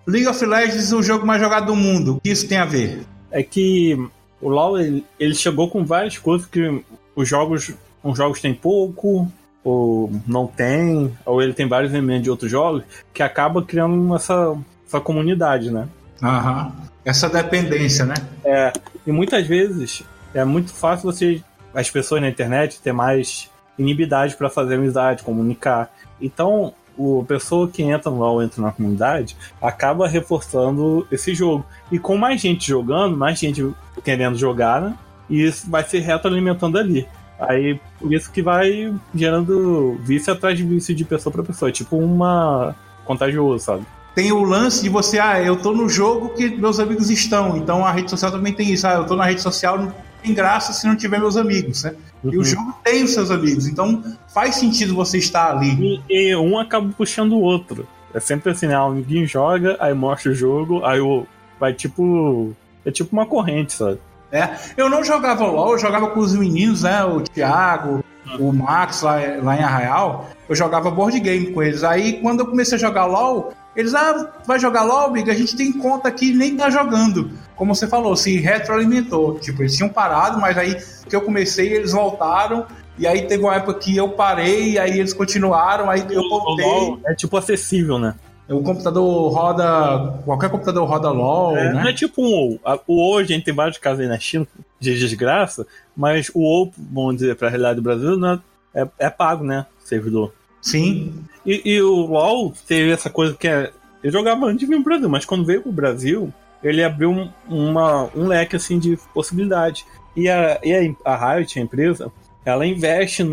League 0.06 0.28
of 0.28 0.44
Legends 0.46 0.92
é 0.92 0.94
o 0.94 1.02
jogo 1.02 1.26
mais 1.26 1.40
jogado 1.40 1.66
do 1.66 1.74
mundo. 1.74 2.16
O 2.16 2.20
que 2.20 2.30
isso 2.30 2.48
tem 2.48 2.58
a 2.58 2.64
ver? 2.64 3.04
É 3.30 3.42
que 3.42 3.96
o 4.40 4.48
LoL 4.48 4.78
ele, 4.78 5.04
ele 5.18 5.34
chegou 5.34 5.68
com 5.68 5.84
várias 5.84 6.16
coisas 6.16 6.46
que 6.46 6.84
os 7.16 7.28
jogos, 7.28 7.74
os 8.04 8.16
jogos 8.16 8.40
têm 8.40 8.54
pouco, 8.54 9.30
ou 9.64 10.12
não 10.26 10.46
tem, 10.46 11.12
ou 11.24 11.42
ele 11.42 11.52
tem 11.52 11.66
vários 11.66 11.92
elementos 11.92 12.22
de 12.22 12.30
outros 12.30 12.50
jogos, 12.50 12.84
que 13.12 13.20
acaba 13.20 13.64
criando 13.64 14.14
essa, 14.14 14.56
comunidade, 15.00 15.70
né? 15.70 15.88
Aham. 16.22 16.72
Essa 17.04 17.28
dependência, 17.28 18.04
né? 18.04 18.14
É, 18.44 18.72
e 19.06 19.12
muitas 19.12 19.46
vezes 19.46 20.02
é 20.34 20.44
muito 20.44 20.72
fácil 20.72 21.10
você, 21.10 21.42
as 21.74 21.88
pessoas 21.88 22.20
na 22.20 22.28
internet, 22.28 22.80
ter 22.80 22.92
mais 22.92 23.48
inibidade 23.78 24.36
para 24.36 24.50
fazer 24.50 24.74
amizade, 24.74 25.22
comunicar. 25.22 25.90
Então, 26.20 26.72
o, 26.96 27.24
pessoa 27.24 27.68
que 27.68 27.82
entra 27.82 28.10
no 28.10 28.18
LoL, 28.18 28.42
entra 28.42 28.62
na 28.62 28.72
comunidade, 28.72 29.36
acaba 29.60 30.08
reforçando 30.08 31.06
esse 31.10 31.34
jogo. 31.34 31.64
E 31.92 31.98
com 31.98 32.16
mais 32.16 32.40
gente 32.40 32.66
jogando, 32.66 33.16
mais 33.16 33.38
gente 33.38 33.72
querendo 34.02 34.36
jogar, 34.36 34.80
né? 34.80 34.98
E 35.28 35.44
isso 35.44 35.70
vai 35.70 35.84
se 35.84 35.98
retroalimentando 35.98 36.78
ali. 36.78 37.06
Aí, 37.38 37.78
por 37.98 38.12
isso 38.12 38.32
que 38.32 38.40
vai 38.40 38.94
gerando 39.14 39.98
vício 40.02 40.32
atrás 40.32 40.56
de 40.56 40.64
vício 40.64 40.94
de 40.94 41.04
pessoa 41.04 41.32
para 41.32 41.42
pessoa. 41.42 41.68
É 41.68 41.72
tipo 41.72 41.96
uma 41.96 42.74
contagioso, 43.04 43.64
sabe? 43.64 43.86
Tem 44.16 44.32
o 44.32 44.42
lance 44.42 44.82
de 44.82 44.88
você, 44.88 45.18
ah, 45.18 45.42
eu 45.42 45.56
tô 45.56 45.74
no 45.74 45.90
jogo 45.90 46.30
que 46.30 46.48
meus 46.48 46.80
amigos 46.80 47.10
estão, 47.10 47.54
então 47.54 47.84
a 47.84 47.92
rede 47.92 48.08
social 48.08 48.32
também 48.32 48.54
tem 48.54 48.72
isso, 48.72 48.86
ah, 48.86 48.94
eu 48.94 49.04
tô 49.04 49.14
na 49.14 49.26
rede 49.26 49.42
social, 49.42 49.78
não 49.78 49.92
tem 50.22 50.32
graça 50.32 50.72
se 50.72 50.86
não 50.86 50.96
tiver 50.96 51.20
meus 51.20 51.36
amigos, 51.36 51.84
né? 51.84 51.94
Uhum. 52.24 52.32
E 52.32 52.36
o 52.36 52.38
uhum. 52.38 52.44
jogo 52.44 52.74
tem 52.82 53.04
os 53.04 53.12
seus 53.12 53.30
amigos, 53.30 53.68
então 53.68 54.02
faz 54.32 54.54
sentido 54.54 54.94
você 54.94 55.18
estar 55.18 55.50
ali. 55.50 56.02
E, 56.08 56.30
e 56.30 56.36
um 56.36 56.58
acaba 56.58 56.90
puxando 56.96 57.32
o 57.32 57.40
outro. 57.42 57.86
É 58.14 58.18
sempre 58.18 58.52
assim, 58.52 58.66
né? 58.66 58.76
Ninguém 58.90 59.26
joga, 59.26 59.76
aí 59.78 59.92
mostra 59.92 60.32
o 60.32 60.34
jogo, 60.34 60.82
aí 60.82 60.98
o, 60.98 61.26
vai 61.60 61.74
tipo. 61.74 62.56
É 62.86 62.90
tipo 62.90 63.14
uma 63.14 63.26
corrente, 63.26 63.74
sabe? 63.74 63.98
É, 64.32 64.48
eu 64.78 64.88
não 64.88 65.04
jogava 65.04 65.44
LOL, 65.44 65.72
eu 65.72 65.78
jogava 65.78 66.08
com 66.08 66.20
os 66.20 66.34
meninos, 66.34 66.84
né? 66.84 67.04
O 67.04 67.20
Thiago, 67.20 68.02
o 68.38 68.50
Max 68.50 69.02
lá, 69.02 69.16
lá 69.42 69.56
em 69.56 69.62
Arraial, 69.62 70.30
eu 70.48 70.56
jogava 70.56 70.90
board 70.90 71.20
game 71.20 71.52
com 71.52 71.62
eles. 71.62 71.84
Aí 71.84 72.14
quando 72.22 72.40
eu 72.40 72.46
comecei 72.46 72.76
a 72.76 72.80
jogar 72.80 73.04
LOL, 73.04 73.52
eles, 73.76 73.94
ah, 73.94 74.32
vai 74.46 74.58
jogar 74.58 74.84
LOL? 74.84 75.14
A 75.14 75.34
gente 75.34 75.54
tem 75.54 75.70
conta 75.70 76.08
aqui 76.08 76.32
nem 76.32 76.56
tá 76.56 76.70
jogando. 76.70 77.30
Como 77.54 77.74
você 77.74 77.86
falou, 77.86 78.16
se 78.16 78.38
retroalimentou. 78.38 79.38
Tipo, 79.38 79.62
eles 79.62 79.76
tinham 79.76 79.90
parado, 79.90 80.40
mas 80.40 80.56
aí 80.56 80.76
que 81.08 81.14
eu 81.14 81.20
comecei, 81.20 81.74
eles 81.74 81.92
voltaram. 81.92 82.66
E 82.98 83.06
aí 83.06 83.26
teve 83.26 83.44
uma 83.44 83.54
época 83.54 83.74
que 83.74 83.94
eu 83.94 84.08
parei, 84.08 84.78
aí 84.78 84.98
eles 84.98 85.12
continuaram, 85.12 85.90
aí 85.90 86.02
eu 86.08 86.22
voltei. 86.28 86.98
É 87.06 87.14
tipo 87.14 87.36
acessível, 87.36 87.98
né? 87.98 88.14
O 88.48 88.62
computador 88.62 89.32
roda. 89.32 90.20
Qualquer 90.24 90.48
computador 90.48 90.88
roda 90.88 91.10
LOL. 91.10 91.56
É, 91.56 91.64
né? 91.64 91.82
Não 91.82 91.88
é 91.88 91.92
tipo 91.92 92.22
um 92.22 92.30
WoW. 92.30 92.60
O 92.86 92.94
WoW 92.94 93.18
a 93.18 93.24
gente 93.24 93.44
tem 93.44 93.54
vários 93.54 93.76
casos 93.76 94.00
aí 94.00 94.06
na 94.06 94.18
China 94.18 94.46
de 94.80 94.98
desgraça, 94.98 95.66
mas 95.96 96.30
o 96.32 96.40
WoW, 96.40 96.72
vamos 96.78 97.16
dizer, 97.16 97.36
pra 97.36 97.48
realidade 97.48 97.76
do 97.76 97.82
Brasil, 97.82 98.16
não 98.16 98.40
é, 98.74 98.82
é, 98.82 98.88
é 99.00 99.10
pago, 99.10 99.44
né? 99.44 99.66
Servidor. 99.84 100.32
Sim. 100.66 101.14
E, 101.44 101.62
e, 101.64 101.80
o 101.80 101.94
LoL 102.06 102.52
teve 102.66 102.90
essa 102.90 103.08
coisa 103.08 103.34
que 103.34 103.46
é. 103.46 103.70
Eu 104.02 104.10
jogava 104.10 104.46
antes 104.46 104.58
de 104.58 104.66
vir 104.66 104.82
pro 104.82 104.90
Brasil, 104.90 105.08
mas 105.08 105.24
quando 105.24 105.44
veio 105.44 105.62
pro 105.62 105.70
Brasil, 105.70 106.32
ele 106.62 106.82
abriu 106.82 107.10
um, 107.10 107.30
uma, 107.48 108.10
um 108.16 108.26
leque 108.26 108.56
assim 108.56 108.76
de 108.78 108.98
possibilidade. 109.14 109.86
E 110.16 110.28
a, 110.28 110.58
e 110.64 110.96
a, 111.04 111.12
a 111.12 111.34
Riot, 111.34 111.58
a 111.58 111.62
empresa, 111.62 112.12
ela 112.44 112.66
investe 112.66 113.24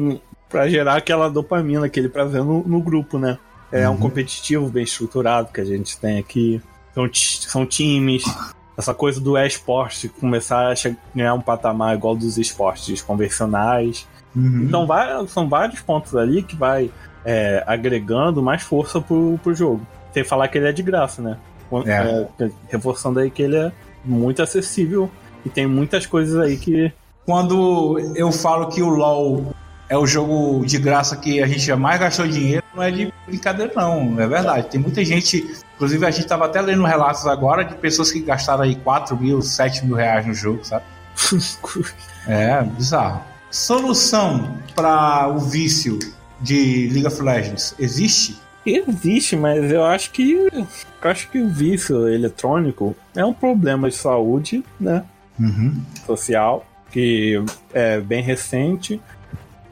para 0.48 0.68
gerar 0.70 0.98
aquela 0.98 1.28
dopamina, 1.28 1.88
aquele 1.88 2.08
prazer 2.08 2.44
no, 2.44 2.64
no 2.64 2.80
grupo, 2.80 3.18
né? 3.18 3.40
É 3.72 3.90
uhum. 3.90 3.96
um 3.96 3.98
competitivo 3.98 4.70
bem 4.70 4.84
estruturado 4.84 5.52
que 5.52 5.60
a 5.60 5.66
gente 5.66 5.98
tem 5.98 6.20
aqui. 6.20 6.62
São, 6.94 7.10
são 7.12 7.66
times. 7.66 8.24
Essa 8.78 8.94
coisa 8.94 9.20
do 9.20 9.36
esporte 9.38 10.08
começar 10.08 10.72
a 10.72 10.76
ganhar 11.16 11.34
um 11.34 11.42
patamar 11.42 11.96
igual 11.96 12.16
dos 12.16 12.38
esportes 12.38 13.02
convencionais. 13.02 14.08
Uhum. 14.36 14.66
Então 14.66 14.86
vai, 14.86 15.28
são 15.28 15.50
vários 15.50 15.82
pontos 15.82 16.16
ali 16.16 16.44
que 16.44 16.56
vai 16.56 16.92
é, 17.26 17.64
agregando 17.66 18.42
mais 18.42 18.62
força 18.62 19.00
pro, 19.00 19.40
pro 19.42 19.54
jogo. 19.54 19.86
Sem 20.14 20.24
falar 20.24 20.48
que 20.48 20.58
ele 20.58 20.68
é 20.68 20.72
de 20.72 20.84
graça, 20.84 21.22
né? 21.22 21.38
É. 21.86 22.28
É, 22.44 22.50
reforçando 22.70 23.20
aí 23.20 23.32
que 23.32 23.42
ele 23.42 23.56
é 23.56 23.72
muito 24.06 24.44
acessível 24.44 25.10
e 25.46 25.50
tem 25.50 25.66
muitas 25.66 26.06
coisas 26.06 26.40
aí 26.40 26.58
que. 26.58 26.92
Quando 27.26 27.98
eu 28.16 28.32
falo 28.32 28.68
que 28.68 28.82
o 28.82 28.90
LoL 28.90 29.56
é 29.88 29.98
o 29.98 30.06
jogo 30.06 30.66
de 30.66 30.78
graça 30.78 31.16
que 31.16 31.42
a 31.42 31.48
gente 31.48 31.62
jamais 31.62 32.00
gastou 32.00 32.28
dinheiro, 32.28 32.64
não 32.76 32.84
é 32.84 32.92
de 32.92 33.14
brincadeira, 33.26 33.72
não. 33.76 34.20
É 34.20 34.28
verdade. 34.28 34.68
Tem 34.68 34.80
muita 34.80 35.04
gente 35.06 35.48
Inclusive, 35.84 36.06
a 36.06 36.12
gente 36.12 36.24
estava 36.24 36.46
até 36.46 36.62
lendo 36.62 36.86
relatos 36.86 37.28
agora 37.28 37.64
de 37.64 37.76
pessoas 37.76 38.10
que 38.10 38.22
gastaram 38.22 38.64
aí 38.64 38.76
4 38.76 39.18
mil, 39.18 39.42
7 39.42 39.86
mil 39.86 39.98
reais 39.98 40.26
no 40.26 40.34
jogo, 40.34 40.64
sabe? 40.64 40.86
é, 42.26 42.62
bizarro. 42.64 43.22
Solução 43.52 44.56
para 44.74 45.28
o 45.28 45.40
vício 45.40 46.00
de 46.44 46.90
League 46.90 47.08
of 47.08 47.22
Legends 47.22 47.74
existe? 47.80 48.38
Existe, 48.66 49.36
mas 49.36 49.72
eu 49.72 49.84
acho 49.84 50.12
que 50.12 50.34
eu 50.34 51.10
acho 51.10 51.30
que 51.30 51.42
o 51.42 51.50
vício 51.50 52.08
eletrônico 52.08 52.96
é 53.16 53.26
um 53.26 53.34
problema 53.34 53.90
de 53.90 53.96
saúde, 53.96 54.64
né? 54.80 55.04
Uhum. 55.40 55.82
Social, 56.06 56.66
que 56.92 57.44
é 57.74 58.00
bem 58.00 58.22
recente, 58.22 59.02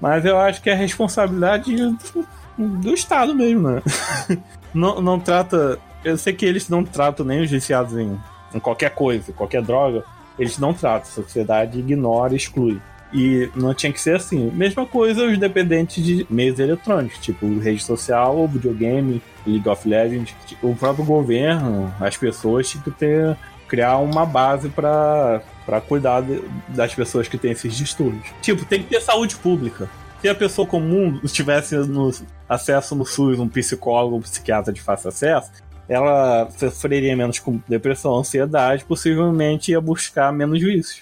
mas 0.01 0.25
eu 0.25 0.37
acho 0.37 0.61
que 0.61 0.69
é 0.69 0.73
responsabilidade 0.73 1.73
do, 1.75 2.27
do 2.57 2.93
Estado 2.93 3.33
mesmo, 3.33 3.69
né? 3.69 3.81
não, 4.73 4.99
não 5.01 5.19
trata. 5.19 5.79
Eu 6.03 6.17
sei 6.17 6.33
que 6.33 6.45
eles 6.45 6.67
não 6.67 6.83
tratam 6.83 7.25
nem 7.25 7.41
os 7.41 7.49
viciados 7.49 7.95
em, 7.97 8.19
em 8.53 8.59
qualquer 8.59 8.89
coisa, 8.89 9.31
qualquer 9.31 9.61
droga, 9.61 10.03
eles 10.37 10.57
não 10.57 10.73
tratam. 10.73 11.09
A 11.09 11.13
sociedade 11.13 11.79
ignora, 11.79 12.35
exclui. 12.35 12.81
E 13.13 13.49
não 13.55 13.73
tinha 13.73 13.91
que 13.91 13.99
ser 13.99 14.15
assim. 14.15 14.49
Mesma 14.51 14.85
coisa 14.85 15.25
os 15.25 15.37
dependentes 15.37 16.03
de 16.03 16.25
meios 16.29 16.59
eletrônicos, 16.59 17.17
tipo 17.19 17.45
rede 17.59 17.83
social 17.83 18.47
videogame, 18.47 19.21
League 19.45 19.67
of 19.67 19.87
Legends. 19.87 20.33
O 20.61 20.75
próprio 20.75 21.03
governo, 21.03 21.93
as 21.99 22.15
pessoas 22.15 22.69
tinham 22.69 22.83
que 22.83 22.91
ter 22.91 23.37
criar 23.71 23.99
uma 23.99 24.25
base 24.25 24.67
para 24.67 25.41
cuidar 25.87 26.21
das 26.67 26.93
pessoas 26.93 27.29
que 27.29 27.37
têm 27.37 27.51
esses 27.51 27.73
distúrbios. 27.73 28.25
Tipo, 28.41 28.65
tem 28.65 28.83
que 28.83 28.89
ter 28.89 28.99
saúde 28.99 29.37
pública. 29.37 29.89
Se 30.19 30.27
a 30.27 30.35
pessoa 30.35 30.67
comum 30.67 31.17
tivesse 31.25 31.77
no, 31.77 32.11
acesso 32.49 32.93
no 32.95 33.05
SUS 33.05 33.39
um 33.39 33.47
psicólogo, 33.47 34.17
um 34.17 34.21
psiquiatra 34.21 34.73
de 34.73 34.81
fácil 34.81 35.07
acesso, 35.07 35.51
ela 35.87 36.49
sofreria 36.51 37.15
menos 37.15 37.39
com 37.39 37.61
depressão, 37.65 38.17
ansiedade, 38.17 38.83
possivelmente 38.83 39.71
ia 39.71 39.79
buscar 39.79 40.33
menos 40.33 40.59
vícios. 40.59 40.99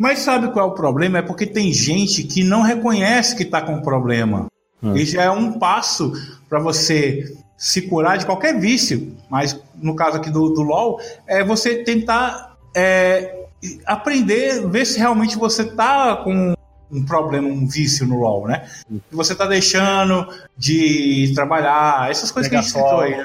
Mas 0.00 0.20
sabe 0.20 0.50
qual 0.50 0.66
é 0.66 0.70
o 0.70 0.74
problema? 0.74 1.18
É 1.18 1.22
porque 1.22 1.44
tem 1.44 1.70
gente 1.74 2.22
que 2.22 2.42
não 2.42 2.62
reconhece 2.62 3.36
que 3.36 3.42
está 3.42 3.60
com 3.60 3.82
problema. 3.82 4.46
Hum. 4.82 4.96
E 4.96 5.04
já 5.04 5.24
é 5.24 5.30
um 5.30 5.58
passo 5.58 6.14
para 6.48 6.58
você 6.58 7.36
se 7.54 7.82
curar 7.82 8.16
de 8.16 8.24
qualquer 8.24 8.58
vício. 8.58 9.14
Mas 9.28 9.60
no 9.74 9.94
caso 9.94 10.16
aqui 10.16 10.30
do, 10.30 10.54
do 10.54 10.62
LOL, 10.62 10.98
é 11.26 11.44
você 11.44 11.84
tentar 11.84 12.56
é, 12.74 13.44
aprender, 13.84 14.66
ver 14.70 14.86
se 14.86 14.98
realmente 14.98 15.36
você 15.36 15.64
está 15.64 16.16
com 16.16 16.54
um 16.90 17.04
problema, 17.04 17.48
um 17.48 17.68
vício 17.68 18.06
no 18.06 18.20
LoL, 18.20 18.48
né? 18.48 18.66
Hum. 18.90 19.00
Você 19.12 19.34
está 19.34 19.44
deixando 19.44 20.26
de 20.56 21.30
trabalhar, 21.34 22.10
essas 22.10 22.30
coisas 22.30 22.50
Mega 22.50 22.62
que 22.62 22.68
a 22.68 22.72
gente 22.72 22.84
citou 22.84 23.00
aí. 23.00 23.18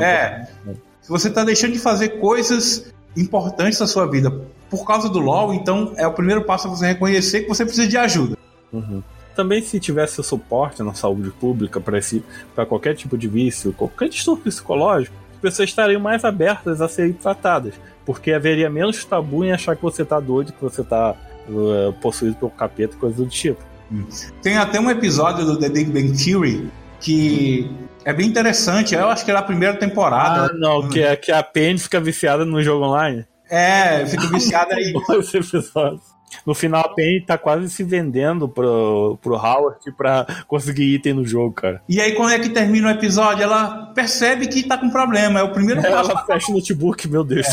Né? 0.00 0.02
É. 0.02 0.46
Se 1.02 1.08
você 1.10 1.28
está 1.28 1.44
deixando 1.44 1.74
de 1.74 1.78
fazer 1.78 2.18
coisas 2.18 2.94
importantes 3.14 3.78
na 3.78 3.86
sua 3.86 4.10
vida 4.10 4.30
por 4.76 4.86
causa 4.86 5.08
do 5.08 5.18
LoL, 5.18 5.54
então 5.54 5.92
é 5.96 6.06
o 6.06 6.12
primeiro 6.12 6.42
passo 6.42 6.66
a 6.66 6.70
você 6.70 6.86
reconhecer 6.86 7.42
que 7.42 7.48
você 7.48 7.64
precisa 7.64 7.86
de 7.86 7.96
ajuda. 7.96 8.36
Uhum. 8.72 9.02
Também 9.36 9.62
se 9.62 9.78
tivesse 9.80 10.22
suporte 10.22 10.82
na 10.82 10.94
saúde 10.94 11.30
pública 11.30 11.80
para 11.80 12.66
qualquer 12.66 12.94
tipo 12.94 13.16
de 13.18 13.28
vício, 13.28 13.72
qualquer 13.72 14.08
distúrbio 14.08 14.44
psicológico, 14.44 15.14
as 15.34 15.40
pessoas 15.40 15.68
estariam 15.68 16.00
mais 16.00 16.24
abertas 16.24 16.80
a 16.80 16.88
serem 16.88 17.12
tratadas, 17.12 17.74
porque 18.04 18.32
haveria 18.32 18.70
menos 18.70 19.04
tabu 19.04 19.44
em 19.44 19.52
achar 19.52 19.76
que 19.76 19.82
você 19.82 20.02
está 20.02 20.18
doido, 20.20 20.52
que 20.52 20.62
você 20.62 20.82
está 20.82 21.14
uh, 21.48 21.92
possuído 21.94 22.36
pelo 22.36 22.50
capeta, 22.50 22.96
coisa 22.96 23.16
do 23.16 23.26
tipo. 23.26 23.60
Hum. 23.92 24.06
Tem 24.42 24.56
até 24.56 24.80
um 24.80 24.90
episódio 24.90 25.44
do 25.44 25.58
The 25.58 25.68
Big 25.68 25.90
Bang 25.90 26.12
Theory 26.12 26.70
que 27.00 27.70
é 28.04 28.12
bem 28.12 28.26
interessante. 28.26 28.94
Eu 28.94 29.08
acho 29.08 29.24
que 29.24 29.30
era 29.30 29.40
a 29.40 29.42
primeira 29.42 29.76
temporada. 29.76 30.46
Ah, 30.46 30.56
não, 30.56 30.88
que, 30.88 31.00
é, 31.00 31.14
que 31.14 31.30
a 31.30 31.42
Penny 31.42 31.78
fica 31.78 32.00
viciada 32.00 32.44
no 32.44 32.62
jogo 32.62 32.86
online. 32.86 33.26
É, 33.54 34.04
fica 34.06 34.26
viciada 34.26 34.74
aí. 34.74 34.92
No 36.44 36.52
final, 36.52 36.80
a 36.80 36.88
Penny 36.88 37.20
tá 37.20 37.38
quase 37.38 37.70
se 37.70 37.84
vendendo 37.84 38.48
pro, 38.48 39.16
pro 39.22 39.36
Howard 39.36 39.78
pra 39.96 40.26
conseguir 40.48 40.94
item 40.94 41.14
no 41.14 41.24
jogo, 41.24 41.52
cara. 41.52 41.80
E 41.88 42.00
aí, 42.00 42.12
quando 42.12 42.32
é 42.32 42.38
que 42.40 42.48
termina 42.48 42.88
o 42.88 42.90
episódio? 42.90 43.44
Ela 43.44 43.92
percebe 43.94 44.48
que 44.48 44.64
tá 44.64 44.76
com 44.76 44.90
problema. 44.90 45.38
É 45.38 45.42
o 45.44 45.52
primeiro 45.52 45.80
é, 45.80 45.86
Ela 45.86 46.26
fecha 46.26 46.50
o 46.50 46.54
notebook, 46.56 47.08
meu 47.08 47.22
Deus. 47.22 47.46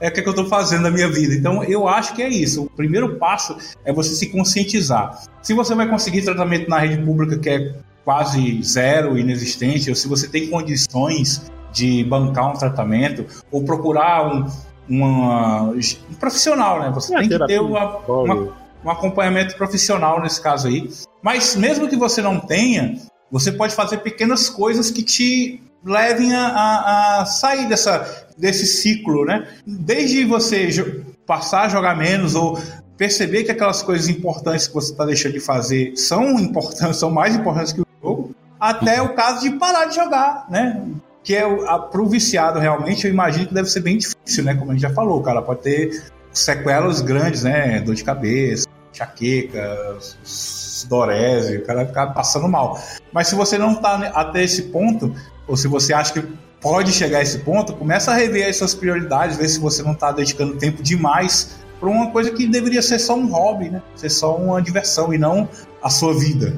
É. 0.00 0.06
é 0.06 0.08
o 0.08 0.12
que, 0.12 0.20
é 0.20 0.22
que 0.22 0.28
eu 0.28 0.34
tô 0.34 0.46
fazendo 0.46 0.84
na 0.84 0.90
minha 0.90 1.08
vida. 1.08 1.34
Então, 1.34 1.62
eu 1.64 1.86
acho 1.86 2.14
que 2.14 2.22
é 2.22 2.28
isso. 2.28 2.62
O 2.62 2.70
primeiro 2.70 3.16
passo 3.16 3.58
é 3.84 3.92
você 3.92 4.14
se 4.14 4.30
conscientizar. 4.30 5.22
Se 5.42 5.52
você 5.52 5.74
vai 5.74 5.86
conseguir 5.86 6.22
tratamento 6.22 6.68
na 6.70 6.78
rede 6.78 6.96
pública, 7.04 7.38
que 7.38 7.50
é 7.50 7.74
quase 8.06 8.62
zero, 8.62 9.18
inexistente, 9.18 9.90
ou 9.90 9.96
se 9.96 10.08
você 10.08 10.26
tem 10.26 10.48
condições 10.48 11.52
de 11.74 12.04
bancar 12.04 12.50
um 12.50 12.54
tratamento, 12.54 13.26
ou 13.50 13.64
procurar 13.64 14.32
um, 14.32 14.46
uma, 14.88 15.62
um 15.70 16.14
profissional, 16.18 16.80
né? 16.80 16.90
Você 16.94 17.14
é, 17.14 17.20
tem 17.20 17.28
que 17.28 17.46
ter 17.46 17.60
uma, 17.60 17.98
uma, 17.98 18.52
um 18.84 18.90
acompanhamento 18.90 19.56
profissional 19.56 20.20
nesse 20.20 20.40
caso 20.40 20.68
aí. 20.68 20.90
Mas 21.22 21.56
mesmo 21.56 21.88
que 21.88 21.96
você 21.96 22.20
não 22.20 22.38
tenha, 22.38 22.98
você 23.30 23.50
pode 23.50 23.74
fazer 23.74 23.98
pequenas 23.98 24.48
coisas 24.48 24.90
que 24.90 25.02
te 25.02 25.62
levem 25.84 26.34
a, 26.34 26.46
a, 26.46 27.20
a 27.20 27.26
sair 27.26 27.68
dessa, 27.68 28.28
desse 28.36 28.66
ciclo, 28.66 29.24
né? 29.24 29.46
Desde 29.66 30.24
você 30.24 31.04
passar 31.26 31.62
a 31.62 31.68
jogar 31.68 31.96
menos 31.96 32.34
ou 32.34 32.58
perceber 32.96 33.44
que 33.44 33.50
aquelas 33.50 33.82
coisas 33.82 34.08
importantes 34.08 34.68
que 34.68 34.74
você 34.74 34.92
está 34.92 35.04
deixando 35.04 35.32
de 35.32 35.40
fazer 35.40 35.96
são 35.96 36.38
importantes, 36.38 36.96
são 36.96 37.10
mais 37.10 37.34
importantes 37.34 37.72
que 37.72 37.80
o 37.80 37.86
jogo, 38.02 38.34
até 38.58 39.02
o 39.02 39.14
caso 39.14 39.40
de 39.40 39.56
parar 39.58 39.86
de 39.86 39.96
jogar, 39.96 40.46
né? 40.48 40.82
Que 41.24 41.34
é 41.34 41.42
para 41.42 42.00
o 42.00 42.06
viciado 42.06 42.60
realmente, 42.60 43.06
eu 43.06 43.12
imagino 43.12 43.48
que 43.48 43.54
deve 43.54 43.68
ser 43.68 43.80
bem 43.80 43.98
difícil, 43.98 44.44
né? 44.44 44.54
Como 44.54 44.70
a 44.70 44.74
gente 44.74 44.82
já 44.82 44.90
falou, 44.90 45.20
cara 45.22 45.42
pode 45.42 45.62
ter 45.62 46.04
sequelas 46.32 47.00
grandes, 47.00 47.42
né? 47.42 47.80
Dor 47.80 47.94
de 47.94 48.04
cabeça, 48.04 48.68
enxaqueca, 48.92 49.98
sudorese, 50.22 51.56
o 51.56 51.64
cara 51.64 51.80
vai 51.80 51.86
ficar 51.86 52.06
passando 52.08 52.46
mal. 52.46 52.78
Mas 53.12 53.28
se 53.28 53.34
você 53.34 53.58
não 53.58 53.72
está 53.72 53.96
até 54.14 54.44
esse 54.44 54.64
ponto, 54.64 55.14
ou 55.48 55.56
se 55.56 55.66
você 55.66 55.92
acha 55.92 56.12
que 56.12 56.22
pode 56.60 56.92
chegar 56.92 57.18
a 57.18 57.22
esse 57.22 57.38
ponto, 57.38 57.74
começa 57.74 58.10
a 58.10 58.14
rever 58.14 58.48
as 58.48 58.56
suas 58.56 58.74
prioridades, 58.74 59.36
ver 59.36 59.48
se 59.48 59.58
você 59.58 59.82
não 59.82 59.92
está 59.92 60.12
dedicando 60.12 60.56
tempo 60.56 60.82
demais 60.82 61.58
para 61.80 61.88
uma 61.88 62.10
coisa 62.10 62.30
que 62.30 62.46
deveria 62.46 62.80
ser 62.80 62.98
só 62.98 63.16
um 63.16 63.26
hobby, 63.26 63.68
né? 63.68 63.82
Ser 63.94 64.10
só 64.10 64.36
uma 64.36 64.62
diversão 64.62 65.12
e 65.12 65.18
não 65.18 65.48
a 65.82 65.90
sua 65.90 66.18
vida. 66.18 66.56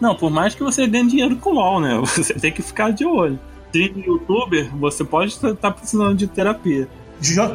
Não, 0.00 0.16
por 0.16 0.30
mais 0.30 0.54
que 0.54 0.62
você 0.62 0.86
ganhe 0.86 1.08
dinheiro 1.08 1.36
com 1.36 1.50
LOL, 1.50 1.80
né? 1.80 2.00
Você 2.04 2.34
tem 2.34 2.50
que 2.50 2.62
ficar 2.62 2.90
de 2.90 3.04
olho. 3.04 3.38
Se 3.72 3.92
youtuber, 4.04 4.70
você 4.76 5.04
pode 5.04 5.32
estar 5.32 5.54
tá 5.54 5.70
precisando 5.70 6.14
de 6.14 6.26
terapia. 6.26 6.88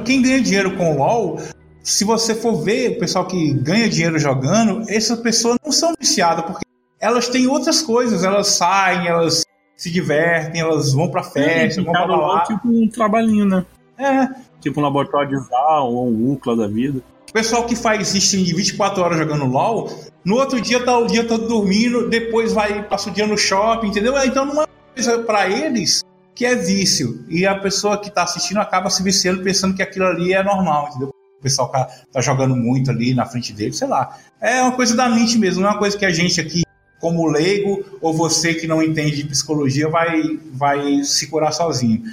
Quem 0.06 0.22
ganha 0.22 0.42
dinheiro 0.42 0.76
com 0.78 0.98
LOL, 0.98 1.40
se 1.84 2.04
você 2.04 2.34
for 2.34 2.64
ver 2.64 2.92
o 2.92 3.00
pessoal 3.00 3.26
que 3.26 3.54
ganha 3.54 3.90
dinheiro 3.90 4.18
jogando, 4.18 4.90
essas 4.90 5.20
pessoas 5.20 5.58
não 5.64 5.72
são 5.72 5.94
viciadas, 6.00 6.46
porque 6.46 6.66
elas 7.00 7.28
têm 7.28 7.48
outras 7.48 7.82
coisas, 7.82 8.24
elas 8.24 8.48
saem, 8.48 9.08
elas 9.08 9.44
se 9.76 9.92
divertem, 9.92 10.62
elas 10.62 10.94
vão 10.94 11.10
pra 11.10 11.22
festa, 11.24 11.82
é, 11.82 11.84
vão 11.84 11.92
pra 11.92 12.06
lá. 12.06 12.44
tipo 12.44 12.68
um 12.68 12.88
trabalhinho, 12.88 13.46
né? 13.46 13.66
É, 13.98 14.28
tipo 14.62 14.80
um 14.80 14.84
laboratório 14.84 15.30
de 15.30 15.48
ZAL 15.48 15.94
ou 15.94 16.08
um 16.08 16.34
UCLA 16.34 16.56
da 16.56 16.68
vida. 16.68 17.02
O 17.30 17.34
pessoal 17.34 17.66
que 17.66 17.76
faz 17.76 18.16
stream 18.16 18.44
de 18.44 18.56
24 18.56 19.04
horas 19.04 19.18
jogando 19.18 19.46
LOL, 19.46 19.90
no 20.24 20.36
outro 20.36 20.62
dia 20.62 20.84
tá 20.84 20.98
o 20.98 21.08
dia 21.08 21.26
todo 21.26 21.48
dormindo, 21.48 22.10
depois 22.10 22.54
vai, 22.54 22.84
passa 22.84 23.10
o 23.10 23.14
dia 23.14 23.28
no 23.28 23.38
shopping, 23.38 23.88
entendeu? 23.88 24.18
Então 24.24 24.46
não 24.46 24.64
é 24.64 24.66
coisa 24.96 25.20
pra 25.20 25.50
eles 25.50 26.04
que 26.34 26.46
é 26.46 26.56
vício. 26.56 27.24
E 27.30 27.46
a 27.46 27.56
pessoa 27.60 28.00
que 28.00 28.10
tá 28.10 28.24
assistindo 28.24 28.60
acaba 28.60 28.90
se 28.90 29.04
viciando 29.04 29.44
pensando 29.44 29.76
que 29.76 29.84
aquilo 29.84 30.06
ali 30.06 30.34
é 30.34 30.42
normal, 30.42 30.88
entendeu? 30.90 31.10
O 31.40 31.42
pessoal 31.42 31.70
tá, 31.70 31.86
tá 32.12 32.22
jogando 32.22 32.56
muito 32.56 32.90
ali 32.90 33.14
na 33.14 33.26
frente 33.26 33.54
dele, 33.54 33.74
sei 33.74 33.88
lá. 33.88 34.18
É 34.42 34.62
uma 34.62 34.72
coisa 34.72 34.96
da 34.96 35.08
mente 35.08 35.38
mesmo, 35.38 35.62
não 35.62 35.70
é 35.70 35.72
uma 35.74 35.80
coisa 35.80 35.98
que 35.98 36.06
a 36.06 36.12
gente 36.12 36.42
aqui, 36.42 36.64
como 37.00 37.28
leigo, 37.28 37.86
ou 38.02 38.14
você 38.14 38.54
que 38.54 38.68
não 38.68 38.82
entende 38.82 39.18
de 39.18 39.26
psicologia, 39.26 39.90
vai, 39.90 40.40
vai 40.52 41.04
se 41.04 41.28
curar 41.28 41.52
sozinho. 41.52 42.04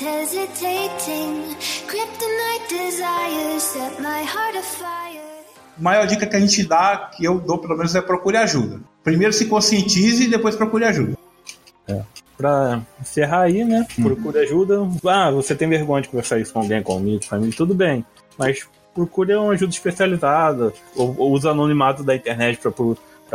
hesitating. 0.00 1.54
Kryptonite 1.86 2.68
desires 2.68 3.62
set 3.62 4.00
my 4.00 4.22
heart 4.22 4.56
afire. 4.56 5.13
Maior 5.78 6.06
dica 6.06 6.26
que 6.26 6.36
a 6.36 6.40
gente 6.40 6.64
dá, 6.64 7.10
que 7.14 7.24
eu 7.24 7.38
dou 7.38 7.58
pelo 7.58 7.76
menos, 7.76 7.94
é 7.94 8.00
procure 8.00 8.36
ajuda. 8.36 8.80
Primeiro 9.02 9.32
se 9.32 9.46
conscientize 9.46 10.24
e 10.24 10.30
depois 10.30 10.56
procure 10.56 10.84
ajuda. 10.84 11.16
É. 11.86 12.02
Pra 12.36 12.82
encerrar 13.00 13.42
aí, 13.42 13.64
né? 13.64 13.86
Procure 14.02 14.38
ajuda. 14.38 14.88
Ah, 15.06 15.30
você 15.30 15.54
tem 15.54 15.68
vergonha 15.68 16.02
de 16.02 16.08
conversar 16.08 16.40
isso 16.40 16.52
com 16.52 16.60
alguém, 16.60 16.82
com 16.82 16.96
amigo, 16.96 17.24
família, 17.24 17.54
tudo 17.56 17.74
bem. 17.74 18.04
Mas 18.36 18.66
procure 18.94 19.34
uma 19.34 19.52
ajuda 19.52 19.72
especializada. 19.72 20.72
Ou, 20.96 21.14
ou 21.18 21.32
usa 21.32 21.50
anonimato 21.50 22.02
da 22.02 22.14
internet 22.14 22.58
para 22.58 22.72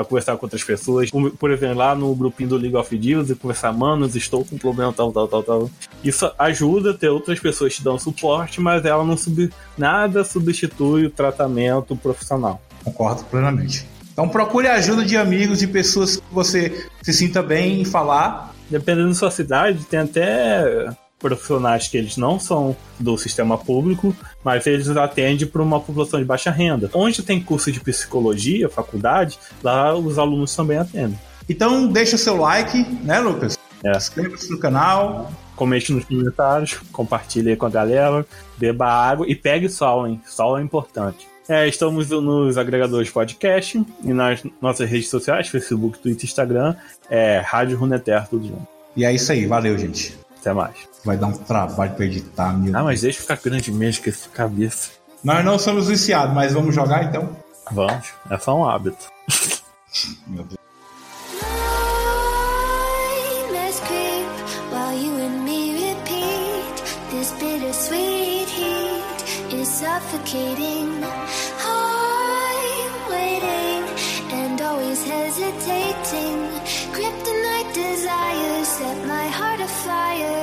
conversar 0.03 0.37
com 0.37 0.45
outras 0.45 0.63
pessoas. 0.63 1.09
Por 1.11 1.51
exemplo, 1.51 1.77
lá 1.77 1.95
no 1.95 2.13
grupinho 2.15 2.49
do 2.49 2.57
League 2.57 2.75
of 2.75 2.95
e 2.95 3.35
conversar, 3.35 3.71
manos, 3.71 4.15
estou 4.15 4.45
com 4.45 4.55
um 4.55 4.59
problema 4.59 4.93
tal, 4.93 5.11
tal, 5.11 5.27
tal, 5.27 5.43
tal. 5.43 5.71
Isso 6.03 6.31
ajuda 6.37 6.91
a 6.91 6.93
ter 6.93 7.09
outras 7.09 7.39
pessoas 7.39 7.75
te 7.75 7.83
dando 7.83 7.99
suporte, 7.99 8.61
mas 8.61 8.85
ela 8.85 9.03
não 9.03 9.17
sub... 9.17 9.49
nada 9.77 10.23
substitui 10.23 11.05
o 11.05 11.09
tratamento 11.09 11.95
profissional. 11.95 12.61
Concordo 12.83 13.23
plenamente. 13.25 13.87
Então 14.11 14.27
procure 14.27 14.67
a 14.67 14.73
ajuda 14.75 15.05
de 15.05 15.15
amigos, 15.15 15.59
de 15.59 15.67
pessoas 15.67 16.17
que 16.17 16.23
você 16.33 16.87
se 17.01 17.13
sinta 17.13 17.41
bem 17.41 17.81
em 17.81 17.85
falar. 17.85 18.53
Dependendo 18.69 19.09
da 19.09 19.15
sua 19.15 19.31
cidade, 19.31 19.83
tem 19.85 19.99
até 20.01 20.91
profissionais 21.19 21.87
que 21.87 21.97
eles 21.97 22.17
não 22.17 22.39
são 22.39 22.75
do 22.99 23.17
sistema 23.17 23.57
público, 23.57 24.15
mas 24.43 24.65
eles 24.65 24.87
atendem 24.89 25.45
para 25.45 25.61
uma 25.61 25.79
população 25.79 26.19
de 26.19 26.25
baixa 26.25 26.49
renda. 26.49 26.89
Onde 26.93 27.21
tem 27.21 27.41
curso 27.41 27.71
de 27.71 27.79
psicologia, 27.79 28.69
faculdade, 28.69 29.37
lá 29.61 29.95
os 29.95 30.17
alunos 30.17 30.55
também 30.55 30.77
atendem. 30.77 31.19
Então 31.47 31.87
deixa 31.87 32.17
seu 32.17 32.37
like, 32.37 32.77
né, 33.03 33.19
Lucas? 33.19 33.57
É. 33.83 33.95
Inscreva-se 33.95 34.49
no 34.49 34.57
canal. 34.57 35.31
Comente 35.55 35.91
nos 35.91 36.05
comentários, 36.05 36.79
compartilhe 36.89 37.53
com 37.57 37.65
a 37.65 37.69
galera, 37.69 38.25
beba 38.57 38.87
água 38.87 39.25
e 39.27 39.35
pegue 39.35 39.67
sol, 39.67 40.07
hein? 40.07 40.21
Sol 40.25 40.57
é 40.57 40.61
importante. 40.61 41.27
É, 41.49 41.67
estamos 41.67 42.09
nos 42.09 42.57
agregadores 42.57 43.09
podcast 43.09 43.83
e 44.03 44.13
nas 44.13 44.41
nossas 44.61 44.89
redes 44.89 45.09
sociais, 45.09 45.49
Facebook, 45.49 45.99
Twitter, 45.99 46.23
Instagram, 46.23 46.75
é 47.09 47.39
Rádio 47.39 47.77
Runeter, 47.77 48.25
tudo 48.29 48.47
junto. 48.47 48.67
E 48.95 49.03
é 49.03 49.13
isso 49.13 49.31
aí, 49.31 49.45
valeu, 49.45 49.77
gente. 49.77 50.17
Até 50.39 50.53
mais. 50.53 50.88
Vai 51.03 51.17
dar 51.17 51.27
um 51.27 51.31
trabalho 51.31 51.93
pra 51.93 52.05
editar, 52.05 52.51
meu 52.57 52.75
Ah, 52.77 52.83
mas 52.83 53.01
deixa 53.01 53.21
ficar 53.21 53.37
grande 53.37 53.71
mesmo 53.71 54.03
com 54.03 54.09
essa 54.09 54.29
cabeça. 54.29 54.89
Nós 55.23 55.43
não 55.43 55.57
somos 55.57 55.87
viciados, 55.87 56.33
mas 56.33 56.53
vamos 56.53 56.73
jogar 56.75 57.03
então? 57.03 57.35
Vamos, 57.71 58.07
é 58.29 58.37
só 58.37 58.57
um 58.57 58.67
hábito. 58.67 59.05
Meu 60.27 60.43
Deus. 60.43 60.59
Suffocating. 69.79 70.91
I'm 71.63 73.09
waiting 73.09 73.83
and 74.39 74.59
always 74.59 75.01
hesitating. 75.03 76.39
Kryptonite 76.91 77.73
desires 77.73 78.67
set 78.67 79.07
my 79.07 79.27
heart 79.27 79.61
afire. 79.61 80.38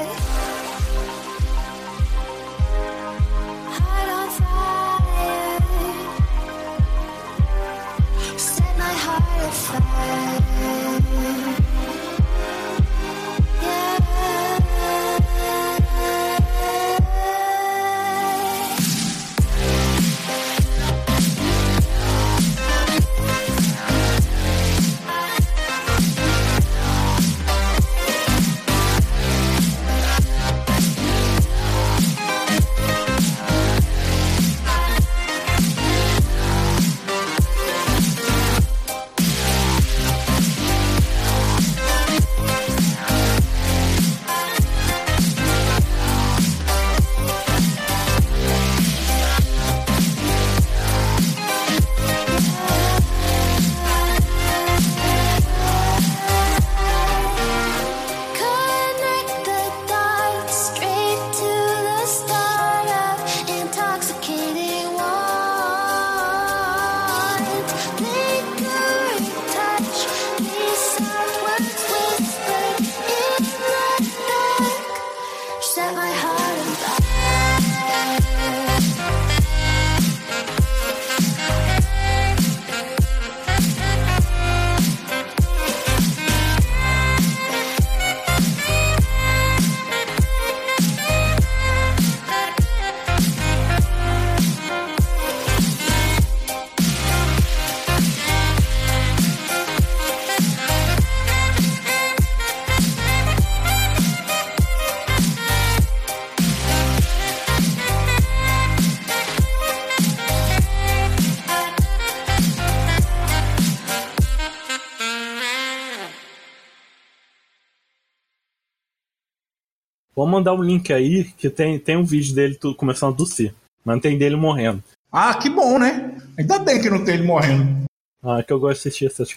Vou 120.26 120.32
mandar 120.32 120.54
um 120.54 120.62
link 120.62 120.92
aí 120.92 121.22
que 121.22 121.48
tem, 121.48 121.78
tem 121.78 121.96
um 121.96 122.02
vídeo 122.04 122.34
dele 122.34 122.56
tu- 122.56 122.74
começando 122.74 123.14
a 123.14 123.16
tossir. 123.16 123.54
Mas 123.84 123.94
não 123.94 124.00
tem 124.00 124.18
dele 124.18 124.34
morrendo. 124.34 124.82
Ah, 125.12 125.32
que 125.34 125.48
bom, 125.48 125.78
né? 125.78 126.20
Ainda 126.36 126.58
bem 126.58 126.82
que 126.82 126.90
não 126.90 127.04
tem 127.04 127.14
ele 127.14 127.22
morrendo. 127.22 127.84
Ah, 128.24 128.42
que 128.42 128.52
eu 128.52 128.58
gosto 128.58 128.82
de 128.82 128.88
assistir 128.88 129.06
essas. 129.06 129.28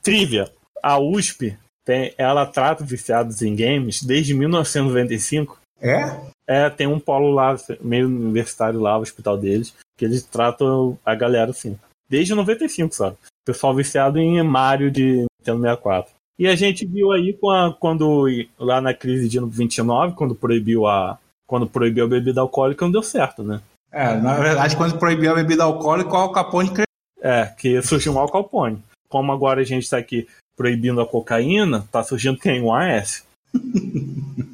Trivia. 0.00 0.48
A 0.80 0.96
USP, 1.00 1.58
tem, 1.84 2.14
ela 2.16 2.46
trata 2.46 2.84
viciados 2.84 3.42
em 3.42 3.56
games 3.56 4.00
desde 4.00 4.32
1995. 4.32 5.58
É? 5.82 6.16
É, 6.46 6.70
tem 6.70 6.86
um 6.86 7.00
polo 7.00 7.32
lá, 7.32 7.56
meio 7.80 8.06
universitário 8.06 8.78
lá, 8.78 8.96
o 8.96 9.02
hospital 9.02 9.36
deles, 9.36 9.74
que 9.98 10.04
eles 10.04 10.22
tratam 10.22 10.96
a 11.04 11.16
galera 11.16 11.50
assim. 11.50 11.76
Desde 12.08 12.32
95, 12.32 12.94
sabe? 12.94 13.16
Pessoal 13.44 13.74
viciado 13.74 14.20
em 14.20 14.40
Mario 14.44 14.88
de 14.88 15.26
Nintendo 15.40 15.62
64. 15.62 16.12
E 16.38 16.46
a 16.46 16.54
gente 16.54 16.86
viu 16.86 17.10
aí 17.10 17.36
a- 17.50 17.74
quando, 17.78 18.26
lá 18.58 18.80
na 18.80 18.94
crise 18.94 19.28
de 19.28 19.40
29, 19.40 20.14
quando 20.14 20.34
proibiu 20.34 20.86
a. 20.86 21.18
Quando 21.46 21.66
proibiu 21.66 22.04
a 22.04 22.08
bebida 22.08 22.40
alcoólica, 22.42 22.84
não 22.84 22.92
deu 22.92 23.02
certo, 23.02 23.42
né? 23.42 23.60
É, 23.90 24.14
na 24.16 24.34
verdade, 24.34 24.76
quando 24.76 24.98
proibiu 24.98 25.32
a 25.32 25.34
bebida 25.34 25.64
alcoólica, 25.64 26.12
o 26.12 26.16
Al 26.16 26.30
Capone 26.32 26.68
cresceu. 26.68 26.84
É, 27.22 27.46
que 27.58 27.80
surgiu 27.82 28.12
um 28.12 28.18
Al 28.18 28.30
Capone. 28.30 28.78
Como 29.08 29.32
agora 29.32 29.62
a 29.62 29.64
gente 29.64 29.84
está 29.84 29.96
aqui 29.96 30.28
proibindo 30.56 31.00
a 31.00 31.06
cocaína, 31.06 31.88
tá 31.90 32.02
surgindo 32.04 32.38
quem? 32.38 32.60
Um 32.62 32.72
AS. 32.74 33.24